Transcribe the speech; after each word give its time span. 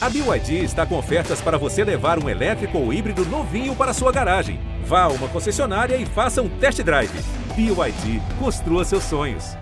A 0.00 0.08
BYD 0.08 0.62
está 0.62 0.86
com 0.86 0.96
ofertas 0.96 1.40
para 1.40 1.58
você 1.58 1.82
levar 1.82 2.22
um 2.22 2.28
elétrico 2.28 2.78
ou 2.78 2.92
híbrido 2.92 3.24
novinho 3.24 3.74
para 3.74 3.92
sua 3.92 4.12
garagem. 4.12 4.60
Vá 4.84 5.02
a 5.02 5.08
uma 5.08 5.26
concessionária 5.26 5.96
e 5.96 6.06
faça 6.06 6.40
um 6.40 6.48
test 6.48 6.80
drive. 6.82 7.10
BYD, 7.56 8.22
construa 8.38 8.84
seus 8.84 9.02
sonhos. 9.02 9.56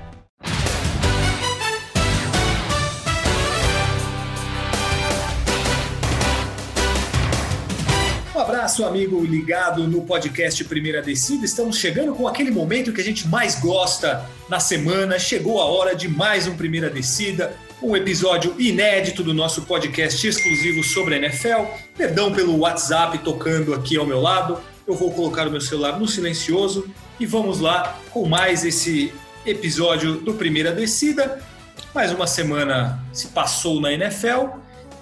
Um 8.34 8.38
abraço, 8.38 8.84
amigo 8.84 9.24
ligado 9.24 9.88
no 9.88 10.03
podcast 10.03 10.62
Primeira 10.64 11.00
Descida. 11.00 11.46
Estamos 11.46 11.78
chegando 11.78 12.14
com 12.14 12.28
aquele 12.28 12.50
momento 12.50 12.92
que 12.92 13.00
a 13.00 13.04
gente 13.04 13.26
mais 13.26 13.58
gosta 13.58 14.22
na 14.50 14.60
semana. 14.60 15.18
Chegou 15.18 15.62
a 15.62 15.64
hora 15.64 15.96
de 15.96 16.09
mais 16.09 16.46
um 16.46 16.55
Primeira 16.55 16.91
Descida, 16.91 17.56
um 17.83 17.95
episódio 17.95 18.55
inédito 18.59 19.23
do 19.23 19.34
nosso 19.34 19.62
podcast 19.62 20.27
exclusivo 20.27 20.83
sobre 20.83 21.15
a 21.15 21.19
NFL. 21.19 21.65
Perdão 21.97 22.33
pelo 22.33 22.59
WhatsApp 22.59 23.19
tocando 23.19 23.75
aqui 23.75 23.97
ao 23.97 24.07
meu 24.07 24.21
lado. 24.21 24.59
Eu 24.87 24.95
vou 24.95 25.12
colocar 25.12 25.47
o 25.47 25.51
meu 25.51 25.61
celular 25.61 25.98
no 25.98 26.09
silencioso 26.09 26.89
e 27.20 27.27
vamos 27.27 27.61
lá 27.61 27.98
com 28.11 28.27
mais 28.27 28.65
esse 28.65 29.12
episódio 29.45 30.17
do 30.17 30.34
Primeira 30.34 30.73
Descida. 30.73 31.43
Mais 31.95 32.12
uma 32.12 32.27
semana 32.27 33.01
se 33.12 33.29
passou 33.29 33.81
na 33.81 33.93
NFL. 33.93 34.48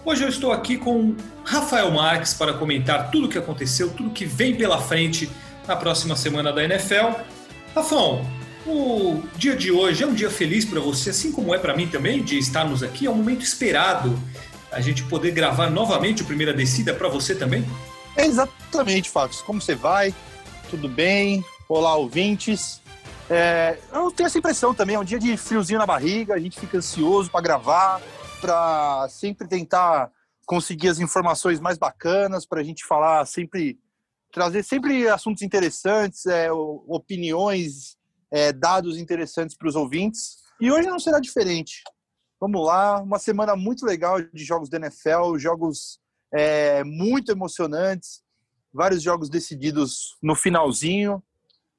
Hoje 0.05 0.25
eu 0.25 0.29
estou 0.29 0.53
aqui 0.53 0.77
com 0.77 1.15
Rafael 1.45 1.91
Marques 1.91 2.35
para 2.35 2.55
comentar 2.55 3.11
tudo 3.11 3.27
o 3.27 3.29
que 3.29 3.39
aconteceu, 3.39 3.91
tudo 3.91 4.11
que 4.11 4.25
vem 4.25 4.55
pela 4.55 4.81
frente 4.81 5.31
na 5.67 5.77
próxima 5.77 6.17
semana 6.17 6.53
da 6.53 6.63
NFL. 6.65 7.21
Rafão, 7.75 8.25
o 8.67 9.23
dia 9.37 9.57
de 9.57 9.71
hoje 9.71 10.03
é 10.03 10.07
um 10.07 10.15
dia 10.15 10.31
feliz 10.31 10.65
para 10.65 10.81
você, 10.81 11.11
assim 11.11 11.31
como 11.31 11.55
é 11.55 11.59
para 11.59 11.77
mim 11.77 11.89
também, 11.89 12.23
de 12.23 12.39
estarmos 12.39 12.83
aqui. 12.83 13.07
É 13.07 13.11
um 13.11 13.17
momento 13.17 13.43
esperado 13.43 14.19
a 14.73 14.81
gente 14.81 15.03
poder 15.05 15.31
gravar 15.33 15.71
novamente 15.71 16.23
o 16.23 16.25
Primeira 16.25 16.53
Descida 16.53 16.95
para 16.95 17.09
você 17.09 17.35
também? 17.35 17.65
Exatamente, 18.17 19.11
Fábio. 19.11 19.37
Como 19.45 19.61
você 19.61 19.75
vai? 19.75 20.15
Tudo 20.71 20.89
bem? 20.89 21.45
Olá, 21.69 21.95
ouvintes. 21.95 22.81
É, 23.29 23.79
eu 23.93 24.11
tenho 24.11 24.27
essa 24.27 24.39
impressão 24.39 24.75
também, 24.75 24.97
é 24.97 24.99
um 24.99 25.05
dia 25.05 25.19
de 25.19 25.37
friozinho 25.37 25.79
na 25.79 25.87
barriga, 25.87 26.35
a 26.35 26.39
gente 26.39 26.61
fica 26.61 26.77
ansioso 26.77 27.31
para 27.31 27.41
gravar, 27.41 28.03
para 28.41 29.07
sempre 29.09 29.49
tentar 29.49 30.11
conseguir 30.45 30.89
as 30.89 30.99
informações 30.99 31.59
mais 31.59 31.79
bacanas, 31.79 32.45
para 32.45 32.61
a 32.61 32.65
gente 32.65 32.85
falar 32.85 33.25
sempre, 33.25 33.79
trazer 34.31 34.63
sempre 34.63 35.09
assuntos 35.09 35.43
interessantes, 35.43 36.27
é, 36.27 36.53
opiniões, 36.53 37.94
é, 38.35 38.53
dados 38.53 38.99
interessantes 38.99 39.57
para 39.57 39.69
os 39.69 39.77
ouvintes. 39.77 40.39
E 40.61 40.71
hoje 40.71 40.89
não 40.89 40.99
será 40.99 41.21
diferente. 41.21 41.83
Vamos 42.41 42.67
lá, 42.67 43.01
uma 43.01 43.19
semana 43.21 43.55
muito 43.55 43.87
legal 43.87 44.21
de 44.21 44.45
jogos 44.45 44.69
da 44.69 44.77
NFL, 44.77 45.39
jogos 45.39 46.01
é, 46.33 46.83
muito 46.83 47.31
emocionantes, 47.31 48.23
vários 48.73 49.03
jogos 49.03 49.31
decididos 49.31 50.17
no 50.21 50.35
finalzinho. 50.35 51.23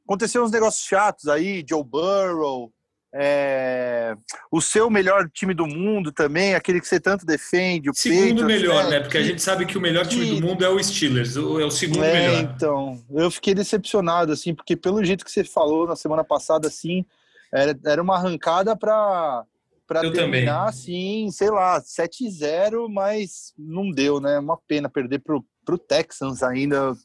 Aconteceu 0.06 0.46
uns 0.46 0.52
negócios 0.52 0.86
chatos 0.88 1.28
aí, 1.28 1.64
Joe 1.68 1.84
Burrow, 1.84 2.72
é, 3.18 4.14
o 4.52 4.60
seu 4.60 4.90
melhor 4.90 5.30
time 5.30 5.54
do 5.54 5.66
mundo 5.66 6.12
também, 6.12 6.54
aquele 6.54 6.82
que 6.82 6.88
você 6.88 7.00
tanto 7.00 7.26
defende, 7.26 7.90
o 7.90 7.94
Segundo 7.94 8.44
melhor, 8.44 8.84
né? 8.84 8.90
né? 8.90 9.00
Porque 9.00 9.18
a 9.18 9.24
gente 9.24 9.42
sabe 9.42 9.66
que 9.66 9.78
o 9.78 9.82
melhor 9.82 10.06
time 10.06 10.26
que... 10.26 10.42
do 10.42 10.46
mundo 10.46 10.66
é 10.66 10.70
o 10.70 10.84
Steelers, 10.84 11.38
é 11.38 11.40
o 11.40 11.72
segundo 11.72 12.04
é, 12.04 12.14
melhor. 12.14 12.42
Então, 12.42 13.02
eu 13.12 13.32
fiquei 13.32 13.56
decepcionado, 13.56 14.34
assim, 14.34 14.54
porque 14.54 14.76
pelo 14.76 15.02
jeito 15.02 15.24
que 15.24 15.32
você 15.32 15.46
falou 15.46 15.88
na 15.88 15.96
semana 15.96 16.26
passada, 16.26 16.68
assim, 16.68 17.06
era, 17.54 17.78
era 17.86 18.02
uma 18.02 18.16
arrancada 18.16 18.76
para 18.76 19.46
para 19.88 20.02
terminar, 20.02 20.26
também. 20.26 20.50
assim, 20.50 21.30
sei 21.32 21.52
lá, 21.52 21.80
7-0, 21.80 22.90
mas 22.90 23.54
não 23.56 23.92
deu, 23.92 24.20
né? 24.20 24.40
Uma 24.40 24.58
pena 24.58 24.90
perder 24.90 25.20
pro, 25.20 25.46
pro 25.64 25.78
Texans 25.78 26.42
ainda. 26.42 26.96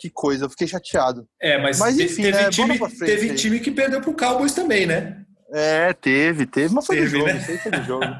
Que 0.00 0.10
coisa, 0.10 0.46
eu 0.46 0.50
fiquei 0.50 0.66
chateado. 0.66 1.28
É, 1.40 1.62
mas, 1.62 1.78
mas 1.78 1.96
enfim, 1.96 2.22
teve, 2.22 2.36
né? 2.36 2.50
time, 2.50 2.78
teve 2.98 3.34
time 3.34 3.60
que 3.60 3.70
perdeu 3.70 4.00
pro 4.00 4.16
Cowboys 4.16 4.52
também, 4.52 4.84
né? 4.84 5.24
É, 5.54 5.92
teve, 5.92 6.46
teve, 6.46 6.74
mas 6.74 6.84
foi 6.84 6.96
teve, 6.96 7.08
jogo, 7.10 7.26
né? 7.26 7.40
foi 7.40 7.70
do 7.72 7.84
jogo. 7.84 8.04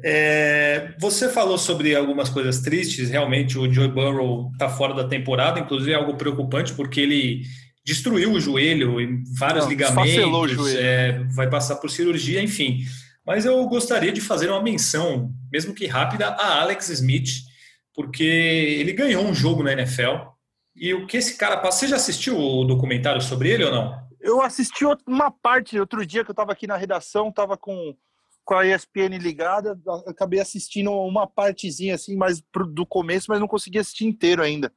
É, 0.00 0.94
você 0.98 1.28
falou 1.28 1.58
sobre 1.58 1.96
algumas 1.96 2.28
coisas 2.28 2.60
tristes. 2.60 3.10
Realmente, 3.10 3.58
o 3.58 3.72
Joe 3.72 3.88
Burrow 3.88 4.50
está 4.52 4.68
fora 4.68 4.94
da 4.94 5.08
temporada. 5.08 5.58
Inclusive, 5.58 5.90
é 5.90 5.96
algo 5.96 6.14
preocupante 6.14 6.72
porque 6.74 7.00
ele 7.00 7.42
destruiu 7.84 8.32
o 8.32 8.40
joelho 8.40 9.00
em 9.00 9.24
vários 9.36 9.64
Não, 9.64 9.70
ligamentos. 9.70 10.74
É, 10.74 11.24
vai 11.34 11.50
passar 11.50 11.76
por 11.76 11.90
cirurgia, 11.90 12.40
enfim. 12.40 12.78
Mas 13.26 13.44
eu 13.44 13.64
gostaria 13.66 14.12
de 14.12 14.20
fazer 14.20 14.48
uma 14.50 14.62
menção, 14.62 15.32
mesmo 15.52 15.74
que 15.74 15.86
rápida, 15.86 16.28
a 16.28 16.60
Alex 16.60 16.88
Smith, 16.88 17.30
porque 17.94 18.22
ele 18.22 18.92
ganhou 18.92 19.24
um 19.24 19.34
jogo 19.34 19.62
na 19.62 19.72
NFL. 19.72 20.30
E 20.74 20.94
o 20.94 21.06
que 21.06 21.16
esse 21.16 21.36
cara 21.36 21.56
passa. 21.56 21.80
Você 21.80 21.88
já 21.88 21.96
assistiu 21.96 22.38
o 22.38 22.64
documentário 22.64 23.20
sobre 23.20 23.50
ele 23.50 23.64
ou 23.64 23.70
não? 23.70 24.01
Eu 24.22 24.40
assisti 24.40 24.84
uma 25.06 25.30
parte 25.30 25.78
outro 25.78 26.06
dia 26.06 26.24
que 26.24 26.30
eu 26.30 26.32
estava 26.32 26.52
aqui 26.52 26.66
na 26.66 26.76
redação, 26.76 27.28
estava 27.28 27.56
com, 27.56 27.94
com 28.44 28.54
a 28.54 28.64
ESPN 28.64 29.18
ligada, 29.18 29.76
acabei 30.06 30.38
assistindo 30.38 30.92
uma 30.92 31.26
partezinha 31.26 31.96
assim, 31.96 32.16
mais 32.16 32.40
pro, 32.40 32.64
do 32.64 32.86
começo, 32.86 33.26
mas 33.28 33.40
não 33.40 33.48
consegui 33.48 33.80
assistir 33.80 34.06
inteiro 34.06 34.40
ainda. 34.40 34.72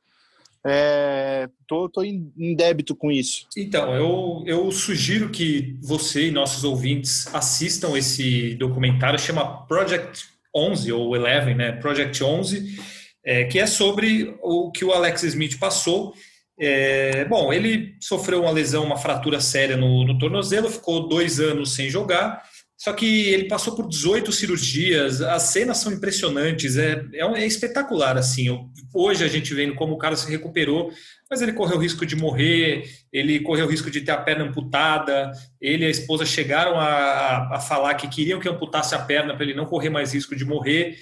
É, 0.68 1.48
tô, 1.68 1.88
tô 1.88 2.02
em, 2.02 2.34
em, 2.36 2.56
débito 2.56 2.96
com 2.96 3.12
isso. 3.12 3.48
Então, 3.56 3.94
eu, 3.94 4.44
eu 4.48 4.72
sugiro 4.72 5.30
que 5.30 5.78
você 5.80 6.30
e 6.30 6.32
nossos 6.32 6.64
ouvintes 6.64 7.28
assistam 7.36 7.96
esse 7.96 8.56
documentário, 8.56 9.20
chama 9.20 9.64
Project 9.68 10.26
11 10.56 10.92
ou 10.92 11.16
11, 11.16 11.54
né? 11.54 11.74
Project 11.74 12.24
11, 12.24 12.80
é, 13.24 13.44
que 13.44 13.60
é 13.60 13.68
sobre 13.68 14.36
o 14.42 14.72
que 14.72 14.84
o 14.84 14.92
Alex 14.92 15.22
Smith 15.22 15.60
passou 15.60 16.16
é, 16.58 17.26
bom, 17.26 17.52
ele 17.52 17.96
sofreu 18.00 18.42
uma 18.42 18.52
lesão, 18.52 18.86
uma 18.86 18.98
fratura 18.98 19.42
séria 19.42 19.76
no, 19.76 20.06
no, 20.06 20.18
tornozelo, 20.18 20.70
ficou 20.70 21.08
dois 21.08 21.40
anos 21.40 21.76
sem 21.76 21.90
jogar. 21.90 22.42
Só 22.78 22.92
que 22.94 23.30
ele 23.30 23.48
passou 23.48 23.74
por 23.74 23.88
18 23.88 24.32
cirurgias, 24.32 25.22
as 25.22 25.44
cenas 25.44 25.78
são 25.78 25.94
impressionantes, 25.94 26.78
é, 26.78 27.04
é, 27.14 27.22
é 27.24 27.46
espetacular. 27.46 28.18
assim. 28.18 28.48
Hoje 28.94 29.24
a 29.24 29.28
gente 29.28 29.54
vendo 29.54 29.76
como 29.76 29.94
o 29.94 29.98
cara 29.98 30.16
se 30.16 30.30
recuperou, 30.30 30.92
mas 31.30 31.42
ele 31.42 31.54
correu 31.54 31.78
o 31.78 31.80
risco 31.80 32.06
de 32.06 32.16
morrer, 32.16 32.84
ele 33.12 33.40
correu 33.40 33.66
o 33.66 33.70
risco 33.70 33.90
de 33.90 34.02
ter 34.02 34.12
a 34.12 34.18
perna 34.18 34.46
amputada. 34.46 35.32
Ele 35.60 35.84
e 35.84 35.88
a 35.88 35.90
esposa 35.90 36.26
chegaram 36.26 36.80
a, 36.80 37.56
a 37.56 37.60
falar 37.60 37.96
que 37.96 38.10
queriam 38.10 38.40
que 38.40 38.50
amputasse 38.50 38.94
a 38.94 39.00
perna 39.00 39.36
para 39.36 39.46
ele 39.46 39.56
não 39.56 39.66
correr 39.66 39.90
mais 39.90 40.14
risco 40.14 40.36
de 40.36 40.46
morrer 40.46 40.98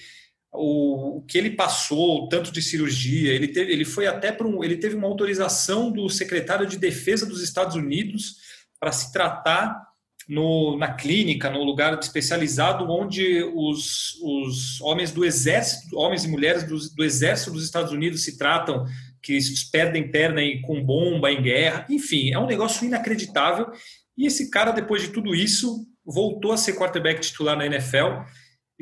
o, 0.54 1.18
o, 1.18 1.22
que 1.24 1.38
ele 1.38 1.52
passou, 1.52 2.28
tanto 2.30 2.52
de 2.52 2.62
cirurgia, 2.62 3.34
ele, 3.34 3.48
teve, 3.48 3.72
ele 3.72 3.86
foi 3.86 4.06
até 4.06 4.32
para 4.32 4.48
um, 4.48 4.64
ele 4.64 4.78
teve 4.78 4.96
uma 4.96 5.08
autorização 5.08 5.92
do 5.92 6.08
secretário 6.10 6.68
de 6.68 6.78
Defesa 6.78 7.26
dos 7.26 7.42
Estados 7.42 7.76
Unidos 7.76 8.36
para 8.80 8.92
se 8.92 9.12
tratar 9.12 9.82
no, 10.28 10.78
na 10.78 10.94
clínica, 10.94 11.50
no 11.50 11.64
lugar 11.64 11.98
especializado 12.00 12.90
onde 12.90 13.44
os, 13.56 14.16
os 14.22 14.80
homens 14.82 15.12
do 15.12 15.26
exército, 15.26 15.98
homens 15.98 16.24
e 16.24 16.30
mulheres 16.30 16.64
do, 16.64 16.78
do 16.96 17.04
exército 17.04 17.52
dos 17.52 17.64
Estados 17.64 17.92
Unidos 17.92 18.24
se 18.24 18.38
tratam, 18.38 18.86
que 19.22 19.38
perdem 19.72 20.12
perna 20.12 20.42
com 20.66 20.84
bomba 20.84 21.32
em 21.32 21.42
guerra, 21.42 21.86
enfim, 21.90 22.32
é 22.32 22.40
um 22.40 22.46
negócio 22.46 22.86
inacreditável. 22.86 23.68
E 24.18 24.28
esse 24.28 24.50
cara, 24.52 24.72
depois 24.72 25.02
de 25.02 25.10
tudo 25.10 25.34
isso, 25.34 25.88
voltou 26.06 26.52
a 26.52 26.58
ser 26.58 26.74
quarterback 26.74 27.22
titular 27.22 27.58
na 27.58 27.66
NFL 27.66 28.22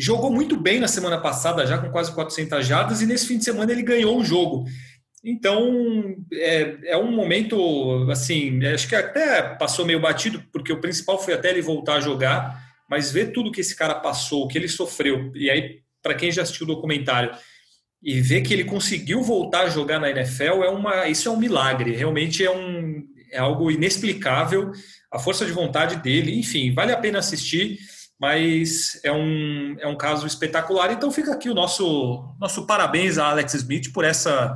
jogou 0.02 0.32
muito 0.32 0.58
bem 0.58 0.80
na 0.80 0.88
semana 0.88 1.20
passada, 1.20 1.66
já 1.66 1.78
com 1.78 1.92
quase 1.92 2.12
400 2.14 2.66
jardas, 2.66 3.02
e 3.02 3.06
nesse 3.06 3.28
fim 3.28 3.38
de 3.38 3.44
semana 3.44 3.72
ele 3.72 3.84
ganhou 3.84 4.20
o 4.20 4.26
jogo. 4.26 4.66
Então, 5.24 6.16
é, 6.34 6.78
é 6.86 6.98
um 6.98 7.12
momento, 7.12 8.10
assim, 8.10 8.66
acho 8.66 8.88
que 8.88 8.96
até 8.96 9.42
passou 9.44 9.86
meio 9.86 10.00
batido, 10.00 10.44
porque 10.52 10.74
o 10.74 10.82
principal 10.82 11.22
foi 11.22 11.36
até 11.36 11.52
ele 11.52 11.62
voltar 11.62 11.96
a 11.96 12.02
jogar, 12.02 12.60
mas 12.90 13.12
ver 13.12 13.32
tudo 13.32 13.52
que 13.52 13.62
esse 13.62 13.76
cara 13.76 13.94
passou, 13.94 14.44
o 14.44 14.48
que 14.48 14.58
ele 14.58 14.68
sofreu, 14.68 15.32
e 15.36 15.50
aí, 15.52 15.82
para 16.02 16.16
quem 16.16 16.32
já 16.32 16.42
assistiu 16.42 16.66
o 16.66 16.74
documentário, 16.74 17.32
e 18.02 18.20
ver 18.20 18.42
que 18.42 18.52
ele 18.52 18.64
conseguiu 18.64 19.22
voltar 19.22 19.62
a 19.62 19.70
jogar 19.70 20.00
na 20.00 20.10
NFL, 20.10 20.64
é 20.64 20.70
uma, 20.70 21.08
isso 21.08 21.30
é 21.30 21.32
um 21.32 21.38
milagre, 21.38 21.96
realmente 21.96 22.44
é, 22.44 22.50
um, 22.50 23.04
é 23.32 23.38
algo 23.38 23.70
inexplicável, 23.70 24.72
a 25.12 25.20
força 25.20 25.46
de 25.46 25.52
vontade 25.52 25.98
dele, 25.98 26.40
enfim, 26.40 26.74
vale 26.74 26.92
a 26.92 26.98
pena 26.98 27.20
assistir 27.20 27.78
mas 28.22 29.04
é 29.04 29.12
um, 29.12 29.76
é 29.80 29.88
um 29.88 29.98
caso 29.98 30.28
espetacular. 30.28 30.92
Então 30.92 31.12
fica 31.12 31.34
aqui 31.34 31.50
o 31.50 31.56
nosso, 31.56 32.24
nosso 32.40 32.68
parabéns 32.68 33.18
a 33.18 33.26
Alex 33.26 33.56
Smith 33.56 33.92
por 33.92 34.06
essa 34.06 34.56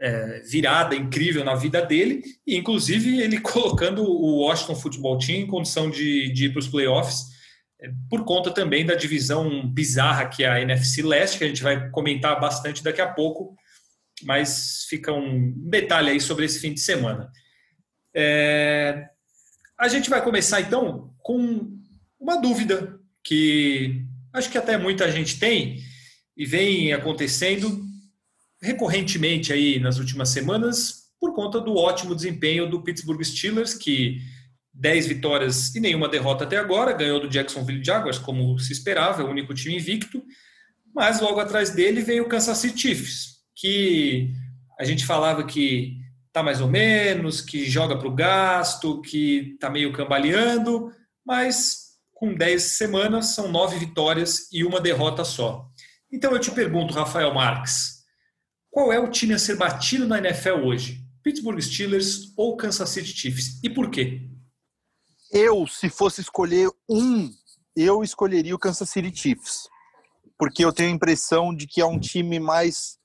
é, 0.00 0.40
virada 0.40 0.96
incrível 0.96 1.44
na 1.44 1.54
vida 1.54 1.84
dele, 1.84 2.22
e 2.46 2.56
inclusive 2.56 3.20
ele 3.20 3.38
colocando 3.42 4.02
o 4.02 4.38
Washington 4.38 4.76
Football 4.76 5.18
Team 5.18 5.40
em 5.40 5.46
condição 5.46 5.90
de, 5.90 6.32
de 6.32 6.46
ir 6.46 6.52
para 6.52 6.60
os 6.60 6.68
playoffs, 6.68 7.26
é, 7.82 7.90
por 8.08 8.24
conta 8.24 8.50
também 8.50 8.86
da 8.86 8.94
divisão 8.94 9.68
bizarra 9.70 10.26
que 10.26 10.42
é 10.42 10.48
a 10.48 10.62
NFC 10.62 11.02
Leste, 11.02 11.36
que 11.36 11.44
a 11.44 11.48
gente 11.48 11.62
vai 11.62 11.90
comentar 11.90 12.40
bastante 12.40 12.82
daqui 12.82 13.02
a 13.02 13.12
pouco, 13.12 13.54
mas 14.22 14.86
fica 14.88 15.12
um 15.12 15.52
detalhe 15.68 16.12
aí 16.12 16.20
sobre 16.20 16.46
esse 16.46 16.60
fim 16.60 16.72
de 16.72 16.80
semana. 16.80 17.30
É, 18.16 19.06
a 19.78 19.86
gente 19.86 20.08
vai 20.08 20.24
começar 20.24 20.62
então 20.62 21.12
com 21.18 21.76
uma 22.18 22.40
dúvida 22.40 23.01
que 23.24 24.04
acho 24.32 24.50
que 24.50 24.58
até 24.58 24.76
muita 24.76 25.10
gente 25.10 25.38
tem, 25.38 25.80
e 26.36 26.46
vem 26.46 26.92
acontecendo 26.92 27.84
recorrentemente 28.60 29.52
aí 29.52 29.78
nas 29.78 29.98
últimas 29.98 30.30
semanas 30.30 31.02
por 31.20 31.34
conta 31.34 31.60
do 31.60 31.76
ótimo 31.76 32.14
desempenho 32.14 32.68
do 32.68 32.82
Pittsburgh 32.82 33.22
Steelers, 33.22 33.74
que 33.74 34.18
10 34.74 35.06
vitórias 35.06 35.74
e 35.74 35.80
nenhuma 35.80 36.08
derrota 36.08 36.44
até 36.44 36.56
agora, 36.56 36.92
ganhou 36.92 37.20
do 37.20 37.28
Jacksonville 37.28 37.84
Jaguars, 37.84 38.18
como 38.18 38.58
se 38.58 38.72
esperava, 38.72 39.22
é 39.22 39.24
o 39.24 39.30
único 39.30 39.54
time 39.54 39.76
invicto, 39.76 40.22
mas 40.94 41.20
logo 41.20 41.38
atrás 41.38 41.70
dele 41.70 42.02
veio 42.02 42.24
o 42.24 42.28
Kansas 42.28 42.58
City 42.58 42.80
Chiefs, 42.80 43.36
que 43.54 44.32
a 44.78 44.84
gente 44.84 45.04
falava 45.04 45.44
que 45.44 45.98
tá 46.32 46.42
mais 46.42 46.60
ou 46.60 46.68
menos, 46.68 47.40
que 47.40 47.68
joga 47.68 47.96
para 47.96 48.08
o 48.08 48.14
gasto, 48.14 49.00
que 49.02 49.56
tá 49.60 49.68
meio 49.68 49.92
cambaleando, 49.92 50.90
mas 51.24 51.81
com 52.22 52.32
10 52.32 52.62
semanas 52.62 53.34
são 53.34 53.50
nove 53.50 53.80
vitórias 53.80 54.46
e 54.52 54.62
uma 54.64 54.80
derrota 54.80 55.24
só. 55.24 55.68
Então 56.08 56.30
eu 56.30 56.38
te 56.38 56.52
pergunto, 56.52 56.94
Rafael 56.94 57.34
Marques, 57.34 58.04
qual 58.70 58.92
é 58.92 59.00
o 59.00 59.10
time 59.10 59.34
a 59.34 59.38
ser 59.40 59.56
batido 59.56 60.06
na 60.06 60.18
NFL 60.18 60.64
hoje? 60.64 61.04
Pittsburgh 61.20 61.60
Steelers 61.60 62.32
ou 62.36 62.56
Kansas 62.56 62.90
City 62.90 63.08
Chiefs? 63.08 63.58
E 63.64 63.68
por 63.68 63.90
quê? 63.90 64.22
Eu, 65.32 65.66
se 65.66 65.88
fosse 65.88 66.20
escolher 66.20 66.70
um, 66.88 67.28
eu 67.74 68.04
escolheria 68.04 68.54
o 68.54 68.58
Kansas 68.58 68.88
City 68.88 69.12
Chiefs. 69.12 69.68
Porque 70.38 70.64
eu 70.64 70.72
tenho 70.72 70.90
a 70.90 70.94
impressão 70.94 71.52
de 71.52 71.66
que 71.66 71.80
é 71.80 71.84
um 71.84 71.98
time 71.98 72.38
mais 72.38 72.98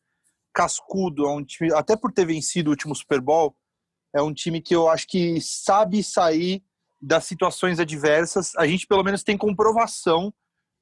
cascudo, 0.54 1.26
é 1.26 1.32
um 1.32 1.44
time, 1.44 1.74
até 1.74 1.98
por 1.98 2.12
ter 2.12 2.28
vencido 2.28 2.70
o 2.70 2.74
último 2.74 2.94
Super 2.94 3.20
Bowl, 3.20 3.58
é 4.16 4.22
um 4.22 4.32
time 4.32 4.62
que 4.62 4.76
eu 4.76 4.88
acho 4.88 5.08
que 5.08 5.42
sabe 5.42 6.04
sair 6.04 6.64
das 7.02 7.26
situações 7.26 7.80
adversas. 7.80 8.56
A 8.56 8.66
gente 8.66 8.88
pelo 8.88 9.04
menos 9.04 9.24
tem 9.24 9.38
comprovação 9.38 10.34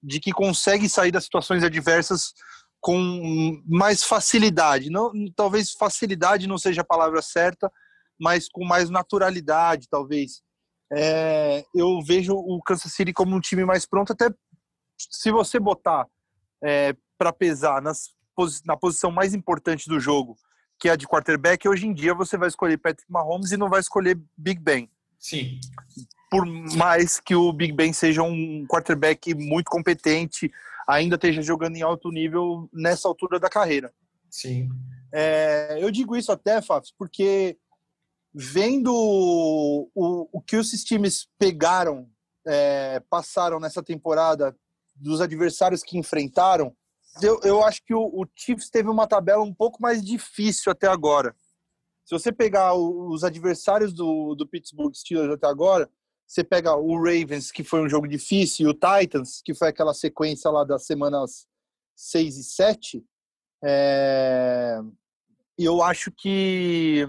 de 0.02 0.20
que 0.20 0.32
consegue 0.32 0.88
sair 0.88 1.12
das 1.12 1.26
situações 1.26 1.64
adversas 1.64 2.34
com 2.80 3.62
mais 3.66 4.04
facilidade. 4.04 4.90
Não, 4.90 5.12
talvez 5.36 5.72
facilidade 5.72 6.48
não 6.48 6.58
seja 6.58 6.82
a 6.82 6.86
palavra 6.86 7.22
certa, 7.22 7.72
mas 8.20 8.48
com 8.48 8.64
mais 8.64 8.90
naturalidade, 8.90 9.88
talvez. 9.90 10.44
É, 10.94 11.66
eu 11.74 12.00
vejo 12.06 12.34
o 12.36 12.62
Kansas 12.62 12.94
City 12.94 13.12
como 13.12 13.36
um 13.36 13.40
time 13.40 13.66
mais 13.66 13.88
pronto, 13.88 14.14
até 14.14 14.30
se 14.98 15.32
você 15.32 15.60
botar 15.60 16.06
é, 16.64 16.96
para 17.18 17.34
pesar 17.34 17.82
nas, 17.82 18.10
na 18.66 18.78
posição 18.78 19.12
mais 19.12 19.34
importante 19.34 19.90
do 19.90 20.00
jogo, 20.00 20.38
que 20.80 20.90
é 20.90 20.92
a 20.92 20.96
de 20.96 21.08
quarterback, 21.08 21.68
hoje 21.68 21.88
em 21.88 21.94
dia 21.94 22.14
você 22.14 22.38
vai 22.38 22.50
escolher 22.50 22.78
Patrick 22.78 23.12
Mahomes 23.12 23.52
e 23.52 23.58
não 23.58 23.70
vai 23.70 23.80
escolher 23.80 24.20
Big 24.38 24.62
Ben. 24.62 24.90
Sim. 25.20 25.60
Por 26.30 26.46
mais 26.46 27.20
que 27.20 27.36
o 27.36 27.52
Big 27.54 27.74
Ben 27.74 27.94
seja 27.94 28.24
um 28.24 28.66
quarterback 28.68 29.34
muito 29.34 29.70
competente, 29.70 30.52
ainda 30.88 31.16
esteja 31.16 31.42
jogando 31.42 31.76
em 31.76 31.82
alto 31.82 32.10
nível 32.10 32.70
nessa 32.74 33.08
altura 33.08 33.40
da 33.40 33.50
carreira. 33.50 33.94
Sim. 34.30 34.70
É, 35.14 35.78
eu 35.80 35.90
digo 35.92 36.16
isso 36.16 36.32
até, 36.32 36.62
Fábio, 36.62 36.90
porque 36.98 37.58
vendo 38.34 38.94
o, 38.94 40.30
o, 40.32 40.42
que 40.42 40.58
esses 40.58 40.84
times 40.84 41.28
pegaram, 41.40 42.10
é, 42.46 43.00
passaram 43.10 43.60
nessa 43.60 43.82
temporada, 43.82 44.56
dos 44.94 45.22
adversários 45.22 45.84
que 45.84 45.98
enfrentaram, 45.98 46.76
eu, 47.22 47.40
eu 47.44 47.64
acho 47.64 47.82
que 47.86 47.94
o, 47.94 48.02
o 48.02 48.26
Chiefs 48.36 48.70
teve 48.70 48.90
uma 48.90 49.08
tabela 49.08 49.42
um 49.42 49.54
pouco 49.54 49.82
mais 49.82 50.04
difícil 50.04 50.72
até 50.72 50.88
agora. 50.88 51.34
Se 52.06 52.12
você 52.12 52.32
pegar 52.32 52.76
os 52.76 53.24
adversários 53.24 53.92
do, 53.92 54.36
do 54.36 54.48
Pittsburgh 54.48 54.94
Steelers 54.94 55.34
até 55.34 55.48
agora, 55.48 55.90
você 56.28 56.44
pega 56.44 56.76
o 56.76 56.96
Ravens, 56.98 57.52
que 57.52 57.64
foi 57.64 57.82
um 57.82 57.90
jogo 57.90 58.08
difícil, 58.08 58.68
e 58.68 58.70
o 58.70 58.74
Titans, 58.74 59.42
que 59.44 59.54
foi 59.54 59.70
aquela 59.70 59.94
sequência 59.94 60.50
lá 60.52 60.64
das 60.64 60.86
semanas 60.86 61.48
6 61.96 62.38
e 62.38 62.44
7, 62.44 63.06
é... 63.64 64.80
eu 65.58 65.82
acho 65.82 66.12
que 66.12 67.06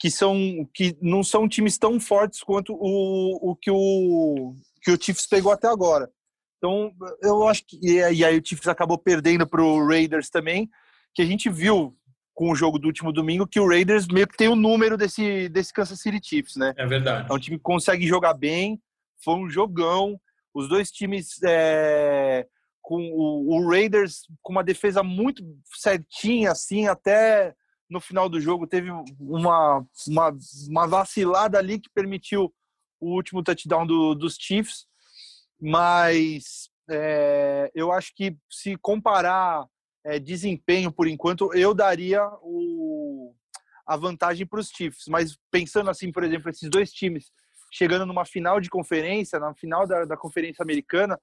que 0.00 0.10
são 0.10 0.36
que 0.74 0.98
não 1.00 1.22
são 1.22 1.48
times 1.48 1.78
tão 1.78 2.00
fortes 2.00 2.42
quanto 2.42 2.74
o, 2.74 3.52
o 3.52 3.54
que 3.54 3.70
o 3.70 4.52
que 4.82 4.90
o 4.90 5.00
Chiefs 5.00 5.28
pegou 5.28 5.52
até 5.52 5.68
agora. 5.68 6.10
Então, 6.58 6.92
eu 7.20 7.46
acho 7.46 7.64
que. 7.66 7.78
E 7.82 8.02
aí 8.02 8.38
o 8.38 8.44
Chiefs 8.44 8.68
acabou 8.68 8.98
perdendo 8.98 9.46
para 9.46 9.62
o 9.62 9.86
Raiders 9.86 10.28
também, 10.28 10.68
que 11.14 11.22
a 11.22 11.24
gente 11.24 11.48
viu 11.48 11.96
com 12.34 12.50
o 12.50 12.54
jogo 12.54 12.78
do 12.78 12.86
último 12.86 13.12
domingo 13.12 13.46
que 13.46 13.60
o 13.60 13.68
Raiders 13.68 14.06
meio 14.08 14.26
que 14.26 14.36
tem 14.36 14.48
o 14.48 14.56
número 14.56 14.96
desse, 14.96 15.48
desse 15.48 15.72
Kansas 15.72 16.00
City 16.00 16.20
Chiefs, 16.22 16.56
né? 16.56 16.72
É 16.76 16.86
verdade. 16.86 17.26
É 17.30 17.34
um 17.34 17.38
time 17.38 17.56
que 17.56 17.62
consegue 17.62 18.06
jogar 18.06 18.34
bem, 18.34 18.80
foi 19.22 19.34
um 19.34 19.48
jogão. 19.48 20.20
Os 20.54 20.68
dois 20.68 20.90
times 20.90 21.42
é, 21.42 22.46
com 22.80 23.00
o, 23.12 23.56
o, 23.56 23.70
Raiders 23.70 24.22
com 24.42 24.52
uma 24.52 24.64
defesa 24.64 25.02
muito 25.02 25.42
certinha, 25.74 26.52
assim, 26.52 26.86
até 26.86 27.54
no 27.88 28.00
final 28.00 28.28
do 28.28 28.40
jogo 28.40 28.66
teve 28.66 28.90
uma, 29.20 29.86
uma, 30.06 30.36
uma 30.68 30.86
vacilada 30.86 31.58
ali 31.58 31.78
que 31.78 31.90
permitiu 31.94 32.52
o 33.00 33.14
último 33.14 33.42
touchdown 33.42 33.86
do, 33.86 34.14
dos 34.14 34.36
Chiefs 34.38 34.86
mas 35.62 36.68
é, 36.90 37.70
eu 37.72 37.92
acho 37.92 38.12
que 38.16 38.36
se 38.50 38.76
comparar 38.78 39.64
é, 40.04 40.18
desempenho 40.18 40.90
por 40.92 41.06
enquanto, 41.06 41.52
eu 41.54 41.74
daria 41.74 42.26
o, 42.42 43.34
a 43.86 43.96
vantagem 43.96 44.46
para 44.46 44.60
os 44.60 44.68
Chiefs. 44.68 45.04
Mas 45.08 45.38
pensando 45.50 45.90
assim, 45.90 46.10
por 46.10 46.24
exemplo, 46.24 46.50
esses 46.50 46.68
dois 46.68 46.92
times 46.92 47.30
chegando 47.72 48.04
numa 48.04 48.24
final 48.24 48.60
de 48.60 48.68
conferência, 48.68 49.38
na 49.38 49.54
final 49.54 49.86
da, 49.86 50.04
da 50.04 50.16
conferência 50.16 50.62
americana, 50.62 51.18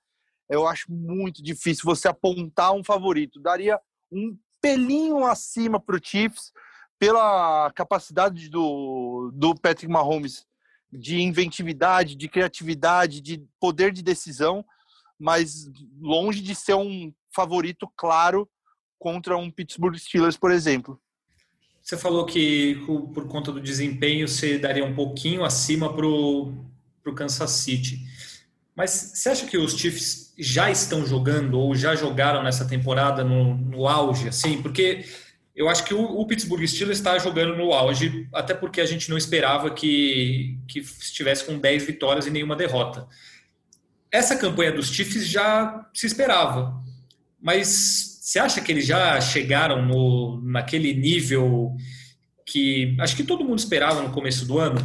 eu 0.50 0.68
acho 0.68 0.92
muito 0.92 1.44
difícil 1.44 1.84
você 1.86 2.08
apontar 2.08 2.74
um 2.74 2.84
favorito. 2.84 3.40
Daria 3.40 3.80
um 4.12 4.36
pelinho 4.60 5.26
acima 5.26 5.80
para 5.80 5.96
o 5.96 6.00
Chiefs 6.04 6.52
pela 6.98 7.72
capacidade 7.76 8.50
do, 8.50 9.32
do 9.34 9.54
Patrick 9.56 9.92
Mahomes 9.92 10.46
de 10.92 11.22
inventividade, 11.22 12.16
de 12.16 12.28
criatividade, 12.28 13.22
de 13.22 13.46
poder 13.60 13.94
de 13.94 14.02
decisão, 14.02 14.66
mas 15.20 15.70
longe 16.00 16.42
de 16.42 16.56
ser 16.56 16.74
um 16.74 17.14
favorito 17.34 17.88
claro 17.96 18.50
contra 19.00 19.38
um 19.38 19.50
Pittsburgh 19.50 19.96
Steelers, 19.96 20.38
por 20.38 20.52
exemplo. 20.52 21.00
Você 21.82 21.98
falou 21.98 22.26
que 22.26 22.76
por 23.14 23.28
conta 23.28 23.52
do 23.52 23.60
desempenho 23.60 24.28
você 24.28 24.60
daria 24.60 24.86
um 24.86 24.94
pouquinho 24.94 25.44
acima 25.44 25.92
para 25.92 26.06
o 26.06 26.54
Kansas 27.16 27.50
City. 27.52 28.00
Mas 28.76 28.92
você 29.14 29.30
acha 29.30 29.48
que 29.48 29.58
os 29.58 29.74
Chiefs 29.74 30.34
já 30.38 30.70
estão 30.70 31.06
jogando 31.06 31.60
ou 31.60 31.76
já 31.76 31.96
jogaram 31.96 32.44
nessa 32.44 32.66
temporada 32.66 33.24
no, 33.24 33.56
no 33.56 33.88
auge, 33.88 34.28
assim? 34.28 34.62
Porque 34.62 35.04
eu 35.56 35.68
acho 35.68 35.84
que 35.84 35.94
o, 35.94 36.02
o, 36.02 36.26
Pittsburgh 36.26 36.66
Steelers 36.66 37.00
está 37.00 37.18
jogando 37.18 37.58
no 37.58 37.74
auge, 37.74 38.30
até 38.32 38.54
porque 38.54 38.80
a 38.80 38.86
gente 38.86 39.10
não 39.10 39.18
esperava 39.18 39.70
que, 39.72 40.58
que 40.66 40.80
estivesse 40.80 41.44
com 41.44 41.60
10 41.60 41.86
vitórias 41.86 42.28
e 42.28 42.32
nenhuma 42.32 42.56
derrota. 42.56 43.06
Essa 44.10 44.38
campanha 44.38 44.72
dos 44.72 44.88
Chiefs 44.88 45.28
já 45.28 45.86
se 45.94 46.08
esperava, 46.08 46.82
mas 47.42 48.09
você 48.30 48.38
acha 48.38 48.62
que 48.62 48.72
eles 48.72 48.86
já 48.86 49.20
chegaram 49.20 49.84
no, 49.84 50.40
naquele 50.44 50.94
nível 50.94 51.76
que 52.46 52.96
acho 53.00 53.16
que 53.16 53.24
todo 53.24 53.44
mundo 53.44 53.58
esperava 53.58 54.04
no 54.04 54.14
começo 54.14 54.46
do 54.46 54.60
ano? 54.60 54.80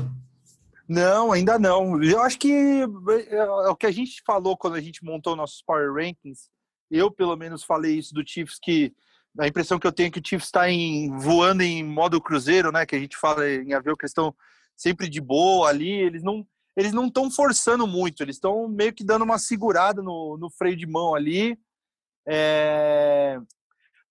Não, 0.88 1.30
ainda 1.30 1.58
não. 1.58 2.02
Eu 2.02 2.22
acho 2.22 2.38
que 2.38 2.50
é, 2.50 3.36
é 3.36 3.68
o 3.68 3.76
que 3.76 3.84
a 3.84 3.90
gente 3.90 4.22
falou 4.26 4.56
quando 4.56 4.76
a 4.76 4.80
gente 4.80 5.04
montou 5.04 5.36
nossos 5.36 5.60
Power 5.60 5.92
Rankings. 5.92 6.48
Eu, 6.90 7.10
pelo 7.10 7.36
menos, 7.36 7.62
falei 7.62 7.98
isso 7.98 8.14
do 8.14 8.26
Chiefs 8.26 8.58
que 8.58 8.94
a 9.38 9.46
impressão 9.46 9.78
que 9.78 9.86
eu 9.86 9.92
tenho 9.92 10.06
é 10.06 10.10
que 10.10 10.20
o 10.20 10.26
Chiefs 10.26 10.46
está 10.46 10.70
em, 10.70 11.14
voando 11.18 11.62
em 11.62 11.84
modo 11.84 12.22
cruzeiro, 12.22 12.72
né? 12.72 12.86
Que 12.86 12.96
a 12.96 12.98
gente 12.98 13.14
fala 13.14 13.46
em 13.46 13.74
avião 13.74 13.94
que 13.94 14.06
estão 14.06 14.34
sempre 14.74 15.06
de 15.06 15.20
boa 15.20 15.68
ali. 15.68 15.90
Eles 15.90 16.22
não 16.22 16.46
eles 16.74 16.94
não 16.94 17.08
estão 17.08 17.30
forçando 17.30 17.86
muito, 17.86 18.22
eles 18.22 18.36
estão 18.36 18.66
meio 18.68 18.92
que 18.94 19.04
dando 19.04 19.22
uma 19.22 19.38
segurada 19.38 20.02
no, 20.02 20.38
no 20.38 20.48
freio 20.48 20.76
de 20.76 20.86
mão 20.86 21.14
ali. 21.14 21.58
É, 22.26 23.38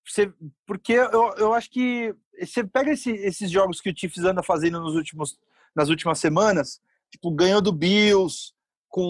você, 0.05 0.31
porque 0.65 0.93
eu, 0.93 1.33
eu 1.37 1.53
acho 1.53 1.69
que 1.69 2.15
você 2.39 2.63
pega 2.63 2.91
esse, 2.91 3.11
esses 3.11 3.49
jogos 3.49 3.79
que 3.79 3.89
o 3.89 3.93
Chiefs 3.95 4.23
anda 4.23 4.43
fazendo 4.43 4.79
nos 4.79 4.95
últimos, 4.95 5.39
nas 5.75 5.89
últimas 5.89 6.19
semanas, 6.19 6.81
tipo, 7.11 7.31
ganhou 7.31 7.61
do 7.61 7.71
Bills, 7.71 8.53
com 8.89 9.01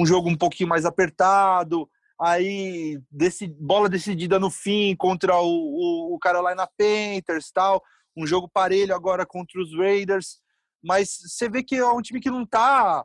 um 0.00 0.06
jogo 0.06 0.28
um 0.28 0.36
pouquinho 0.36 0.68
mais 0.68 0.84
apertado, 0.84 1.88
aí 2.18 2.98
desse, 3.10 3.46
bola 3.46 3.88
decidida 3.88 4.38
no 4.38 4.50
fim 4.50 4.96
contra 4.96 5.36
o, 5.38 5.46
o, 5.46 6.14
o 6.14 6.18
Carolina 6.18 6.66
Panthers 6.66 7.50
tal, 7.52 7.82
um 8.16 8.26
jogo 8.26 8.48
parelho 8.48 8.94
agora 8.94 9.26
contra 9.26 9.60
os 9.60 9.76
Raiders, 9.76 10.40
mas 10.82 11.18
você 11.26 11.48
vê 11.48 11.62
que 11.62 11.76
é 11.76 11.86
um 11.86 12.00
time 12.00 12.20
que 12.20 12.30
não 12.30 12.44
está 12.44 13.04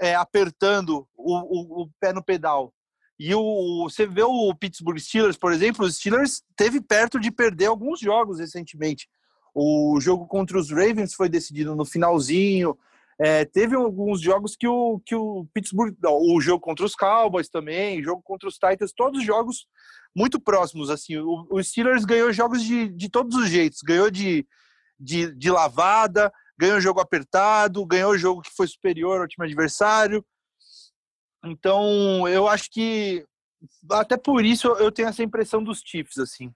é, 0.00 0.14
apertando 0.14 1.08
o, 1.16 1.34
o, 1.36 1.82
o, 1.82 1.90
pé 2.00 2.12
no 2.12 2.22
pedal. 2.22 2.74
E 3.22 3.34
o, 3.34 3.82
você 3.82 4.06
vê 4.06 4.22
o 4.22 4.54
Pittsburgh 4.54 4.98
Steelers, 4.98 5.36
por 5.36 5.52
exemplo, 5.52 5.84
os 5.84 5.96
Steelers 5.96 6.42
teve 6.56 6.80
perto 6.80 7.20
de 7.20 7.30
perder 7.30 7.66
alguns 7.66 8.00
jogos 8.00 8.40
recentemente. 8.40 9.06
O 9.54 10.00
jogo 10.00 10.26
contra 10.26 10.58
os 10.58 10.70
Ravens 10.70 11.12
foi 11.12 11.28
decidido 11.28 11.76
no 11.76 11.84
finalzinho, 11.84 12.78
é, 13.20 13.44
teve 13.44 13.76
alguns 13.76 14.22
jogos 14.22 14.56
que 14.56 14.66
o, 14.66 14.98
que 15.04 15.14
o 15.14 15.46
Pittsburgh, 15.52 15.94
o 16.02 16.40
jogo 16.40 16.64
contra 16.64 16.86
os 16.86 16.94
Cowboys 16.94 17.50
também, 17.50 18.02
jogo 18.02 18.22
contra 18.22 18.48
os 18.48 18.54
Titans, 18.54 18.94
todos 18.96 19.20
os 19.20 19.26
jogos 19.26 19.66
muito 20.16 20.40
próximos. 20.40 20.88
Assim, 20.88 21.18
o, 21.18 21.46
o 21.50 21.62
Steelers 21.62 22.06
ganhou 22.06 22.32
jogos 22.32 22.62
de, 22.62 22.88
de 22.88 23.10
todos 23.10 23.36
os 23.36 23.50
jeitos. 23.50 23.82
Ganhou 23.82 24.10
de, 24.10 24.46
de, 24.98 25.34
de 25.34 25.50
lavada, 25.50 26.32
ganhou 26.58 26.80
jogo 26.80 27.00
apertado, 27.00 27.84
ganhou 27.84 28.16
jogo 28.16 28.40
que 28.40 28.56
foi 28.56 28.66
superior 28.66 29.20
ao 29.20 29.28
time 29.28 29.46
adversário. 29.46 30.24
Então, 31.44 32.28
eu 32.28 32.46
acho 32.46 32.70
que 32.70 33.24
até 33.90 34.16
por 34.16 34.44
isso 34.44 34.68
eu 34.68 34.90
tenho 34.90 35.08
essa 35.08 35.22
impressão 35.22 35.62
dos 35.62 35.82
Chiefs, 35.84 36.18
assim. 36.18 36.50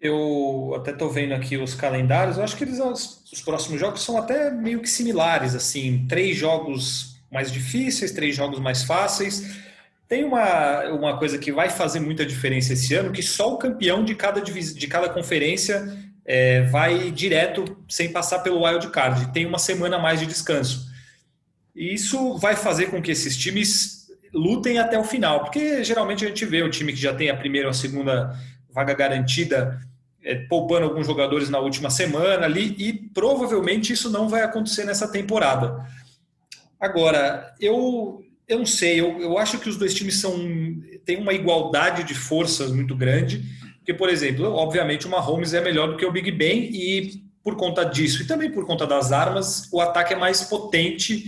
Eu 0.00 0.74
até 0.76 0.92
tô 0.92 1.08
vendo 1.08 1.32
aqui 1.32 1.56
os 1.56 1.74
calendários, 1.74 2.36
eu 2.36 2.44
acho 2.44 2.56
que 2.56 2.64
eles, 2.64 2.78
os 2.78 3.40
próximos 3.42 3.80
jogos 3.80 4.02
são 4.02 4.18
até 4.18 4.50
meio 4.50 4.80
que 4.80 4.88
similares, 4.88 5.54
assim, 5.54 6.06
três 6.06 6.36
jogos 6.36 7.14
mais 7.32 7.50
difíceis, 7.50 8.12
três 8.12 8.36
jogos 8.36 8.60
mais 8.60 8.84
fáceis. 8.84 9.62
Tem 10.06 10.24
uma, 10.24 10.84
uma 10.90 11.18
coisa 11.18 11.38
que 11.38 11.50
vai 11.50 11.70
fazer 11.70 12.00
muita 12.00 12.26
diferença 12.26 12.74
esse 12.74 12.94
ano, 12.94 13.12
que 13.12 13.22
só 13.22 13.54
o 13.54 13.58
campeão 13.58 14.04
de 14.04 14.14
cada, 14.14 14.40
de 14.40 14.86
cada 14.86 15.08
conferência 15.08 15.82
é, 16.24 16.62
vai 16.62 17.10
direto 17.10 17.64
sem 17.88 18.12
passar 18.12 18.40
pelo 18.40 18.64
wild 18.64 18.88
card. 18.90 19.32
Tem 19.32 19.46
uma 19.46 19.58
semana 19.58 19.98
mais 19.98 20.20
de 20.20 20.26
descanso. 20.26 20.93
E 21.74 21.92
isso 21.94 22.36
vai 22.38 22.54
fazer 22.54 22.86
com 22.86 23.02
que 23.02 23.10
esses 23.10 23.36
times 23.36 24.06
lutem 24.32 24.78
até 24.78 24.98
o 24.98 25.04
final, 25.04 25.40
porque 25.40 25.82
geralmente 25.84 26.24
a 26.24 26.28
gente 26.28 26.44
vê 26.44 26.62
o 26.62 26.70
time 26.70 26.92
que 26.92 27.00
já 27.00 27.14
tem 27.14 27.30
a 27.30 27.36
primeira 27.36 27.68
ou 27.68 27.70
a 27.70 27.74
segunda 27.74 28.36
vaga 28.70 28.92
garantida 28.92 29.80
é, 30.22 30.34
poupando 30.34 30.86
alguns 30.86 31.06
jogadores 31.06 31.48
na 31.48 31.58
última 31.58 31.90
semana 31.90 32.46
ali, 32.46 32.74
e 32.78 32.92
provavelmente 32.92 33.92
isso 33.92 34.10
não 34.10 34.28
vai 34.28 34.42
acontecer 34.42 34.84
nessa 34.84 35.06
temporada. 35.06 35.86
Agora, 36.80 37.54
eu, 37.60 38.24
eu 38.48 38.58
não 38.58 38.66
sei, 38.66 39.00
eu, 39.00 39.20
eu 39.20 39.38
acho 39.38 39.58
que 39.58 39.68
os 39.68 39.76
dois 39.76 39.94
times 39.94 40.18
são 40.18 40.34
têm 41.04 41.18
uma 41.18 41.34
igualdade 41.34 42.02
de 42.04 42.14
forças 42.14 42.72
muito 42.72 42.96
grande, 42.96 43.44
porque, 43.76 43.92
por 43.92 44.08
exemplo, 44.08 44.46
obviamente 44.46 45.06
o 45.06 45.10
Mahomes 45.10 45.52
é 45.52 45.60
melhor 45.60 45.88
do 45.88 45.96
que 45.96 46.06
o 46.06 46.10
Big 46.10 46.30
Ben, 46.32 46.70
e 46.72 47.22
por 47.42 47.56
conta 47.56 47.84
disso, 47.84 48.22
e 48.22 48.26
também 48.26 48.50
por 48.50 48.66
conta 48.66 48.86
das 48.86 49.12
armas, 49.12 49.68
o 49.70 49.80
ataque 49.80 50.14
é 50.14 50.16
mais 50.16 50.42
potente 50.42 51.26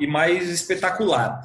e 0.00 0.06
mais 0.06 0.48
espetacular. 0.48 1.42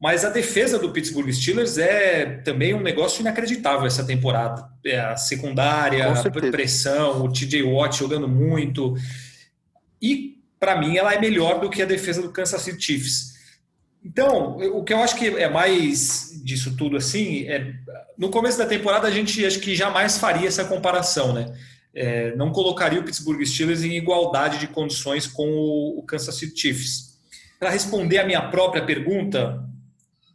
Mas 0.00 0.24
a 0.24 0.30
defesa 0.30 0.78
do 0.78 0.92
Pittsburgh 0.92 1.30
Steelers 1.32 1.78
é 1.78 2.26
também 2.44 2.74
um 2.74 2.82
negócio 2.82 3.20
inacreditável 3.20 3.86
essa 3.86 4.04
temporada. 4.04 4.68
É 4.84 5.00
a 5.00 5.16
secundária, 5.16 6.06
a 6.12 6.30
pressão, 6.50 7.24
o 7.24 7.32
TJ 7.32 7.62
Watt 7.62 7.98
jogando 7.98 8.28
muito. 8.28 8.94
E, 10.00 10.38
para 10.60 10.78
mim, 10.78 10.96
ela 10.96 11.14
é 11.14 11.20
melhor 11.20 11.60
do 11.60 11.70
que 11.70 11.82
a 11.82 11.86
defesa 11.86 12.20
do 12.20 12.30
Kansas 12.30 12.60
City 12.60 12.84
Chiefs. 12.84 13.36
Então, 14.04 14.58
o 14.58 14.84
que 14.84 14.92
eu 14.92 14.98
acho 14.98 15.16
que 15.16 15.26
é 15.26 15.48
mais 15.48 16.40
disso 16.44 16.76
tudo 16.76 16.96
assim, 16.96 17.48
é, 17.48 17.74
no 18.16 18.30
começo 18.30 18.56
da 18.56 18.64
temporada 18.64 19.08
a 19.08 19.10
gente 19.10 19.44
acho 19.44 19.58
que 19.58 19.74
jamais 19.74 20.16
faria 20.16 20.46
essa 20.46 20.64
comparação, 20.64 21.32
né? 21.32 21.52
É, 21.92 22.36
não 22.36 22.52
colocaria 22.52 23.00
o 23.00 23.02
Pittsburgh 23.02 23.42
Steelers 23.44 23.82
em 23.82 23.96
igualdade 23.96 24.58
de 24.58 24.68
condições 24.68 25.26
com 25.26 25.48
o, 25.48 25.98
o 25.98 26.02
Kansas 26.04 26.36
City 26.36 26.60
Chiefs. 26.60 27.05
Para 27.58 27.70
responder 27.70 28.18
a 28.18 28.26
minha 28.26 28.42
própria 28.50 28.84
pergunta, 28.84 29.64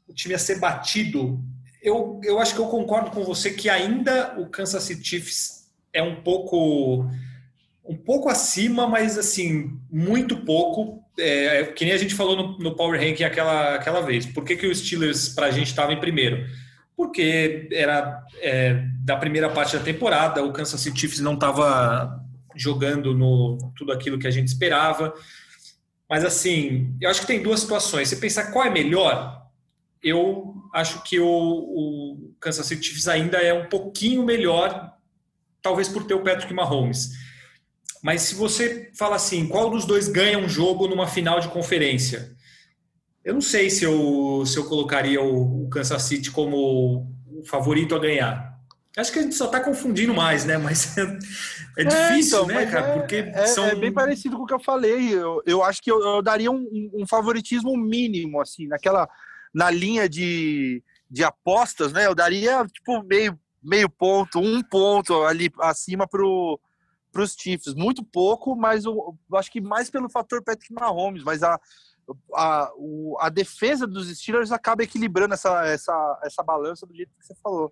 o 0.08 0.13
time 0.13 0.34
a 0.34 0.40
ser 0.40 0.60
batido. 0.60 1.40
Eu, 1.82 2.20
eu 2.24 2.40
acho 2.40 2.54
que 2.54 2.60
eu 2.60 2.68
concordo 2.68 3.12
com 3.12 3.24
você 3.24 3.51
que 3.51 3.70
ainda 3.70 4.40
o 4.40 4.48
Kansas 4.48 4.84
City 4.84 5.08
Chiefs 5.08 5.72
é 5.94 6.01
um 6.01 6.22
pouco 6.22 7.10
um 7.84 7.96
pouco 7.96 8.30
acima, 8.30 8.88
mas 8.88 9.18
assim, 9.18 9.78
muito 9.92 10.38
pouco. 10.38 11.04
É, 11.20 11.66
que 11.66 11.84
nem 11.84 11.94
a 11.94 11.98
gente 11.98 12.16
falou 12.16 12.36
no, 12.36 12.58
no 12.58 12.75
Power 12.75 13.00
Ranking 13.00 13.24
aquela, 13.24 13.75
aquela 13.75 14.01
vez. 14.01 14.25
Por 14.25 14.46
que, 14.46 14.56
que 14.56 14.66
o 14.66 14.74
Steelers, 14.74 15.30
para 15.30 15.48
a 15.48 15.51
gente, 15.51 15.68
estava 15.68 15.92
em 15.92 16.00
primeiro? 16.00 16.46
Porque 16.96 17.68
era 17.72 18.24
é, 18.40 18.84
da 19.04 19.18
primeira 19.18 19.50
parte 19.50 19.75
da 19.75 19.84
temporada, 19.84 20.44
o 20.44 20.54
Kansas 20.54 20.80
City 20.80 21.01
Chiefs 21.01 21.20
não 21.20 21.34
estava 21.34 22.22
jogando 22.56 23.13
no 23.13 23.58
tudo 23.75 23.92
aquilo 23.92 24.20
que 24.20 24.28
a 24.28 24.32
gente 24.32 24.48
esperava. 24.48 25.13
Mas 26.12 26.25
assim, 26.25 26.94
eu 27.00 27.10
acho 27.10 27.22
que 27.22 27.27
tem 27.27 27.41
duas 27.41 27.62
situações. 27.62 28.10
Você 28.10 28.18
pensar 28.18 28.51
qual 28.51 28.65
é 28.65 28.70
melhor, 28.70 29.48
eu 30.03 30.53
acho 30.74 31.01
que 31.03 31.18
o, 31.18 31.25
o, 31.25 32.36
Kansas 32.38 32.65
City 32.65 32.86
Chiefs 32.86 33.08
ainda 33.08 33.38
é 33.38 33.53
um 33.53 33.70
pouquinho 33.70 34.25
melhor, 34.25 34.91
talvez 35.62 35.88
por 35.88 36.03
ter 36.03 36.13
o 36.13 36.22
Patrick 36.22 36.53
Mahomes. 36.53 37.12
Mas 38.03 38.24
se 38.24 38.36
você 38.36 38.91
fala 38.94 39.15
assim, 39.15 39.48
qual 39.48 39.70
dos 39.70 39.86
dois 39.86 40.10
ganha 40.10 40.38
um 40.38 40.50
jogo 40.50 40.86
numa 40.86 41.08
final 41.08 41.39
de 41.39 41.48
conferência? 41.48 42.36
Eu 43.24 43.34
não 43.34 43.41
sei 43.41 43.70
se 43.70 43.86
eu, 43.86 44.44
se 44.46 44.58
eu 44.58 44.65
colocaria 44.65 45.22
o, 45.22 45.63
o 45.63 45.70
Kansas 45.70 46.01
City 46.01 46.30
como 46.30 47.08
o 47.25 47.46
favorito 47.46 47.96
a 47.96 48.00
ganhar. 48.00 48.50
Acho 48.98 49.12
que 49.14 49.20
a 49.20 49.22
gente 49.22 49.36
só 49.36 49.46
está 49.46 49.62
confundindo 49.62 50.14
mais, 50.14 50.44
né? 50.44 50.58
Mas 50.58 50.96
é, 50.98 51.02
é 51.78 51.84
difícil, 51.84 52.40
é, 52.40 52.44
então, 52.44 52.48
né, 52.48 52.66
cara? 52.66 52.88
É, 52.88 53.00
Porque 53.00 53.16
é, 53.16 53.48
são... 53.48 53.66
é 53.66 53.76
bem 53.76 53.92
parecido 53.92 54.36
com 54.36 54.44
o 54.44 54.46
que 54.46 54.54
eu 54.54 54.60
falei. 54.60 55.14
Eu, 55.14 55.42
eu 55.46 55.64
acho 55.64 55.82
que 55.82 55.92
eu, 55.92 56.00
eu 56.02 56.22
daria 56.22 56.52
um, 56.52 56.92
um, 56.94 57.08
favoritismo 57.08 57.76
mínimo, 57.78 58.42
assim, 58.42 58.68
naquela 58.68 59.08
na 59.54 59.70
linha 59.70 60.08
de, 60.08 60.84
de 61.10 61.24
apostas, 61.24 61.92
né? 61.94 62.06
Eu 62.06 62.16
daria 62.16 62.66
tipo 62.66 63.04
meio, 63.04 63.40
meio 63.64 63.90
ponto, 63.90 64.40
um 64.40 64.62
ponto 64.62 65.24
ali 65.24 65.52
acima 65.60 66.08
pro 66.08 66.60
para 67.12 67.24
os 67.24 67.36
Chiefs. 67.38 67.74
Muito 67.74 68.04
pouco, 68.04 68.56
mas 68.56 68.86
eu, 68.86 69.18
eu, 69.30 69.38
acho 69.38 69.52
que 69.52 69.60
mais 69.60 69.90
pelo 69.90 70.10
fator 70.10 70.42
Patrick 70.42 70.74
Mahomes, 70.74 71.24
mas 71.24 71.44
a, 71.44 71.60
a, 72.34 72.72
o, 72.78 73.18
a 73.20 73.30
defesa 73.30 73.86
dos 73.86 74.08
Steelers 74.18 74.52
acaba 74.52 74.84
equilibrando 74.84 75.34
essa, 75.34 75.66
essa, 75.68 76.20
essa 76.24 76.42
balança 76.42 76.86
do 76.86 76.96
jeito 76.96 77.12
que 77.20 77.26
você 77.26 77.36
falou. 77.44 77.72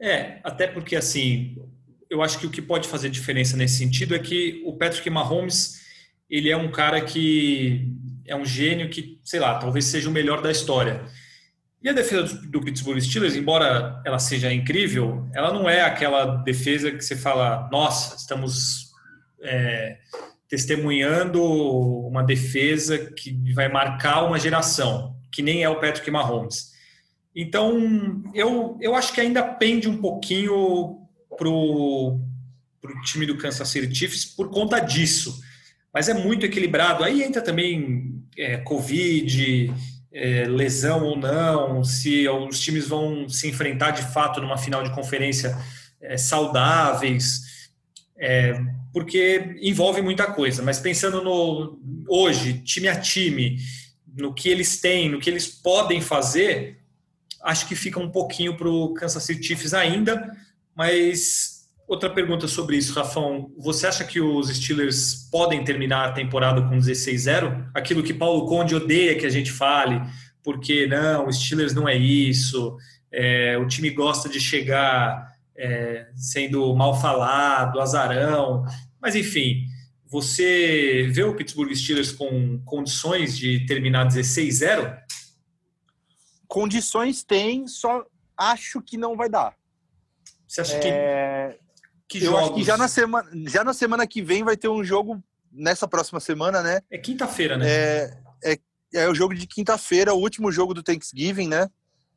É, 0.00 0.40
até 0.42 0.66
porque 0.66 0.96
assim, 0.96 1.56
eu 2.10 2.22
acho 2.22 2.38
que 2.38 2.46
o 2.46 2.50
que 2.50 2.62
pode 2.62 2.88
fazer 2.88 3.08
diferença 3.10 3.56
nesse 3.56 3.78
sentido 3.78 4.14
é 4.14 4.18
que 4.18 4.62
o 4.64 4.76
Patrick 4.76 5.08
Mahomes 5.08 5.82
ele 6.28 6.50
é 6.50 6.56
um 6.56 6.70
cara 6.70 7.00
que 7.00 7.92
é 8.26 8.34
um 8.34 8.44
gênio 8.44 8.88
que, 8.88 9.20
sei 9.22 9.38
lá, 9.38 9.58
talvez 9.58 9.84
seja 9.84 10.08
o 10.08 10.12
melhor 10.12 10.42
da 10.42 10.50
história. 10.50 11.04
E 11.82 11.88
a 11.88 11.92
defesa 11.92 12.34
do, 12.46 12.62
Pittsburgh 12.62 12.98
Steelers, 12.98 13.36
embora 13.36 14.00
ela 14.06 14.18
seja 14.18 14.52
incrível, 14.52 15.28
ela 15.34 15.52
não 15.52 15.68
é 15.68 15.82
aquela 15.82 16.36
defesa 16.36 16.90
que 16.90 17.04
você 17.04 17.14
fala, 17.14 17.68
nossa, 17.70 18.16
estamos 18.16 18.90
é, 19.42 19.98
testemunhando 20.48 21.44
uma 21.44 22.24
defesa 22.24 22.98
que 22.98 23.52
vai 23.52 23.68
marcar 23.68 24.24
uma 24.24 24.38
geração, 24.38 25.14
que 25.30 25.42
nem 25.42 25.62
é 25.62 25.68
o 25.68 25.78
Patrick 25.78 26.10
Mahomes. 26.10 26.73
Então, 27.34 28.22
eu, 28.32 28.78
eu 28.80 28.94
acho 28.94 29.12
que 29.12 29.20
ainda 29.20 29.42
pende 29.42 29.88
um 29.88 29.96
pouquinho 29.96 31.00
para 31.36 31.48
o 31.48 32.20
time 33.04 33.26
do 33.26 33.36
Kansas 33.36 33.68
City 33.68 33.92
Chiefs 33.94 34.24
por 34.24 34.50
conta 34.50 34.78
disso 34.78 35.42
mas 35.94 36.08
é 36.08 36.14
muito 36.14 36.44
equilibrado. 36.44 37.04
Aí 37.04 37.22
entra 37.22 37.40
também 37.40 38.20
é, 38.36 38.56
Covid, 38.56 39.72
é, 40.12 40.44
lesão 40.48 41.04
ou 41.04 41.16
não, 41.16 41.84
se 41.84 42.28
os 42.28 42.58
times 42.58 42.88
vão 42.88 43.28
se 43.28 43.48
enfrentar 43.48 43.92
de 43.92 44.02
fato 44.02 44.40
numa 44.40 44.58
final 44.58 44.82
de 44.82 44.92
conferência 44.92 45.56
é, 46.00 46.16
saudáveis, 46.16 47.70
é, 48.18 48.60
porque 48.92 49.56
envolve 49.62 50.02
muita 50.02 50.26
coisa. 50.26 50.64
Mas 50.64 50.80
pensando 50.80 51.22
no 51.22 51.78
hoje, 52.08 52.54
time 52.64 52.88
a 52.88 52.96
time, 53.00 53.56
no 54.16 54.34
que 54.34 54.48
eles 54.48 54.80
têm, 54.80 55.08
no 55.08 55.20
que 55.20 55.30
eles 55.30 55.46
podem 55.46 56.00
fazer, 56.00 56.80
acho 57.44 57.68
que 57.68 57.76
fica 57.76 58.00
um 58.00 58.10
pouquinho 58.10 58.56
para 58.56 58.68
o 58.68 58.94
Kansas 58.94 59.22
City 59.22 59.46
Chiefs 59.46 59.74
ainda, 59.74 60.34
mas 60.74 61.54
Outra 61.86 62.08
pergunta 62.08 62.48
sobre 62.48 62.78
isso, 62.78 62.94
Rafão. 62.94 63.52
Você 63.58 63.86
acha 63.86 64.04
que 64.04 64.18
os 64.18 64.48
Steelers 64.48 65.28
podem 65.30 65.62
terminar 65.62 66.08
a 66.08 66.12
temporada 66.12 66.62
com 66.62 66.78
16-0? 66.78 67.68
Aquilo 67.74 68.02
que 68.02 68.14
Paulo 68.14 68.46
Conde 68.46 68.74
odeia 68.74 69.18
que 69.18 69.26
a 69.26 69.30
gente 69.30 69.52
fale, 69.52 70.00
porque 70.42 70.86
não, 70.86 71.30
Steelers 71.30 71.74
não 71.74 71.86
é 71.86 71.94
isso, 71.94 72.76
é, 73.12 73.58
o 73.58 73.66
time 73.66 73.90
gosta 73.90 74.30
de 74.30 74.40
chegar 74.40 75.30
é, 75.54 76.06
sendo 76.16 76.74
mal 76.74 76.98
falado, 76.98 77.78
azarão. 77.78 78.64
Mas, 79.00 79.14
enfim, 79.14 79.66
você 80.06 81.06
vê 81.12 81.22
o 81.22 81.34
Pittsburgh 81.34 81.74
Steelers 81.74 82.12
com 82.12 82.58
condições 82.64 83.36
de 83.36 83.66
terminar 83.66 84.08
16-0? 84.08 84.96
Condições 86.54 87.24
tem, 87.24 87.66
só 87.66 88.06
acho 88.38 88.80
que 88.80 88.96
não 88.96 89.16
vai 89.16 89.28
dar. 89.28 89.56
Você 90.46 90.60
acha 90.60 90.76
é... 90.76 91.50
que 91.50 91.64
que 92.20 92.24
eu 92.24 92.30
jogos? 92.30 92.44
acho 92.44 92.54
que 92.54 92.62
já 92.62 92.76
na, 92.76 92.86
semana, 92.86 93.28
já 93.48 93.64
na 93.64 93.72
semana 93.72 94.06
que 94.06 94.22
vem 94.22 94.44
vai 94.44 94.56
ter 94.56 94.68
um 94.68 94.84
jogo 94.84 95.20
nessa 95.50 95.88
próxima 95.88 96.20
semana, 96.20 96.62
né? 96.62 96.80
É 96.88 96.96
quinta-feira, 96.96 97.56
né? 97.56 97.66
É, 97.68 98.18
é, 98.44 98.58
é 98.94 99.08
o 99.08 99.14
jogo 99.16 99.34
de 99.34 99.48
quinta-feira, 99.48 100.14
o 100.14 100.20
último 100.20 100.52
jogo 100.52 100.72
do 100.72 100.80
Thanksgiving, 100.80 101.48
né? 101.48 101.68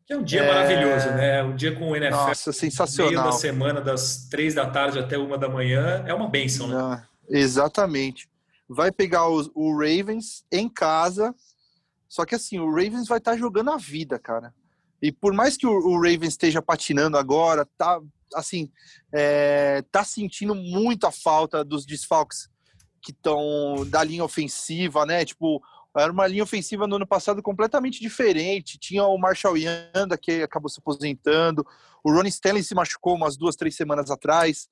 Que 0.06 0.14
é 0.14 0.18
um 0.18 0.24
dia 0.24 0.44
é... 0.44 0.48
maravilhoso, 0.48 1.08
né? 1.08 1.44
Um 1.44 1.56
dia 1.56 1.76
com 1.76 1.90
o 1.90 1.96
NFL. 1.96 2.16
Nossa, 2.16 2.54
sensacional. 2.54 3.12
Meio 3.12 3.24
da 3.24 3.32
semana, 3.32 3.82
das 3.82 4.28
três 4.30 4.54
da 4.54 4.70
tarde 4.70 5.00
até 5.00 5.18
uma 5.18 5.36
da 5.36 5.50
manhã. 5.50 6.04
É 6.06 6.14
uma 6.14 6.30
benção, 6.30 6.68
né? 6.68 6.76
Ah, 6.78 7.08
exatamente. 7.28 8.30
Vai 8.70 8.92
pegar 8.92 9.28
os, 9.30 9.50
o 9.56 9.72
Ravens 9.72 10.46
em 10.52 10.70
casa. 10.70 11.34
Só 12.08 12.26
que 12.26 12.36
assim, 12.36 12.60
o 12.60 12.70
Ravens 12.70 13.08
vai 13.08 13.18
estar 13.18 13.32
tá 13.32 13.38
jogando 13.38 13.72
a 13.72 13.78
vida, 13.78 14.18
cara. 14.18 14.54
E 15.02 15.12
por 15.12 15.34
mais 15.34 15.56
que 15.58 15.68
o, 15.68 15.72
o 15.72 15.96
Ravens 15.96 16.34
esteja 16.34 16.62
patinando 16.62 17.18
agora, 17.18 17.68
tá 17.78 18.00
assim, 18.34 18.72
é, 19.14 19.84
tá 19.92 20.04
sentindo 20.04 20.54
muito 20.54 21.06
a 21.06 21.12
falta 21.12 21.64
dos 21.64 21.86
desfalques 21.86 22.50
que 23.02 23.12
estão 23.12 23.86
da 23.90 24.04
linha 24.04 24.24
ofensiva, 24.24 25.06
né? 25.06 25.24
Tipo, 25.24 25.62
era 25.98 26.12
uma 26.12 26.28
linha 26.28 26.44
ofensiva 26.44 26.88
no 26.88 26.98
ano 26.98 27.08
passado 27.08 27.42
completamente 27.42 28.00
diferente. 28.00 28.78
Tinha 28.78 29.04
o 29.06 29.18
Marshall 29.18 29.58
Yanda, 29.58 30.18
que 30.18 30.44
acabou 30.44 30.70
se 30.70 30.80
aposentando. 30.80 31.66
O 32.04 32.12
Ronnie 32.12 32.30
Stanley 32.30 32.64
se 32.64 32.76
machucou 32.76 33.16
umas 33.16 33.38
duas, 33.38 33.56
três 33.56 33.76
semanas 33.76 34.12
atrás. 34.12 34.68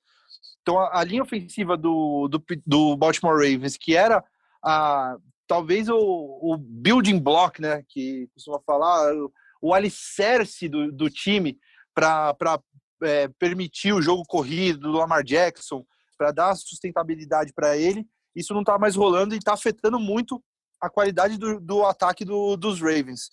Então, 0.62 0.78
a, 0.78 1.00
a 1.00 1.04
linha 1.04 1.22
ofensiva 1.22 1.76
do, 1.76 2.28
do, 2.28 2.42
do, 2.66 2.96
Baltimore 2.96 3.36
Ravens, 3.36 3.76
que 3.76 3.96
era 3.96 4.22
a, 4.62 5.16
talvez 5.46 5.88
o, 5.88 5.96
o 5.98 6.56
building 6.58 7.18
block, 7.18 7.60
né? 7.60 7.82
Que 7.88 8.28
costuma 8.34 8.60
falar, 8.66 9.14
o, 9.14 9.32
o 9.60 9.74
alicerce 9.74 10.68
do, 10.68 10.92
do 10.92 11.08
time 11.08 11.58
para 11.94 12.60
é, 13.02 13.28
permitir 13.38 13.92
o 13.92 14.02
jogo 14.02 14.22
corrido 14.26 14.80
do 14.80 14.92
Lamar 14.92 15.24
Jackson, 15.24 15.84
para 16.16 16.32
dar 16.32 16.54
sustentabilidade 16.54 17.52
para 17.54 17.76
ele. 17.76 18.06
Isso 18.34 18.52
não 18.52 18.60
está 18.60 18.78
mais 18.78 18.96
rolando 18.96 19.34
e 19.34 19.38
está 19.38 19.54
afetando 19.54 19.98
muito 19.98 20.42
a 20.80 20.90
qualidade 20.90 21.38
do, 21.38 21.60
do 21.60 21.84
ataque 21.84 22.24
do, 22.24 22.56
dos 22.56 22.80
Ravens. 22.80 23.30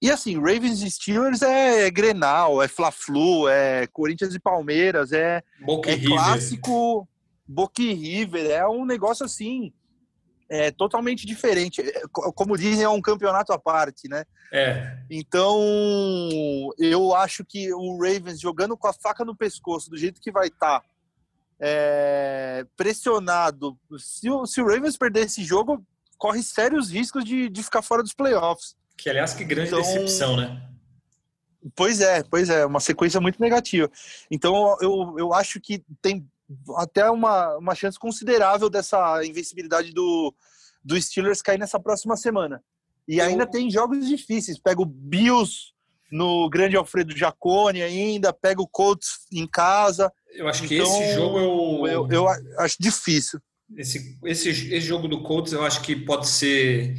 E 0.00 0.10
assim, 0.10 0.36
Ravens 0.36 0.82
e 0.82 0.90
Steelers 0.90 1.42
é 1.42 1.90
Grenal, 1.90 2.62
é 2.62 2.68
Fla-Flu, 2.68 3.48
é 3.48 3.86
Corinthians 3.88 4.34
e 4.34 4.40
Palmeiras, 4.40 5.10
é, 5.10 5.42
é 5.86 5.98
clássico 6.06 7.08
Boca 7.46 7.82
River, 7.82 8.50
é 8.50 8.68
um 8.68 8.84
negócio 8.84 9.24
assim, 9.24 9.72
é 10.48 10.70
totalmente 10.70 11.26
diferente. 11.26 11.80
É, 11.80 12.02
como 12.12 12.56
dizem, 12.56 12.84
é 12.84 12.88
um 12.88 13.00
campeonato 13.00 13.52
à 13.52 13.58
parte, 13.58 14.08
né? 14.08 14.24
É. 14.52 14.98
Então, 15.10 15.58
eu 16.78 17.14
acho 17.14 17.44
que 17.44 17.72
o 17.72 17.98
Ravens 17.98 18.40
jogando 18.40 18.76
com 18.76 18.86
a 18.86 18.92
faca 18.92 19.24
no 19.24 19.36
pescoço, 19.36 19.90
do 19.90 19.96
jeito 19.96 20.20
que 20.20 20.30
vai 20.30 20.48
estar, 20.48 20.80
tá, 20.80 20.86
é, 21.60 22.64
pressionado. 22.76 23.76
Se 23.98 24.30
o, 24.30 24.46
se 24.46 24.60
o 24.60 24.66
Ravens 24.66 24.96
perder 24.96 25.26
esse 25.26 25.44
jogo, 25.44 25.84
corre 26.16 26.42
sérios 26.42 26.90
riscos 26.90 27.24
de, 27.24 27.48
de 27.48 27.62
ficar 27.62 27.82
fora 27.82 28.02
dos 28.02 28.14
playoffs. 28.14 28.76
Que, 28.96 29.10
aliás, 29.10 29.34
que 29.34 29.44
grande 29.44 29.68
então, 29.68 29.80
decepção, 29.80 30.36
né? 30.36 30.62
Pois 31.74 32.00
é, 32.00 32.22
pois 32.22 32.48
é, 32.48 32.64
uma 32.64 32.80
sequência 32.80 33.20
muito 33.20 33.40
negativa. 33.40 33.90
Então, 34.30 34.76
eu, 34.80 35.16
eu 35.18 35.34
acho 35.34 35.60
que 35.60 35.82
tem 36.00 36.26
até 36.76 37.10
uma, 37.10 37.56
uma 37.56 37.74
chance 37.74 37.98
considerável 37.98 38.70
dessa 38.70 39.24
invencibilidade 39.24 39.92
do, 39.92 40.34
do 40.84 41.00
Steelers 41.00 41.42
cair 41.42 41.58
nessa 41.58 41.80
próxima 41.80 42.16
semana. 42.16 42.62
E 43.08 43.18
eu... 43.18 43.24
ainda 43.24 43.46
tem 43.46 43.70
jogos 43.70 44.06
difíceis. 44.06 44.58
Pega 44.58 44.80
o 44.80 44.86
Bills 44.86 45.72
no 46.10 46.48
grande 46.48 46.76
Alfredo 46.76 47.16
Jacone 47.16 47.82
ainda, 47.82 48.32
pega 48.32 48.62
o 48.62 48.68
Colts 48.68 49.26
em 49.32 49.46
casa. 49.46 50.12
Eu 50.32 50.48
acho 50.48 50.66
que 50.66 50.74
esse 50.74 51.02
então, 51.02 51.14
jogo 51.14 51.88
eu... 51.88 52.08
eu... 52.08 52.08
eu 52.10 52.28
acho 52.58 52.76
difícil. 52.78 53.40
Esse, 53.76 54.16
esse, 54.24 54.48
esse 54.48 54.80
jogo 54.80 55.08
do 55.08 55.22
Colts 55.22 55.52
eu 55.52 55.64
acho 55.64 55.82
que 55.82 55.96
pode 55.96 56.28
ser 56.28 56.96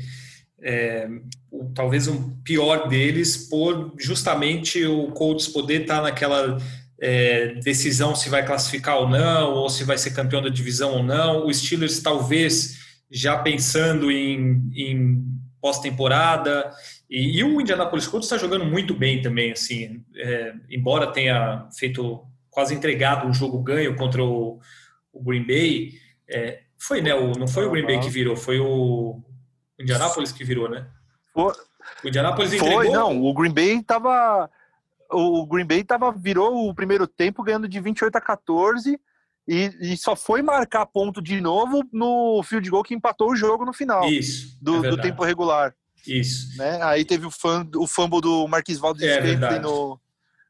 é, 0.62 1.08
o, 1.50 1.72
talvez 1.74 2.08
um 2.08 2.36
pior 2.42 2.89
deles 2.89 3.48
por 3.50 3.94
justamente 3.98 4.86
o 4.86 5.12
Colts 5.12 5.48
poder 5.48 5.82
estar 5.82 6.01
naquela 6.01 6.58
é, 7.00 7.56
decisão 7.56 8.16
se 8.16 8.30
vai 8.30 8.46
classificar 8.46 8.98
ou 8.98 9.10
não, 9.10 9.54
ou 9.54 9.70
se 9.70 9.84
vai 9.84 9.98
ser 9.98 10.12
campeão 10.12 10.42
da 10.42 10.50
divisão 10.50 10.94
ou 10.94 11.04
não. 11.04 11.46
O 11.46 11.54
Steelers 11.54 12.00
talvez 12.01 12.77
já 13.10 13.38
pensando 13.38 14.12
em, 14.12 14.70
em 14.75 15.25
pós-temporada. 15.62 16.72
E, 17.10 17.39
e, 17.39 17.44
o 17.44 17.62
Indianapolis 17.62 18.08
Colts 18.08 18.25
está 18.25 18.38
jogando 18.38 18.66
muito 18.66 18.94
bem 18.94 19.22
também, 19.22 19.51
assim, 19.51 20.04
é, 20.16 20.54
embora 20.70 21.12
tenha 21.12 21.68
feito 21.77 22.25
quase 22.50 22.74
entregado 22.74 23.27
um 23.27 23.34
jogo 23.34 23.62
ganho 23.62 23.96
contra 23.96 24.24
o, 24.24 24.60
o 25.13 25.24
Green 25.24 25.46
Bay. 25.46 25.94
É, 26.30 26.62
foi, 26.77 27.01
né? 27.01 27.13
O, 27.13 27.32
não 27.34 27.48
foi 27.48 27.66
o 27.66 27.72
Green 27.72 27.86
Bay 27.86 28.00
que 28.00 28.10
virou, 28.10 28.36
foi 28.36 28.60
o 28.60 29.22
Indianapolis 29.80 30.32
que 30.32 30.43
virou, 30.43 30.69
né? 30.69 30.88
O 31.36 32.08
Indianapolis 32.08 32.54
entregou. 32.54 32.78
Foi, 32.78 32.89
não. 32.89 33.24
O 33.24 33.34
Green 33.34 33.54
Bay 33.54 33.82
tava. 33.84 34.50
O 35.10 35.46
Green 35.46 35.65
Bay 35.65 35.84
tava, 35.84 36.12
virou 36.12 36.67
o 36.67 36.76
primeiro 36.76 37.08
tempo 37.08 37.43
ganhando 37.43 37.67
de 37.67 37.80
28 37.80 38.15
a 38.15 38.22
14 38.22 39.00
e, 39.48 39.72
e 39.80 39.98
só 39.98 40.15
foi 40.15 40.41
marcar 40.41 40.86
ponto 40.86 41.22
de 41.22 41.39
novo 41.39 41.84
no 41.91 42.43
field 42.43 42.70
goal 42.70 42.84
que 42.84 42.93
empatou 42.93 43.32
o 43.32 43.36
jogo 43.36 43.63
no 43.63 43.72
final 43.72 44.04
Isso, 44.10 44.58
do, 44.62 44.86
é 44.86 44.89
do 44.89 44.98
tempo 44.98 45.24
regular. 45.24 45.74
Isso. 46.06 46.58
Né? 46.58 46.82
Aí 46.84 47.06
teve 47.06 47.26
o, 47.26 47.32
fã, 47.32 47.67
o 47.76 47.88
fumble 47.88 48.22
do 48.22 48.48
Marquis 48.48 48.78
Valdes 48.78 49.04
é 49.04 49.60
no, 49.60 50.00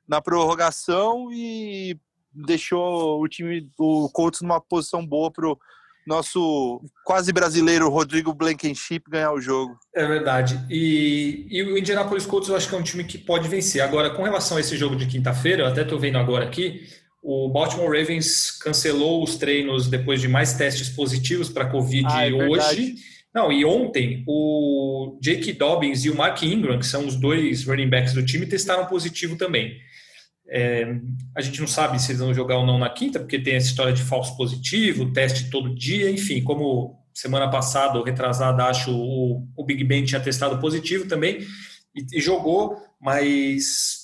na 0.07 0.21
prorrogação 0.21 1.31
e 1.31 1.99
deixou 2.33 3.21
o 3.21 3.27
time, 3.27 3.69
o 3.77 4.09
Colts 4.09 4.41
numa 4.41 4.61
posição 4.61 5.05
boa 5.05 5.31
pro 5.31 5.59
nosso 6.07 6.81
quase 7.03 7.33
brasileiro 7.33 7.89
Rodrigo 7.89 8.33
Blankenship 8.33 9.03
ganhar 9.09 9.33
o 9.33 9.41
jogo. 9.41 9.77
É 9.93 10.07
verdade. 10.07 10.59
E, 10.69 11.45
e, 11.49 11.61
o 11.63 11.77
Indianapolis 11.77 12.25
Colts 12.25 12.47
eu 12.49 12.55
acho 12.55 12.69
que 12.69 12.75
é 12.75 12.77
um 12.77 12.83
time 12.83 13.03
que 13.03 13.17
pode 13.17 13.49
vencer. 13.49 13.81
Agora, 13.81 14.09
com 14.09 14.23
relação 14.23 14.57
a 14.57 14.61
esse 14.61 14.77
jogo 14.77 14.95
de 14.95 15.05
quinta-feira, 15.05 15.63
eu 15.63 15.67
até 15.67 15.81
estou 15.81 15.99
vendo 15.99 16.17
agora 16.17 16.45
aqui, 16.45 16.87
o 17.21 17.49
Baltimore 17.49 17.89
Ravens 17.89 18.51
cancelou 18.51 19.21
os 19.21 19.35
treinos 19.35 19.89
depois 19.89 20.21
de 20.21 20.29
mais 20.29 20.53
testes 20.53 20.87
positivos 20.87 21.49
para 21.49 21.65
a 21.65 21.69
Covid 21.69 22.07
ah, 22.09 22.25
é 22.25 22.31
hoje. 22.31 22.95
Não, 23.35 23.51
e 23.51 23.65
ontem 23.65 24.23
o 24.25 25.19
Jake 25.21 25.51
Dobbins 25.51 26.05
e 26.05 26.09
o 26.09 26.15
Mark 26.15 26.41
Ingram, 26.41 26.79
que 26.79 26.85
são 26.85 27.05
os 27.05 27.15
dois 27.15 27.65
running 27.65 27.89
backs 27.89 28.13
do 28.13 28.25
time, 28.25 28.45
testaram 28.45 28.85
positivo 28.85 29.35
também. 29.35 29.77
É, 30.49 30.87
a 31.35 31.41
gente 31.41 31.59
não 31.59 31.67
sabe 31.67 32.01
se 32.01 32.11
eles 32.11 32.21
vão 32.21 32.33
jogar 32.33 32.57
ou 32.57 32.65
não 32.65 32.79
na 32.79 32.89
quinta, 32.89 33.19
porque 33.19 33.39
tem 33.39 33.55
essa 33.55 33.67
história 33.67 33.93
de 33.93 34.01
falso 34.01 34.35
positivo, 34.37 35.11
teste 35.11 35.49
todo 35.49 35.75
dia, 35.75 36.09
enfim, 36.09 36.41
como 36.41 36.97
semana 37.13 37.49
passada 37.49 37.97
ou 37.97 38.05
retrasada, 38.05 38.65
acho 38.65 38.91
o, 38.91 39.47
o 39.55 39.65
Big 39.65 39.83
Ben 39.83 40.05
tinha 40.05 40.21
testado 40.21 40.59
positivo 40.59 41.07
também 41.07 41.39
e, 41.95 42.05
e 42.17 42.21
jogou, 42.21 42.77
mas 43.01 43.97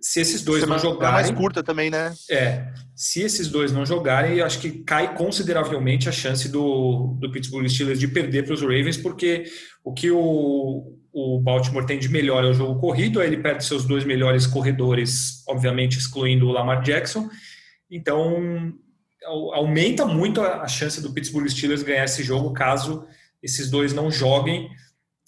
se 0.00 0.20
esses 0.20 0.42
dois 0.42 0.60
semana 0.60 0.82
não 0.82 0.90
jogarem. 0.90 1.14
mais 1.14 1.30
curta 1.30 1.62
também, 1.62 1.90
né? 1.90 2.14
É. 2.30 2.66
Se 2.94 3.20
esses 3.22 3.48
dois 3.48 3.72
não 3.72 3.84
jogarem, 3.84 4.40
acho 4.40 4.60
que 4.60 4.70
cai 4.84 5.14
consideravelmente 5.16 6.08
a 6.08 6.12
chance 6.12 6.48
do, 6.48 7.16
do 7.20 7.30
Pittsburgh 7.30 7.68
Steelers 7.68 7.98
de 7.98 8.08
perder 8.08 8.44
para 8.44 8.54
os 8.54 8.62
Ravens, 8.62 8.96
porque 8.96 9.44
o 9.84 9.92
que 9.92 10.10
o, 10.10 10.96
o 11.18 11.40
Baltimore 11.40 11.86
tem 11.86 11.98
de 11.98 12.10
melhor 12.10 12.44
é 12.44 12.48
o 12.48 12.52
jogo 12.52 12.78
corrido, 12.78 13.22
aí 13.22 13.28
ele 13.28 13.38
perde 13.38 13.64
seus 13.64 13.86
dois 13.86 14.04
melhores 14.04 14.46
corredores, 14.46 15.42
obviamente 15.48 15.96
excluindo 15.96 16.46
o 16.46 16.52
Lamar 16.52 16.82
Jackson. 16.82 17.30
Então, 17.90 18.74
aumenta 19.54 20.04
muito 20.04 20.42
a 20.42 20.68
chance 20.68 21.00
do 21.00 21.10
Pittsburgh 21.14 21.48
Steelers 21.48 21.82
ganhar 21.82 22.04
esse 22.04 22.22
jogo 22.22 22.52
caso 22.52 23.06
esses 23.42 23.70
dois 23.70 23.94
não 23.94 24.10
joguem. 24.10 24.68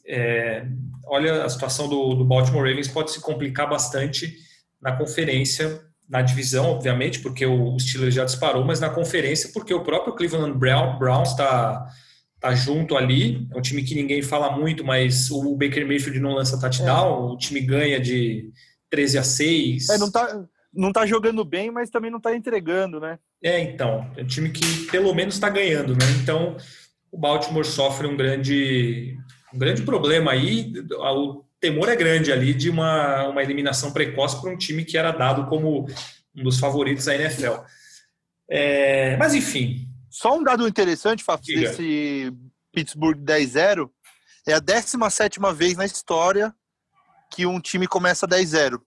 É, 0.06 0.66
olha, 1.06 1.44
a 1.44 1.48
situação 1.48 1.88
do, 1.88 2.16
do, 2.16 2.24
Baltimore 2.24 2.68
Ravens 2.68 2.88
pode 2.88 3.10
se 3.10 3.20
complicar 3.22 3.66
bastante 3.66 4.36
na 4.78 4.94
conferência, 4.94 5.80
na 6.06 6.20
divisão, 6.20 6.66
obviamente, 6.66 7.20
porque 7.20 7.46
o 7.46 7.78
Steelers 7.78 8.14
já 8.14 8.26
disparou, 8.26 8.62
mas 8.62 8.78
na 8.78 8.90
conferência, 8.90 9.50
porque 9.54 9.72
o 9.72 9.82
próprio 9.82 10.14
Cleveland 10.14 10.58
Browns 10.58 11.30
está 11.30 11.86
tá 12.40 12.54
junto 12.54 12.96
ali. 12.96 13.46
É 13.52 13.58
um 13.58 13.62
time 13.62 13.82
que 13.82 13.94
ninguém 13.94 14.22
fala 14.22 14.56
muito, 14.56 14.84
mas 14.84 15.30
o 15.30 15.56
Baker 15.56 15.86
Mayfield 15.86 16.20
não 16.20 16.34
lança 16.34 16.58
touchdown, 16.58 17.30
é. 17.30 17.32
o 17.32 17.36
time 17.36 17.60
ganha 17.60 18.00
de 18.00 18.50
13 18.90 19.18
a 19.18 19.22
6. 19.22 19.88
É, 19.88 19.98
não 19.98 20.10
tá, 20.10 20.44
não 20.72 20.92
tá 20.92 21.06
jogando 21.06 21.44
bem, 21.44 21.70
mas 21.70 21.90
também 21.90 22.10
não 22.10 22.20
tá 22.20 22.34
entregando, 22.34 23.00
né? 23.00 23.18
É, 23.42 23.60
então, 23.60 24.10
é 24.16 24.22
um 24.22 24.26
time 24.26 24.50
que 24.50 24.86
pelo 24.90 25.14
menos 25.14 25.34
está 25.34 25.48
ganhando, 25.48 25.92
né? 25.92 26.06
Então, 26.22 26.56
o 27.10 27.18
Baltimore 27.18 27.64
sofre 27.64 28.06
um 28.06 28.16
grande 28.16 29.16
um 29.52 29.58
grande 29.58 29.82
problema 29.82 30.32
aí, 30.32 30.72
o 30.98 31.42
temor 31.60 31.88
é 31.88 31.96
grande 31.96 32.30
ali 32.30 32.52
de 32.52 32.68
uma, 32.68 33.28
uma 33.28 33.42
eliminação 33.42 33.92
precoce 33.92 34.40
para 34.40 34.50
um 34.50 34.56
time 34.56 34.84
que 34.84 34.98
era 34.98 35.10
dado 35.10 35.46
como 35.46 35.86
um 36.36 36.42
dos 36.42 36.58
favoritos 36.58 37.06
da 37.06 37.14
NFL. 37.14 37.62
É, 38.48 39.16
mas 39.16 39.34
enfim, 39.34 39.87
só 40.18 40.36
um 40.36 40.42
dado 40.42 40.66
interessante, 40.66 41.22
Fábio, 41.22 41.60
desse 41.60 42.32
Pittsburgh 42.72 43.16
10-0, 43.18 43.88
é 44.48 44.54
a 44.54 44.58
17 44.58 45.38
vez 45.54 45.76
na 45.76 45.86
história 45.86 46.52
que 47.30 47.46
um 47.46 47.60
time 47.60 47.86
começa 47.86 48.26
10-0. 48.26 48.80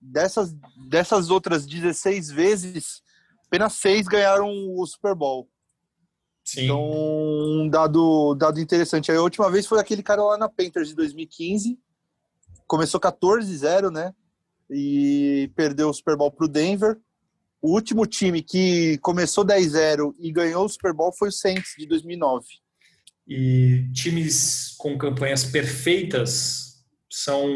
Dessas, 0.00 0.54
dessas 0.88 1.30
outras 1.30 1.66
16 1.66 2.30
vezes, 2.30 3.02
apenas 3.46 3.72
seis 3.72 4.06
ganharam 4.06 4.48
o 4.76 4.86
Super 4.86 5.16
Bowl. 5.16 5.50
Sim. 6.44 6.66
Então, 6.66 6.80
um 6.80 7.68
dado, 7.68 8.36
dado 8.36 8.60
interessante. 8.60 9.10
A 9.10 9.20
última 9.20 9.50
vez 9.50 9.66
foi 9.66 9.80
aquele 9.80 10.02
cara 10.02 10.22
lá 10.22 10.38
na 10.38 10.48
Panthers 10.48 10.90
de 10.90 10.94
2015. 10.94 11.76
Começou 12.68 13.00
14-0, 13.00 13.90
né? 13.90 14.14
E 14.70 15.50
perdeu 15.56 15.88
o 15.88 15.94
Super 15.94 16.16
Bowl 16.16 16.30
para 16.30 16.44
o 16.44 16.48
Denver. 16.48 17.00
O 17.64 17.72
último 17.72 18.04
time 18.04 18.42
que 18.42 18.98
começou 18.98 19.42
10-0 19.42 20.14
e 20.18 20.30
ganhou 20.30 20.66
o 20.66 20.68
Super 20.68 20.92
Bowl 20.92 21.10
foi 21.10 21.30
o 21.30 21.32
Saints 21.32 21.72
de 21.78 21.86
2009. 21.86 22.44
E 23.26 23.88
times 23.94 24.74
com 24.76 24.98
campanhas 24.98 25.44
perfeitas 25.46 26.84
são 27.10 27.46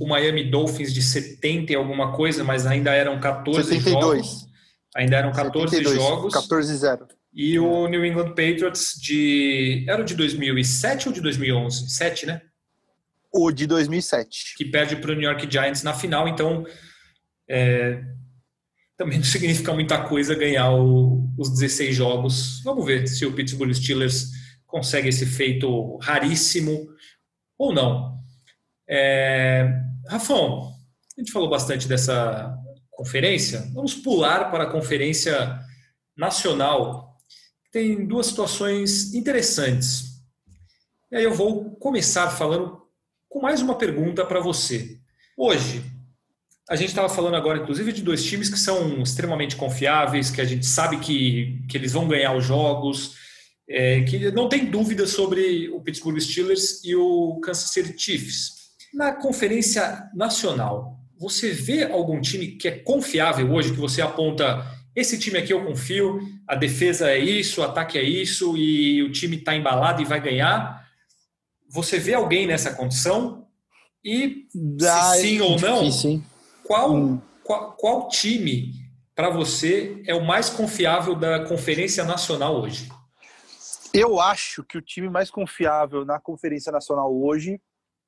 o 0.00 0.08
Miami 0.08 0.50
Dolphins 0.50 0.92
de 0.92 1.00
70 1.00 1.70
e 1.70 1.76
alguma 1.76 2.16
coisa, 2.16 2.42
mas 2.42 2.66
ainda 2.66 2.92
eram 2.92 3.20
14 3.20 3.62
72. 3.62 4.26
jogos. 4.26 4.46
Ainda 4.96 5.18
eram 5.18 5.30
14 5.30 5.76
72, 5.76 6.02
jogos. 6.02 6.34
14 6.34 6.76
0. 6.76 7.06
E 7.32 7.56
o 7.56 7.86
New 7.86 8.04
England 8.04 8.30
Patriots 8.30 8.98
de. 9.00 9.84
Era 9.88 10.02
o 10.02 10.04
de 10.04 10.16
2007 10.16 11.06
ou 11.06 11.14
de 11.14 11.20
2011? 11.20 11.90
7, 11.90 12.26
né? 12.26 12.42
O 13.32 13.52
de 13.52 13.68
2007. 13.68 14.56
Que 14.56 14.64
perde 14.64 14.96
para 14.96 15.12
o 15.12 15.14
New 15.14 15.30
York 15.30 15.48
Giants 15.48 15.84
na 15.84 15.94
final, 15.94 16.26
então. 16.26 16.66
é, 17.48 18.02
também 18.96 19.18
não 19.18 19.24
significa 19.24 19.72
muita 19.72 20.02
coisa 20.04 20.34
ganhar 20.34 20.70
o- 20.72 21.28
os 21.38 21.50
16 21.50 21.94
jogos. 21.96 22.60
Vamos 22.62 22.84
ver 22.84 23.06
se 23.08 23.24
o 23.26 23.32
Pittsburgh 23.32 23.72
Steelers 23.74 24.30
consegue 24.66 25.08
esse 25.08 25.26
feito 25.26 25.96
raríssimo 25.98 26.88
ou 27.58 27.72
não. 27.72 28.18
É, 28.88 29.68
Rafão, 30.08 30.72
a 31.16 31.20
gente 31.20 31.32
falou 31.32 31.48
bastante 31.48 31.88
dessa 31.88 32.56
conferência. 32.90 33.68
Vamos 33.72 33.94
pular 33.94 34.50
para 34.50 34.64
a 34.64 34.70
conferência 34.70 35.58
nacional. 36.16 37.16
Tem 37.72 38.06
duas 38.06 38.26
situações 38.26 39.14
interessantes. 39.14 40.14
E 41.10 41.16
aí 41.16 41.24
eu 41.24 41.34
vou 41.34 41.74
começar 41.76 42.30
falando 42.30 42.82
com 43.28 43.40
mais 43.40 43.60
uma 43.62 43.76
pergunta 43.76 44.24
para 44.24 44.40
você. 44.40 44.98
Hoje, 45.36 45.82
a 46.68 46.76
gente 46.76 46.88
estava 46.88 47.08
falando 47.08 47.36
agora, 47.36 47.58
inclusive, 47.58 47.92
de 47.92 48.02
dois 48.02 48.24
times 48.24 48.48
que 48.48 48.58
são 48.58 49.02
extremamente 49.02 49.56
confiáveis, 49.56 50.30
que 50.30 50.40
a 50.40 50.44
gente 50.44 50.64
sabe 50.64 50.98
que, 50.98 51.62
que 51.68 51.76
eles 51.76 51.92
vão 51.92 52.08
ganhar 52.08 52.34
os 52.34 52.44
jogos, 52.44 53.16
é, 53.68 54.02
que 54.02 54.30
não 54.30 54.48
tem 54.48 54.66
dúvida 54.66 55.06
sobre 55.06 55.68
o 55.70 55.80
Pittsburgh 55.80 56.18
Steelers 56.18 56.82
e 56.82 56.96
o 56.96 57.38
Kansas 57.42 57.70
City 57.70 57.94
Chiefs. 57.96 58.52
Na 58.94 59.12
conferência 59.12 60.08
nacional, 60.14 60.98
você 61.18 61.50
vê 61.50 61.84
algum 61.84 62.20
time 62.20 62.48
que 62.48 62.68
é 62.68 62.70
confiável 62.70 63.52
hoje, 63.52 63.72
que 63.72 63.80
você 63.80 64.00
aponta, 64.00 64.64
esse 64.96 65.18
time 65.18 65.38
aqui 65.38 65.52
eu 65.52 65.64
confio, 65.64 66.20
a 66.48 66.54
defesa 66.54 67.10
é 67.10 67.18
isso, 67.18 67.60
o 67.60 67.64
ataque 67.64 67.98
é 67.98 68.02
isso, 68.02 68.56
e 68.56 69.02
o 69.02 69.12
time 69.12 69.36
está 69.36 69.54
embalado 69.54 70.00
e 70.00 70.04
vai 70.04 70.20
ganhar? 70.20 70.82
Você 71.68 71.98
vê 71.98 72.14
alguém 72.14 72.46
nessa 72.46 72.72
condição? 72.72 73.46
E 74.04 74.46
se 74.78 75.20
sim 75.20 75.40
ou 75.40 75.58
não, 75.58 75.82
Difícil, 75.82 76.10
hein? 76.10 76.24
Qual, 76.64 76.94
Hum. 76.94 77.20
qual, 77.42 77.72
qual 77.72 78.08
time 78.08 78.72
para 79.14 79.30
você 79.30 80.02
é 80.06 80.14
o 80.14 80.24
mais 80.24 80.50
confiável 80.50 81.14
da 81.14 81.44
Conferência 81.46 82.04
Nacional 82.04 82.60
hoje? 82.60 82.90
Eu 83.92 84.20
acho 84.20 84.64
que 84.64 84.76
o 84.76 84.82
time 84.82 85.08
mais 85.08 85.30
confiável 85.30 86.04
na 86.04 86.18
Conferência 86.18 86.72
Nacional 86.72 87.14
hoje, 87.14 87.60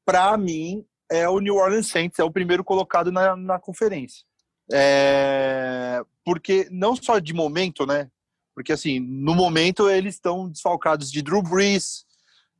para 0.04 0.36
mim, 0.36 0.84
é 1.08 1.28
o 1.28 1.38
New 1.38 1.54
Orleans 1.54 1.86
Saints, 1.86 2.18
é 2.18 2.24
o 2.24 2.30
primeiro 2.30 2.64
colocado 2.64 3.12
na, 3.12 3.36
na 3.36 3.60
conferência. 3.60 4.24
É, 4.72 6.02
porque 6.24 6.66
não 6.72 6.96
só 6.96 7.20
de 7.20 7.32
momento, 7.32 7.86
né? 7.86 8.10
Porque 8.52 8.72
assim, 8.72 8.98
no 8.98 9.34
momento 9.34 9.88
eles 9.88 10.14
estão 10.14 10.48
desfalcados 10.48 11.12
de 11.12 11.22
Drew 11.22 11.42
Brees, 11.42 12.04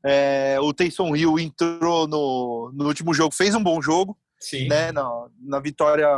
é, 0.05 0.57
o 0.61 0.73
Taysom 0.73 1.17
Hill 1.17 1.39
entrou 1.41 2.07
no, 2.07 2.71
no 2.73 2.87
último 2.87 3.13
jogo, 3.13 3.35
fez 3.35 3.57
um 3.57 3.63
bom 3.63 3.83
jogo, 3.83 4.17
Sim. 4.47 4.69
né? 4.69 4.93
Na, 4.93 5.29
na 5.41 5.61
vitória, 5.61 6.09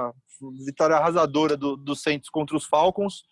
vitória 0.66 0.96
arrasadora 0.96 1.56
do, 1.56 1.76
do 1.76 1.96
Saints 1.96 2.28
contra 2.28 2.56
os 2.56 2.66
Falcons. 2.66 3.22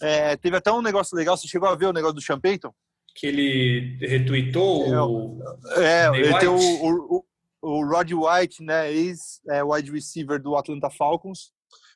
É, 0.00 0.36
teve 0.36 0.56
até 0.56 0.72
um 0.72 0.80
negócio 0.80 1.16
legal, 1.16 1.36
você 1.36 1.46
chegou 1.46 1.68
a 1.68 1.74
ver 1.74 1.86
o 1.86 1.92
negócio 1.92 2.14
do 2.14 2.22
Sean 2.22 2.40
Payton? 2.40 2.72
Que 3.14 3.26
ele 3.26 3.98
retweetou 4.00 4.86
É, 4.86 5.02
o. 5.02 5.38
É, 5.76 6.10
Ney 6.10 6.20
ele 6.20 6.38
tem 6.38 6.48
o, 6.48 6.56
o, 6.56 7.24
o, 7.60 7.84
Rod 7.84 8.10
White, 8.12 8.62
né, 8.62 8.90
ex-wide 8.90 9.90
receiver 9.90 10.40
do 10.40 10.56
Atlanta 10.56 10.88
Falcons, 10.88 11.50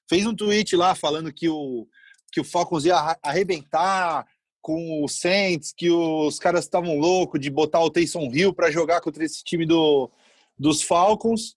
fez 0.08 0.26
um 0.26 0.34
tweet 0.34 0.76
lá 0.76 0.94
falando 0.94 1.32
que 1.32 1.48
o, 1.48 1.86
que 2.32 2.40
o 2.40 2.44
Falcons 2.44 2.84
ia 2.84 3.16
arrebentar 3.22 4.26
com 4.60 5.02
o 5.02 5.08
Saints, 5.08 5.72
que 5.76 5.90
os 5.90 6.38
caras 6.38 6.64
estavam 6.64 6.98
loucos 6.98 7.40
de 7.40 7.50
botar 7.50 7.80
o 7.80 7.90
Taysom 7.90 8.30
Hill 8.32 8.52
para 8.52 8.70
jogar 8.70 9.00
contra 9.00 9.24
esse 9.24 9.42
time 9.42 9.64
do, 9.64 10.10
dos 10.58 10.82
Falcons. 10.82 11.56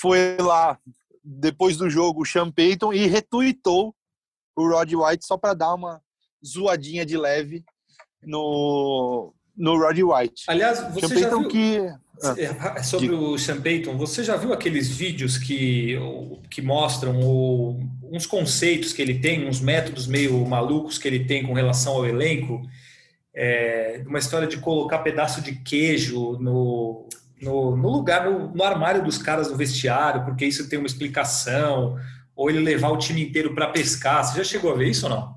Foi 0.00 0.36
lá, 0.38 0.78
depois 1.24 1.76
do 1.76 1.88
jogo, 1.90 2.22
o 2.22 2.26
Sean 2.26 2.50
Payton 2.50 2.92
e 2.92 3.06
retweetou 3.06 3.94
o 4.56 4.68
Rod 4.68 4.92
White 4.92 5.26
só 5.26 5.36
para 5.36 5.54
dar 5.54 5.74
uma 5.74 6.00
zoadinha 6.44 7.04
de 7.04 7.16
leve 7.16 7.64
no, 8.22 9.32
no 9.56 9.76
Rod 9.78 9.98
White. 9.98 10.44
Aliás, 10.48 10.78
Sean 10.78 10.90
você 10.90 11.00
já 11.08 11.14
Payton 11.14 11.40
viu. 11.40 11.48
que... 11.48 11.80
É, 12.38 12.82
Sobre 12.82 13.10
o 13.10 13.36
Sean 13.38 13.60
Payton, 13.60 13.98
você 13.98 14.24
já 14.24 14.36
viu 14.38 14.50
aqueles 14.52 14.88
vídeos 14.88 15.36
que, 15.36 15.96
que 16.50 16.62
mostram 16.62 17.20
o- 17.20 17.78
uns 18.10 18.24
conceitos 18.24 18.94
que 18.94 19.02
ele 19.02 19.18
tem, 19.18 19.46
uns 19.46 19.60
métodos 19.60 20.06
meio 20.06 20.46
malucos 20.46 20.96
que 20.96 21.06
ele 21.06 21.26
tem 21.26 21.46
com 21.46 21.52
relação 21.52 21.92
ao 21.96 22.06
elenco? 22.06 22.62
É, 23.34 24.02
uma 24.06 24.18
história 24.18 24.48
de 24.48 24.56
colocar 24.56 25.00
pedaço 25.00 25.42
de 25.42 25.56
queijo 25.56 26.38
no, 26.38 27.06
no, 27.40 27.76
no 27.76 27.88
lugar, 27.88 28.30
no, 28.30 28.54
no 28.54 28.62
armário 28.64 29.04
dos 29.04 29.18
caras 29.18 29.50
no 29.50 29.56
vestiário, 29.56 30.24
porque 30.24 30.44
isso 30.44 30.68
tem 30.68 30.78
uma 30.78 30.86
explicação, 30.86 31.96
ou 32.34 32.50
ele 32.50 32.60
levar 32.60 32.90
o 32.90 32.98
time 32.98 33.22
inteiro 33.22 33.54
para 33.54 33.68
pescar. 33.68 34.24
Você 34.24 34.38
já 34.38 34.44
chegou 34.44 34.72
a 34.72 34.76
ver 34.76 34.88
isso 34.88 35.06
ou 35.06 35.10
não? 35.10 35.36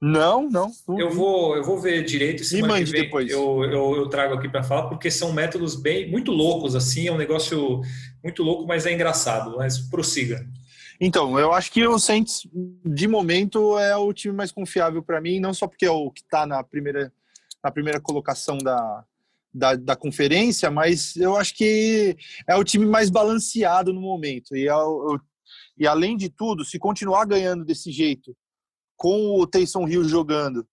Não, 0.00 0.48
não. 0.48 0.70
Eu 0.96 1.10
vou, 1.10 1.56
eu 1.56 1.64
vou 1.64 1.80
ver 1.80 2.04
direito 2.04 2.42
Me 2.54 2.62
mande 2.62 2.90
vem 2.90 3.02
depois. 3.02 3.28
Eu, 3.28 3.64
eu, 3.64 3.96
eu 3.96 4.08
trago 4.08 4.34
aqui 4.34 4.48
para 4.48 4.62
falar, 4.62 4.88
porque 4.88 5.10
são 5.10 5.32
métodos 5.32 5.74
bem 5.74 6.08
muito 6.08 6.30
loucos, 6.30 6.76
assim, 6.76 7.08
é 7.08 7.12
um 7.12 7.18
negócio 7.18 7.80
muito 8.22 8.42
louco, 8.44 8.64
mas 8.66 8.86
é 8.86 8.92
engraçado. 8.92 9.56
Mas 9.56 9.78
prossiga. 9.78 10.46
Então, 11.00 11.38
eu 11.38 11.52
acho 11.52 11.72
que 11.72 11.86
o 11.86 11.98
Saints, 11.98 12.46
de 12.84 13.08
momento, 13.08 13.78
é 13.78 13.96
o 13.96 14.12
time 14.12 14.34
mais 14.34 14.52
confiável 14.52 15.02
para 15.02 15.20
mim, 15.20 15.40
não 15.40 15.54
só 15.54 15.66
porque 15.66 15.86
é 15.86 15.90
o 15.90 16.10
que 16.10 16.20
está 16.20 16.46
na 16.46 16.62
primeira, 16.62 17.12
na 17.62 17.70
primeira 17.70 18.00
colocação 18.00 18.58
da, 18.58 19.04
da, 19.52 19.74
da 19.74 19.96
conferência, 19.96 20.70
mas 20.70 21.16
eu 21.16 21.36
acho 21.36 21.54
que 21.54 22.16
é 22.46 22.54
o 22.56 22.64
time 22.64 22.86
mais 22.86 23.10
balanceado 23.10 23.92
no 23.92 24.00
momento. 24.00 24.56
E, 24.56 24.66
é 24.68 24.74
o- 24.76 25.14
o- 25.14 25.20
e 25.78 25.86
além 25.86 26.16
de 26.16 26.28
tudo, 26.28 26.64
se 26.64 26.78
continuar 26.78 27.24
ganhando 27.24 27.64
desse 27.64 27.90
jeito, 27.90 28.36
com 28.96 29.38
o 29.40 29.46
Taysom 29.46 29.88
Hill 29.88 30.04
jogando 30.04 30.66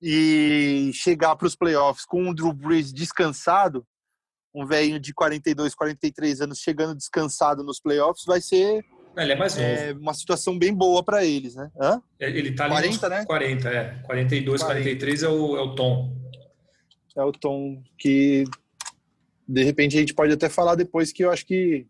e 0.00 0.90
chegar 0.92 1.34
para 1.36 1.46
os 1.46 1.56
playoffs 1.56 2.04
com 2.04 2.28
o 2.28 2.34
Drew 2.34 2.52
Brees 2.52 2.92
descansado, 2.92 3.84
um 4.54 4.66
velhinho 4.66 5.00
de 5.00 5.12
42, 5.14 5.74
43 5.74 6.40
anos 6.42 6.58
chegando 6.58 6.94
descansado 6.96 7.62
nos 7.64 7.80
playoffs, 7.80 8.24
vai 8.26 8.40
ser 8.40 8.84
Ele 9.16 9.32
é 9.32 9.36
mais 9.36 9.54
novo. 9.56 9.66
é 9.66 9.92
uma 9.94 10.14
situação 10.14 10.58
bem 10.58 10.72
boa 10.74 11.02
para 11.02 11.24
eles, 11.24 11.54
né? 11.54 11.70
Hã? 11.80 12.02
Ele 12.20 12.52
tá 12.54 12.64
ali 12.64 12.74
40, 12.74 13.08
nos 13.08 13.18
né? 13.18 13.24
40, 13.26 13.68
é. 13.68 14.02
42, 14.04 14.62
40. 14.62 14.82
43 14.82 15.22
é 15.22 15.28
o, 15.28 15.56
é 15.56 15.60
o 15.62 15.74
tom. 15.74 16.14
É 17.16 17.22
o 17.22 17.32
tom 17.32 17.82
que 17.98 18.44
de 19.48 19.62
repente 19.62 19.96
a 19.96 20.00
gente 20.00 20.14
pode 20.14 20.32
até 20.32 20.48
falar 20.48 20.74
depois 20.74 21.12
que 21.12 21.24
eu 21.24 21.30
acho 21.30 21.46
que 21.46 21.86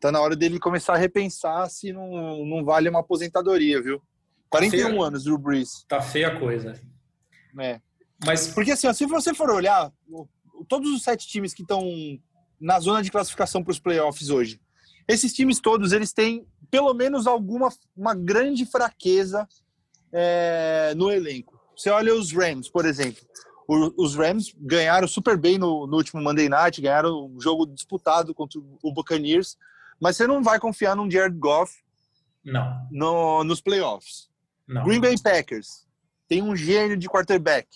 tá 0.00 0.12
na 0.12 0.20
hora 0.20 0.36
dele 0.36 0.58
começar 0.58 0.94
a 0.94 0.98
repensar 0.98 1.68
se 1.70 1.92
não, 1.92 2.44
não 2.44 2.64
vale 2.64 2.88
uma 2.88 3.00
aposentadoria, 3.00 3.80
viu? 3.80 4.02
41 4.50 4.70
Feio. 4.70 5.02
anos, 5.02 5.24
Drew 5.24 5.38
Brees. 5.38 5.84
Tá 5.88 6.00
feia 6.00 6.28
a 6.28 6.38
coisa. 6.38 6.80
né? 7.52 7.80
Mas 8.24 8.48
Porque 8.48 8.72
assim, 8.72 8.86
ó, 8.86 8.92
se 8.92 9.06
você 9.06 9.32
for 9.32 9.50
olhar, 9.50 9.92
todos 10.68 10.90
os 10.90 11.02
sete 11.02 11.26
times 11.26 11.54
que 11.54 11.62
estão 11.62 11.82
na 12.60 12.80
zona 12.80 13.02
de 13.02 13.10
classificação 13.10 13.62
para 13.62 13.70
os 13.70 13.78
playoffs 13.78 14.30
hoje, 14.30 14.60
esses 15.06 15.32
times 15.32 15.60
todos, 15.60 15.92
eles 15.92 16.12
têm 16.12 16.46
pelo 16.70 16.92
menos 16.92 17.26
alguma 17.26 17.68
uma 17.96 18.14
grande 18.14 18.66
fraqueza 18.66 19.48
é, 20.12 20.92
no 20.96 21.10
elenco. 21.10 21.58
Você 21.76 21.90
olha 21.90 22.14
os 22.14 22.32
Rams, 22.32 22.68
por 22.68 22.84
exemplo. 22.84 23.22
O- 23.68 23.92
os 24.02 24.14
Rams 24.16 24.52
ganharam 24.58 25.06
super 25.06 25.36
bem 25.36 25.58
no, 25.58 25.86
no 25.86 25.96
último 25.98 26.22
Monday 26.22 26.48
Night, 26.48 26.80
ganharam 26.80 27.26
um 27.26 27.38
jogo 27.40 27.66
disputado 27.66 28.34
contra 28.34 28.58
o 28.82 28.92
Buccaneers, 28.92 29.56
mas 30.00 30.16
você 30.16 30.26
não 30.26 30.42
vai 30.42 30.58
confiar 30.58 30.96
num 30.96 31.10
Jared 31.10 31.36
Goff 31.38 31.72
não, 32.44 32.88
no- 32.90 33.44
nos 33.44 33.60
playoffs. 33.60 34.30
não. 34.66 34.84
Green 34.84 35.00
Bay 35.00 35.14
Packers 35.22 35.86
tem 36.26 36.42
um 36.42 36.56
gênio 36.56 36.96
de 36.96 37.08
quarterback 37.08 37.68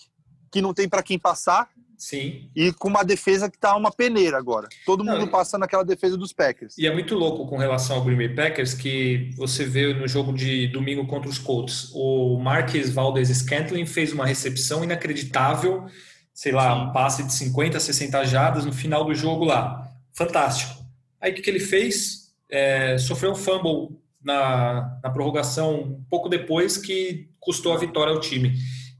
que 0.51 0.61
não 0.61 0.73
tem 0.73 0.89
para 0.89 1.03
quem 1.03 1.19
passar 1.19 1.69
Sim. 1.97 2.49
e 2.55 2.71
com 2.73 2.87
uma 2.89 3.03
defesa 3.03 3.49
que 3.49 3.57
tá 3.57 3.75
uma 3.75 3.91
peneira 3.91 4.37
agora. 4.37 4.67
Todo 4.85 5.03
mundo 5.03 5.25
e- 5.25 5.29
passa 5.29 5.57
naquela 5.57 5.83
defesa 5.83 6.17
dos 6.17 6.33
Packers. 6.33 6.77
E 6.77 6.85
é 6.87 6.93
muito 6.93 7.15
louco 7.15 7.47
com 7.47 7.57
relação 7.57 7.95
ao 7.97 8.03
Green 8.03 8.17
Bay 8.17 8.29
Packers 8.29 8.73
que 8.73 9.31
você 9.37 9.65
vê 9.65 9.93
no 9.93 10.07
jogo 10.07 10.33
de 10.33 10.67
domingo 10.67 11.05
contra 11.07 11.29
os 11.29 11.37
Colts. 11.37 11.91
O 11.93 12.37
Marquez 12.39 12.89
Valdez 12.91 13.29
Scantling 13.29 13.85
fez 13.85 14.11
uma 14.11 14.25
recepção 14.25 14.83
inacreditável, 14.83 15.85
sei 16.33 16.51
lá, 16.51 16.73
Sim. 16.75 16.81
um 16.81 16.91
passe 16.93 17.23
de 17.23 17.33
50, 17.33 17.79
60 17.79 18.25
jardas 18.25 18.65
no 18.65 18.73
final 18.73 19.05
do 19.05 19.13
jogo 19.15 19.45
lá. 19.45 19.87
Fantástico. 20.13 20.83
Aí 21.21 21.31
o 21.31 21.35
que, 21.35 21.41
que 21.41 21.49
ele 21.49 21.59
fez? 21.59 22.33
É, 22.49 22.97
sofreu 22.97 23.31
um 23.31 23.35
fumble 23.35 23.97
na, 24.23 24.99
na 25.03 25.09
prorrogação 25.09 25.81
um 25.81 26.03
pouco 26.09 26.29
depois 26.29 26.77
que 26.77 27.29
custou 27.39 27.73
a 27.73 27.77
vitória 27.77 28.13
ao 28.13 28.19
time. 28.19 28.53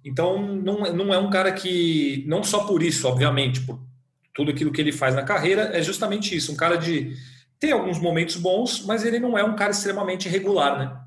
Então, 0.04 0.46
não, 0.56 0.94
não 0.94 1.14
é 1.14 1.18
um 1.18 1.30
cara 1.30 1.52
que, 1.52 2.24
não 2.28 2.44
só 2.44 2.66
por 2.66 2.84
isso, 2.84 3.08
obviamente, 3.08 3.62
por 3.62 3.80
tudo 4.34 4.52
aquilo 4.52 4.72
que 4.72 4.82
ele 4.82 4.92
faz 4.92 5.16
na 5.16 5.24
carreira, 5.24 5.78
é 5.78 5.82
justamente 5.82 6.36
isso, 6.36 6.52
um 6.52 6.56
cara 6.56 6.76
de 6.76 7.16
tem 7.60 7.72
alguns 7.72 7.98
momentos 7.98 8.36
bons, 8.36 8.86
mas 8.86 9.06
ele 9.06 9.20
não 9.20 9.38
é 9.38 9.44
um 9.44 9.56
cara 9.56 9.72
extremamente 9.72 10.28
regular, 10.28 10.78
né? 10.78 11.00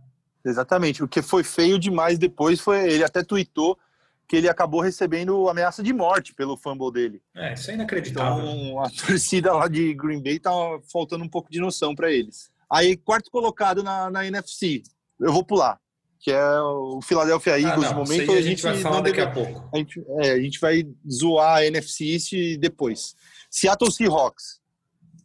Exatamente. 0.43 1.05
O 1.05 1.09
que 1.09 1.21
foi 1.21 1.45
feio 1.45 1.79
demais 1.79 2.19
depois 2.19 2.61
foi 2.61 2.91
ele 2.91 3.05
até 3.05 3.23
tweetou 3.23 3.79
que 4.27 4.37
ele 4.37 4.49
acabou 4.49 4.81
recebendo 4.81 5.49
ameaça 5.51 5.83
de 5.83 5.93
morte 5.93 6.33
pelo 6.35 6.57
fumble 6.57 6.91
dele. 6.91 7.23
É, 7.35 7.53
isso 7.53 7.71
é 7.71 7.75
inacreditável. 7.75 8.45
Então, 8.45 8.83
a 8.83 8.89
torcida 9.07 9.53
lá 9.53 9.69
de 9.69 9.93
Green 9.93 10.23
Bay 10.23 10.39
tá 10.39 10.51
faltando 10.91 11.25
um 11.25 11.29
pouco 11.29 11.51
de 11.51 11.61
noção 11.61 11.95
para 11.95 12.11
eles. 12.11 12.51
Aí, 12.71 12.97
quarto 12.97 13.31
colocado 13.31 13.83
na, 13.83 14.11
na 14.11 14.27
NFC, 14.27 14.83
eu 15.21 15.33
vou 15.33 15.45
pular, 15.45 15.79
que 16.19 16.33
é 16.33 16.61
o 16.61 17.01
Philadelphia 17.03 17.55
ah, 17.55 17.61
Eagles. 17.61 17.87
Ah, 17.87 17.95
no 17.95 18.05
momento 18.05 18.33
a, 18.33 18.41
gente, 18.41 18.63
vai 18.63 18.77
falar 18.79 19.01
daqui 19.01 19.17
deve... 19.17 19.31
a 19.31 19.33
pouco. 19.33 19.69
A 19.73 19.79
gente, 19.79 20.05
é, 20.21 20.33
a 20.33 20.41
gente 20.41 20.59
vai 20.59 20.87
zoar 21.11 21.57
a 21.57 21.67
NFC 21.67 22.05
East 22.05 22.33
depois. 22.59 23.15
Seattle 23.51 23.91
Seahawks, 23.91 24.61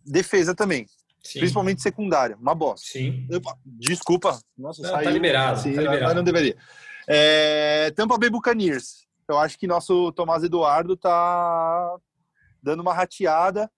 defesa 0.06 0.54
também. 0.54 0.86
Sim. 1.24 1.40
Principalmente 1.40 1.82
secundária, 1.82 2.36
uma 2.36 2.56
bosta. 2.56 2.88
Sim. 2.88 3.28
Desculpa. 3.66 4.40
Nossa, 4.58 4.82
não, 4.82 4.90
tá 4.90 4.96
saiu, 4.96 5.06
tá 5.06 5.12
liberado, 5.12 5.60
assim, 5.60 5.74
tá 5.74 5.82
liberado. 5.82 6.16
não 6.16 6.24
deveria. 6.24 6.58
É, 7.08 7.92
Tampa 7.92 8.18
Bay 8.18 8.30
Buccaneers. 8.30 9.06
Eu 9.28 9.38
acho 9.38 9.58
que 9.58 9.68
nosso 9.68 10.12
Tomás 10.12 10.44
Eduardo 10.44 10.98
tá 10.98 11.96
dando 12.62 12.82
uma 12.82 12.94
rateada, 12.94 13.72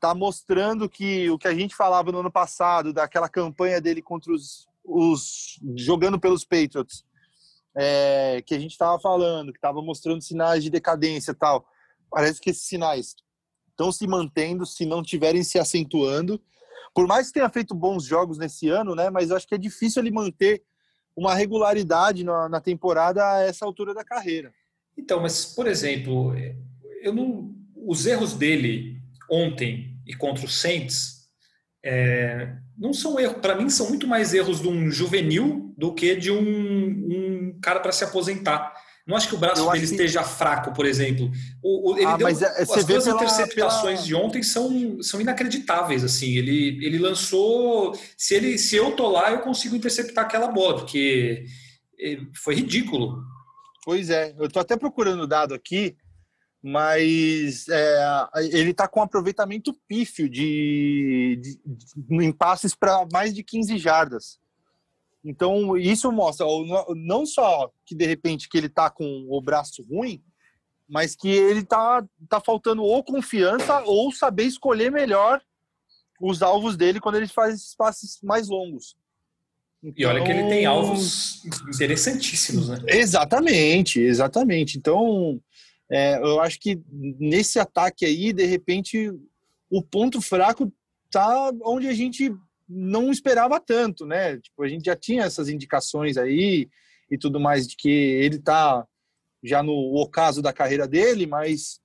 tá 0.00 0.14
mostrando 0.14 0.88
que 0.88 1.30
o 1.30 1.38
que 1.38 1.48
a 1.48 1.54
gente 1.54 1.76
falava 1.76 2.10
no 2.10 2.20
ano 2.20 2.30
passado, 2.30 2.92
daquela 2.92 3.28
campanha 3.28 3.80
dele 3.80 4.02
contra 4.02 4.32
os, 4.32 4.66
os 4.86 5.58
jogando 5.76 6.18
pelos 6.18 6.44
Patriots, 6.44 7.04
é, 7.76 8.42
que 8.46 8.54
a 8.54 8.58
gente 8.58 8.72
estava 8.72 8.98
falando, 8.98 9.52
que 9.52 9.58
estava 9.58 9.82
mostrando 9.82 10.22
sinais 10.22 10.62
de 10.62 10.70
decadência 10.70 11.32
e 11.32 11.34
tal. 11.34 11.66
Parece 12.10 12.40
que 12.40 12.50
esses 12.50 12.66
sinais 12.66 13.14
estão 13.70 13.92
se 13.92 14.06
mantendo, 14.06 14.64
se 14.64 14.86
não 14.86 15.02
tiverem 15.02 15.42
se 15.42 15.58
acentuando. 15.58 16.40
Por 16.94 17.06
mais 17.06 17.26
que 17.26 17.34
tenha 17.34 17.50
feito 17.50 17.74
bons 17.74 18.04
jogos 18.04 18.38
nesse 18.38 18.68
ano, 18.68 18.94
né? 18.94 19.10
Mas 19.10 19.30
acho 19.30 19.46
que 19.46 19.54
é 19.54 19.58
difícil 19.58 20.02
ele 20.02 20.10
manter 20.10 20.62
uma 21.14 21.34
regularidade 21.34 22.24
na, 22.24 22.48
na 22.48 22.60
temporada 22.60 23.22
a 23.32 23.40
essa 23.40 23.64
altura 23.64 23.92
da 23.92 24.04
carreira. 24.04 24.52
Então, 24.96 25.20
mas 25.20 25.44
por 25.44 25.66
exemplo, 25.66 26.34
eu 27.02 27.12
não, 27.12 27.54
os 27.74 28.06
erros 28.06 28.32
dele 28.32 29.00
ontem 29.30 29.98
e 30.06 30.14
contra 30.14 30.46
o 30.46 30.48
Saints 30.48 31.28
é, 31.84 32.56
não 32.78 32.92
são 32.92 33.18
erros, 33.18 33.38
para 33.38 33.56
mim 33.56 33.70
são 33.70 33.88
muito 33.88 34.06
mais 34.06 34.34
erros 34.34 34.60
de 34.60 34.68
um 34.68 34.90
juvenil 34.90 35.74
do 35.76 35.94
que 35.94 36.14
de 36.14 36.30
um, 36.30 36.40
um 36.40 37.58
cara 37.60 37.80
para 37.80 37.92
se 37.92 38.04
aposentar. 38.04 38.72
Não 39.06 39.16
acho 39.16 39.28
que 39.28 39.36
o 39.36 39.38
braço 39.38 39.62
eu 39.62 39.70
dele 39.70 39.84
esteja 39.84 40.22
que... 40.22 40.28
fraco, 40.30 40.72
por 40.72 40.84
exemplo. 40.84 41.30
O, 41.62 41.92
o 41.92 41.96
ele 41.96 42.06
ah, 42.06 42.16
deu, 42.16 42.26
mas 42.26 42.42
é, 42.42 42.62
as 42.62 42.84
duas 42.84 43.04
pela, 43.04 43.16
interceptações 43.16 44.00
pela... 44.00 44.06
de 44.06 44.14
ontem 44.16 44.42
são, 44.42 45.00
são 45.00 45.20
inacreditáveis. 45.20 46.02
Assim, 46.02 46.36
ele, 46.36 46.84
ele 46.84 46.98
lançou. 46.98 47.96
Se 48.18 48.34
ele, 48.34 48.58
se 48.58 48.74
eu 48.74 48.92
tô 48.96 49.08
lá, 49.08 49.30
eu 49.30 49.40
consigo 49.40 49.76
interceptar 49.76 50.24
aquela 50.24 50.48
bola, 50.48 50.78
porque 50.78 51.44
eh, 52.00 52.18
foi 52.34 52.56
ridículo. 52.56 53.22
Pois 53.84 54.10
é, 54.10 54.34
eu 54.36 54.50
tô 54.50 54.58
até 54.58 54.76
procurando 54.76 55.22
o 55.22 55.26
dado 55.28 55.54
aqui, 55.54 55.96
mas 56.68 57.68
é, 57.68 58.28
ele 58.50 58.74
tá 58.74 58.88
com 58.88 58.98
um 58.98 59.02
aproveitamento 59.04 59.72
pífio 59.86 60.28
de, 60.28 61.38
de, 61.40 61.60
de 61.64 62.24
em 62.24 62.32
passes 62.32 62.74
para 62.74 63.06
mais 63.12 63.32
de 63.32 63.44
15 63.44 63.78
jardas. 63.78 64.40
Então, 65.24 65.76
isso 65.76 66.10
mostra 66.10 66.44
não 66.96 67.24
só 67.24 67.70
que 67.84 67.94
de 67.94 68.04
repente 68.04 68.48
que 68.48 68.58
ele 68.58 68.68
tá 68.68 68.90
com 68.90 69.28
o 69.30 69.40
braço 69.40 69.80
ruim, 69.84 70.20
mas 70.88 71.14
que 71.14 71.28
ele 71.28 71.64
tá, 71.64 72.04
tá 72.28 72.40
faltando 72.40 72.82
ou 72.82 73.04
confiança 73.04 73.84
ou 73.84 74.10
saber 74.10 74.42
escolher 74.42 74.90
melhor 74.90 75.40
os 76.20 76.42
alvos 76.42 76.76
dele 76.76 76.98
quando 76.98 77.14
ele 77.14 77.28
faz 77.28 77.54
esses 77.54 77.76
passes 77.76 78.18
mais 78.24 78.48
longos. 78.48 78.96
Então, 79.84 79.94
e 79.96 80.04
olha 80.04 80.24
que 80.24 80.32
ele 80.32 80.48
tem 80.48 80.62
então, 80.62 80.72
alvos 80.72 81.44
interessantíssimos, 81.72 82.68
né? 82.68 82.78
Exatamente, 82.88 84.00
exatamente. 84.00 84.76
Então, 84.76 85.40
é, 85.90 86.18
eu 86.18 86.40
acho 86.40 86.58
que 86.58 86.80
nesse 86.90 87.58
ataque 87.58 88.04
aí, 88.04 88.32
de 88.32 88.44
repente, 88.44 89.12
o 89.70 89.82
ponto 89.82 90.20
fraco 90.20 90.72
tá 91.10 91.50
onde 91.62 91.88
a 91.88 91.94
gente 91.94 92.34
não 92.68 93.10
esperava 93.10 93.60
tanto, 93.60 94.04
né? 94.04 94.38
Tipo, 94.38 94.64
a 94.64 94.68
gente 94.68 94.86
já 94.86 94.96
tinha 94.96 95.24
essas 95.24 95.48
indicações 95.48 96.16
aí 96.16 96.68
e 97.10 97.16
tudo 97.16 97.38
mais 97.38 97.66
de 97.66 97.76
que 97.76 97.88
ele 97.88 98.38
tá 98.38 98.84
já 99.42 99.62
no 99.62 99.72
ocaso 99.94 100.42
da 100.42 100.52
carreira 100.52 100.88
dele, 100.88 101.26
mas 101.26 101.78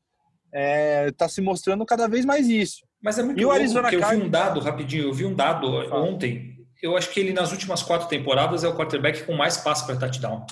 é, 0.52 1.12
tá 1.12 1.30
se 1.30 1.42
mostrando 1.42 1.86
cada 1.86 2.08
vez 2.08 2.26
mais 2.26 2.50
isso. 2.50 2.84
Mas 3.02 3.20
é 3.20 3.24
muito 3.24 3.40
e 3.40 3.46
o 3.46 3.52
Arizona 3.52 3.92
eu 3.92 4.08
vi 4.08 4.16
um 4.16 4.30
dado 4.30 4.60
rapidinho, 4.60 5.04
eu 5.04 5.14
vi 5.14 5.26
um 5.26 5.36
dado 5.36 5.68
ontem. 5.94 6.58
Eu 6.82 6.98
acho 6.98 7.12
que 7.12 7.20
ele 7.20 7.34
nas 7.34 7.52
últimas 7.52 7.84
quatro 7.84 8.08
temporadas 8.08 8.64
é 8.64 8.68
o 8.68 8.76
quarterback 8.76 9.24
com 9.24 9.34
mais 9.34 9.58
passos 9.58 9.86
para 9.86 9.96
touchdown. 9.96 10.46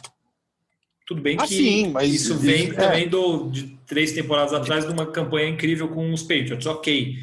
Tudo 1.09 1.23
bem 1.23 1.37
ah, 1.39 1.47
que 1.47 1.55
sim, 1.55 1.89
mas 1.89 2.13
isso 2.13 2.37
vem 2.37 2.65
isso, 2.65 2.73
é. 2.73 2.75
também 2.75 3.05
é. 3.05 3.07
do, 3.07 3.49
de 3.49 3.75
três 3.87 4.11
temporadas 4.11 4.53
atrás 4.53 4.85
de 4.85 4.93
uma 4.93 5.07
campanha 5.07 5.49
incrível 5.49 5.87
com 5.87 6.13
os 6.13 6.21
Patriots, 6.21 6.67
ok. 6.67 7.15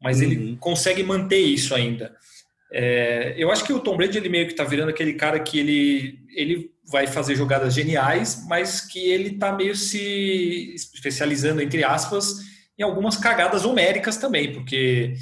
Mas 0.00 0.18
uhum. 0.18 0.22
ele 0.22 0.56
consegue 0.60 1.02
manter 1.02 1.40
isso 1.40 1.74
ainda. 1.74 2.14
É, 2.72 3.34
eu 3.36 3.50
acho 3.50 3.64
que 3.64 3.72
o 3.72 3.80
Tom 3.80 3.96
Brady 3.96 4.18
ele 4.18 4.28
meio 4.28 4.46
que 4.46 4.52
está 4.52 4.62
virando 4.62 4.90
aquele 4.90 5.14
cara 5.14 5.40
que 5.40 5.58
ele, 5.58 6.20
ele 6.32 6.70
vai 6.88 7.08
fazer 7.08 7.34
jogadas 7.34 7.74
geniais, 7.74 8.44
mas 8.48 8.80
que 8.80 9.00
ele 9.00 9.30
está 9.30 9.52
meio 9.52 9.74
se 9.74 10.72
especializando, 10.72 11.60
entre 11.60 11.82
aspas, 11.82 12.36
em 12.78 12.84
algumas 12.84 13.16
cagadas 13.16 13.64
homéricas 13.64 14.16
também, 14.16 14.52
porque 14.52 15.14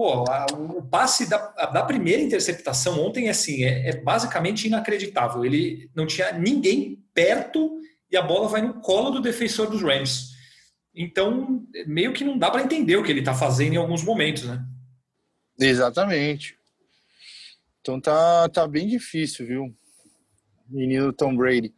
pô, 0.00 0.24
a, 0.30 0.46
o 0.54 0.80
passe 0.80 1.28
da, 1.28 1.36
da, 1.66 1.84
primeira 1.84 2.22
interceptação 2.22 2.98
ontem 3.04 3.28
assim, 3.28 3.64
é, 3.64 3.90
é 3.90 3.96
basicamente 4.00 4.66
inacreditável. 4.66 5.44
Ele 5.44 5.90
não 5.94 6.06
tinha 6.06 6.32
ninguém 6.32 7.04
perto 7.12 7.78
e 8.10 8.16
a 8.16 8.22
bola 8.22 8.48
vai 8.48 8.62
no 8.62 8.80
colo 8.80 9.10
do 9.10 9.20
defensor 9.20 9.68
dos 9.68 9.82
Rams. 9.82 10.30
Então, 10.94 11.66
meio 11.86 12.14
que 12.14 12.24
não 12.24 12.38
dá 12.38 12.50
para 12.50 12.62
entender 12.62 12.96
o 12.96 13.04
que 13.04 13.12
ele 13.12 13.20
está 13.20 13.34
fazendo 13.34 13.74
em 13.74 13.76
alguns 13.76 14.02
momentos, 14.02 14.44
né? 14.44 14.64
Exatamente. 15.58 16.56
Então 17.82 18.00
tá, 18.00 18.48
tá 18.48 18.66
bem 18.66 18.88
difícil, 18.88 19.46
viu? 19.46 19.76
Menino 20.66 21.12
Tom 21.12 21.36
Brady. 21.36 21.74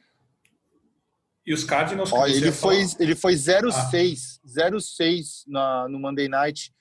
E 1.45 1.53
os 1.53 1.65
Cardinals 1.65 2.13
Olha, 2.13 2.31
ele, 2.31 2.53
foi, 2.53 2.87
ele 3.01 3.17
foi 3.17 3.35
0-6 3.35 3.73
ah. 3.75 4.71
0-6 4.71 5.43
no 5.89 5.99
Monday 5.99 6.29
Night 6.29 6.73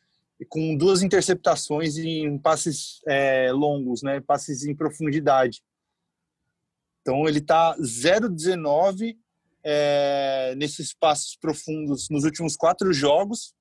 com 0.50 0.76
duas 0.76 1.02
interceptações 1.02 1.98
em 1.98 2.38
passes 2.38 3.02
é, 3.08 3.52
longos, 3.52 4.02
né? 4.02 4.22
Passes 4.22 4.66
em 4.66 4.76
profundidade. 4.76 5.62
Então 7.02 7.28
ele 7.28 7.42
tá 7.42 7.76
0-19 7.78 9.16
é, 9.64 10.54
nesses 10.56 10.94
passos 10.94 11.36
profundos 11.36 12.10
nos 12.10 12.24
últimos 12.24 12.56
quatro 12.56 12.94
jogos 12.94 13.54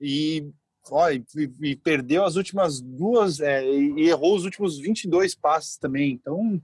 e 0.00 0.50
ó, 0.90 1.10
e, 1.10 1.24
e, 1.62 1.76
perdeu 1.76 2.24
as 2.24 2.36
últimas 2.36 2.80
duas 2.80 3.40
é, 3.40 3.64
e 3.64 4.08
errou 4.08 4.36
os 4.36 4.44
últimos 4.44 4.78
22 4.78 5.34
passes 5.34 5.76
também. 5.76 6.12
Então, 6.12 6.60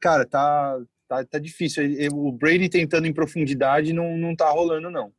cara, 0.00 0.24
tá, 0.24 0.80
tá, 1.08 1.24
tá 1.24 1.38
difícil. 1.38 1.82
O 2.12 2.32
Brady 2.32 2.68
tentando 2.68 3.06
em 3.06 3.12
profundidade 3.12 3.92
não, 3.92 4.16
não 4.16 4.34
tá 4.34 4.48
rolando, 4.50 4.90
não. 4.90 5.12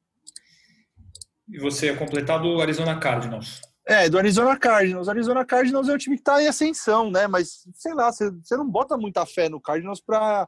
E 1.52 1.60
você 1.60 1.90
é 1.90 1.96
completado 1.96 2.48
o 2.48 2.62
Arizona 2.62 2.98
Cardinals? 2.98 3.60
É, 3.86 4.08
do 4.08 4.18
Arizona 4.18 4.58
Cardinals. 4.58 5.08
O 5.08 5.12
Arizona 5.12 5.46
Cardinals 5.46 5.90
é 5.90 5.94
um 5.94 5.98
time 5.98 6.16
que 6.16 6.24
tá 6.24 6.42
em 6.42 6.48
ascensão, 6.48 7.12
né? 7.12 7.28
Mas, 7.28 7.68
sei 7.76 7.94
lá, 7.94 8.10
você, 8.12 8.32
não 8.52 8.70
bota 8.70 8.98
muita 8.98 9.26
fé 9.26 9.50
no 9.50 9.60
Cardinals 9.60 10.00
pra, 10.00 10.48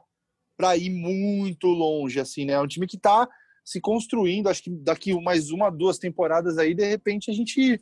pra 0.56 0.76
ir 0.78 0.88
muito 0.88 1.66
longe, 1.66 2.18
assim, 2.18 2.46
né? 2.46 2.54
É 2.54 2.60
um 2.60 2.66
time 2.66 2.86
que 2.86 2.98
tá 2.98 3.28
se 3.62 3.82
construindo. 3.82 4.48
Acho 4.48 4.62
que 4.62 4.70
daqui 4.70 5.12
mais 5.20 5.50
uma, 5.50 5.70
duas 5.70 5.98
temporadas 5.98 6.56
aí, 6.56 6.74
de 6.74 6.88
repente, 6.88 7.30
a 7.30 7.34
gente, 7.34 7.78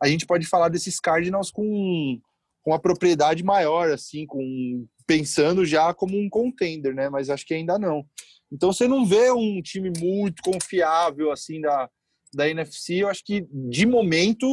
a 0.00 0.06
gente 0.06 0.24
pode 0.24 0.46
falar 0.46 0.68
desses 0.68 1.00
Cardinals 1.00 1.50
com, 1.50 2.20
com 2.62 2.70
uma 2.70 2.80
propriedade 2.80 3.42
maior, 3.42 3.90
assim, 3.90 4.26
com 4.26 4.86
pensando 5.08 5.64
já 5.66 5.92
como 5.92 6.16
um 6.16 6.28
contender, 6.30 6.94
né? 6.94 7.08
Mas 7.08 7.30
acho 7.30 7.44
que 7.44 7.54
ainda 7.54 7.80
não. 7.80 8.04
Então 8.52 8.72
você 8.72 8.86
não 8.86 9.04
vê 9.04 9.32
um 9.32 9.60
time 9.60 9.90
muito 9.98 10.40
confiável 10.42 11.32
assim 11.32 11.60
da, 11.60 11.88
da 12.32 12.48
NFC. 12.48 13.02
Eu 13.02 13.08
acho 13.08 13.24
que 13.24 13.46
de 13.52 13.86
momento 13.86 14.46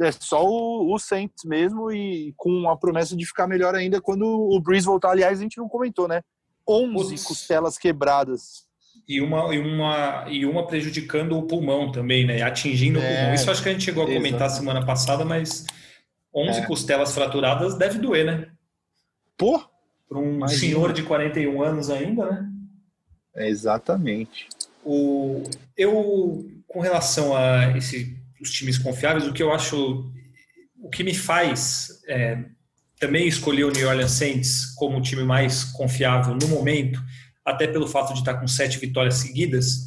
é 0.00 0.10
só 0.12 0.44
o, 0.44 0.92
o 0.92 0.98
Saints 0.98 1.44
mesmo 1.44 1.90
e 1.92 2.34
com 2.36 2.68
a 2.68 2.76
promessa 2.76 3.16
de 3.16 3.26
ficar 3.26 3.46
melhor 3.46 3.74
ainda 3.74 4.00
quando 4.00 4.24
o 4.24 4.60
Breeze 4.60 4.86
voltar. 4.86 5.10
Aliás, 5.10 5.38
a 5.38 5.42
gente 5.42 5.58
não 5.58 5.68
comentou, 5.68 6.08
né? 6.08 6.20
11 6.66 7.24
costelas 7.24 7.76
quebradas 7.76 8.64
e 9.08 9.20
uma, 9.20 9.54
e 9.54 9.58
uma, 9.58 10.26
e 10.28 10.46
uma 10.46 10.66
prejudicando 10.66 11.36
o 11.36 11.42
pulmão 11.42 11.92
também, 11.92 12.26
né? 12.26 12.42
Atingindo 12.42 12.98
é, 12.98 13.02
o 13.02 13.14
pulmão. 13.16 13.34
Isso 13.34 13.50
acho 13.50 13.62
que 13.62 13.68
a 13.68 13.72
gente 13.72 13.84
chegou 13.84 14.04
a 14.04 14.06
comentar 14.06 14.46
exatamente. 14.46 14.56
semana 14.56 14.86
passada, 14.86 15.24
mas 15.24 15.66
11 16.34 16.60
é. 16.60 16.66
costelas 16.66 17.14
fraturadas 17.14 17.76
deve 17.76 17.98
doer, 17.98 18.24
né? 18.24 18.48
Pô! 19.36 19.62
Para 20.08 20.18
um 20.18 20.34
imagina. 20.34 20.60
senhor 20.60 20.92
de 20.92 21.02
41 21.02 21.62
anos 21.62 21.90
ainda, 21.90 22.30
né? 22.30 22.50
É 23.36 23.48
exatamente. 23.48 24.48
O, 24.84 25.42
eu, 25.76 26.46
com 26.74 26.80
relação 26.80 27.36
a 27.36 27.78
esse, 27.78 28.18
os 28.40 28.50
times 28.50 28.76
confiáveis, 28.76 29.28
o 29.28 29.32
que 29.32 29.42
eu 29.42 29.52
acho 29.52 30.10
o 30.76 30.90
que 30.90 31.04
me 31.04 31.14
faz 31.14 32.02
é, 32.08 32.44
também 32.98 33.28
escolher 33.28 33.62
o 33.62 33.70
New 33.70 33.88
Orleans 33.88 34.10
Saints 34.10 34.74
como 34.74 34.98
o 34.98 35.00
time 35.00 35.22
mais 35.22 35.62
confiável 35.62 36.34
no 36.34 36.48
momento, 36.48 37.00
até 37.44 37.68
pelo 37.68 37.86
fato 37.86 38.12
de 38.12 38.18
estar 38.18 38.34
com 38.34 38.48
sete 38.48 38.76
vitórias 38.78 39.14
seguidas, 39.14 39.86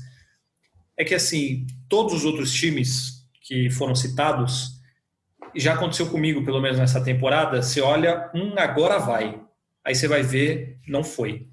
é 0.95 1.03
que 1.03 1.13
assim 1.13 1.67
todos 1.89 2.13
os 2.13 2.23
outros 2.23 2.53
times 2.53 3.27
que 3.41 3.69
foram 3.69 3.93
citados 3.93 4.77
já 5.57 5.73
aconteceu 5.73 6.07
comigo, 6.07 6.45
pelo 6.45 6.61
menos 6.61 6.79
nessa 6.79 7.03
temporada. 7.03 7.61
Você 7.61 7.81
olha, 7.81 8.31
um 8.33 8.57
agora 8.57 8.97
vai, 8.97 9.41
aí 9.83 9.93
você 9.93 10.07
vai 10.07 10.23
ver, 10.23 10.79
não 10.87 11.03
foi. 11.03 11.47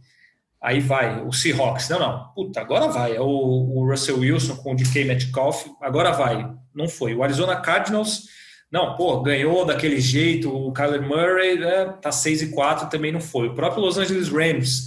Aí 0.65 0.81
vai 0.81 1.23
o 1.23 1.31
Seahawks, 1.31 1.91
não, 1.91 1.99
não, 1.99 2.33
puta, 2.35 2.59
agora 2.59 2.89
vai. 2.89 3.15
É 3.15 3.21
o, 3.21 3.27
o 3.27 3.87
Russell 3.87 4.21
Wilson 4.21 4.57
com 4.57 4.73
o 4.73 4.75
DK 4.75 5.05
Metcalf, 5.05 5.67
agora 5.79 6.11
vai, 6.11 6.51
não 6.75 6.89
foi. 6.89 7.15
O 7.15 7.23
Arizona 7.23 7.55
Cardinals, 7.57 8.23
não, 8.73 8.97
pô, 8.97 9.21
ganhou 9.21 9.67
daquele 9.67 10.01
jeito. 10.01 10.49
O 10.49 10.73
Kyler 10.73 11.03
Murray 11.03 11.59
né, 11.59 11.85
tá 12.01 12.11
6 12.11 12.41
e 12.41 12.47
4, 12.49 12.89
também 12.89 13.13
não 13.13 13.21
foi. 13.21 13.49
O 13.49 13.55
próprio 13.55 13.83
Los 13.83 13.99
Angeles 13.99 14.31
Rams 14.31 14.87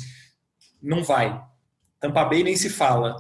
não 0.81 1.03
vai. 1.03 1.39
Tampa 1.99 2.25
Bay 2.25 2.41
nem 2.41 2.55
se 2.55 2.71
fala. 2.71 3.15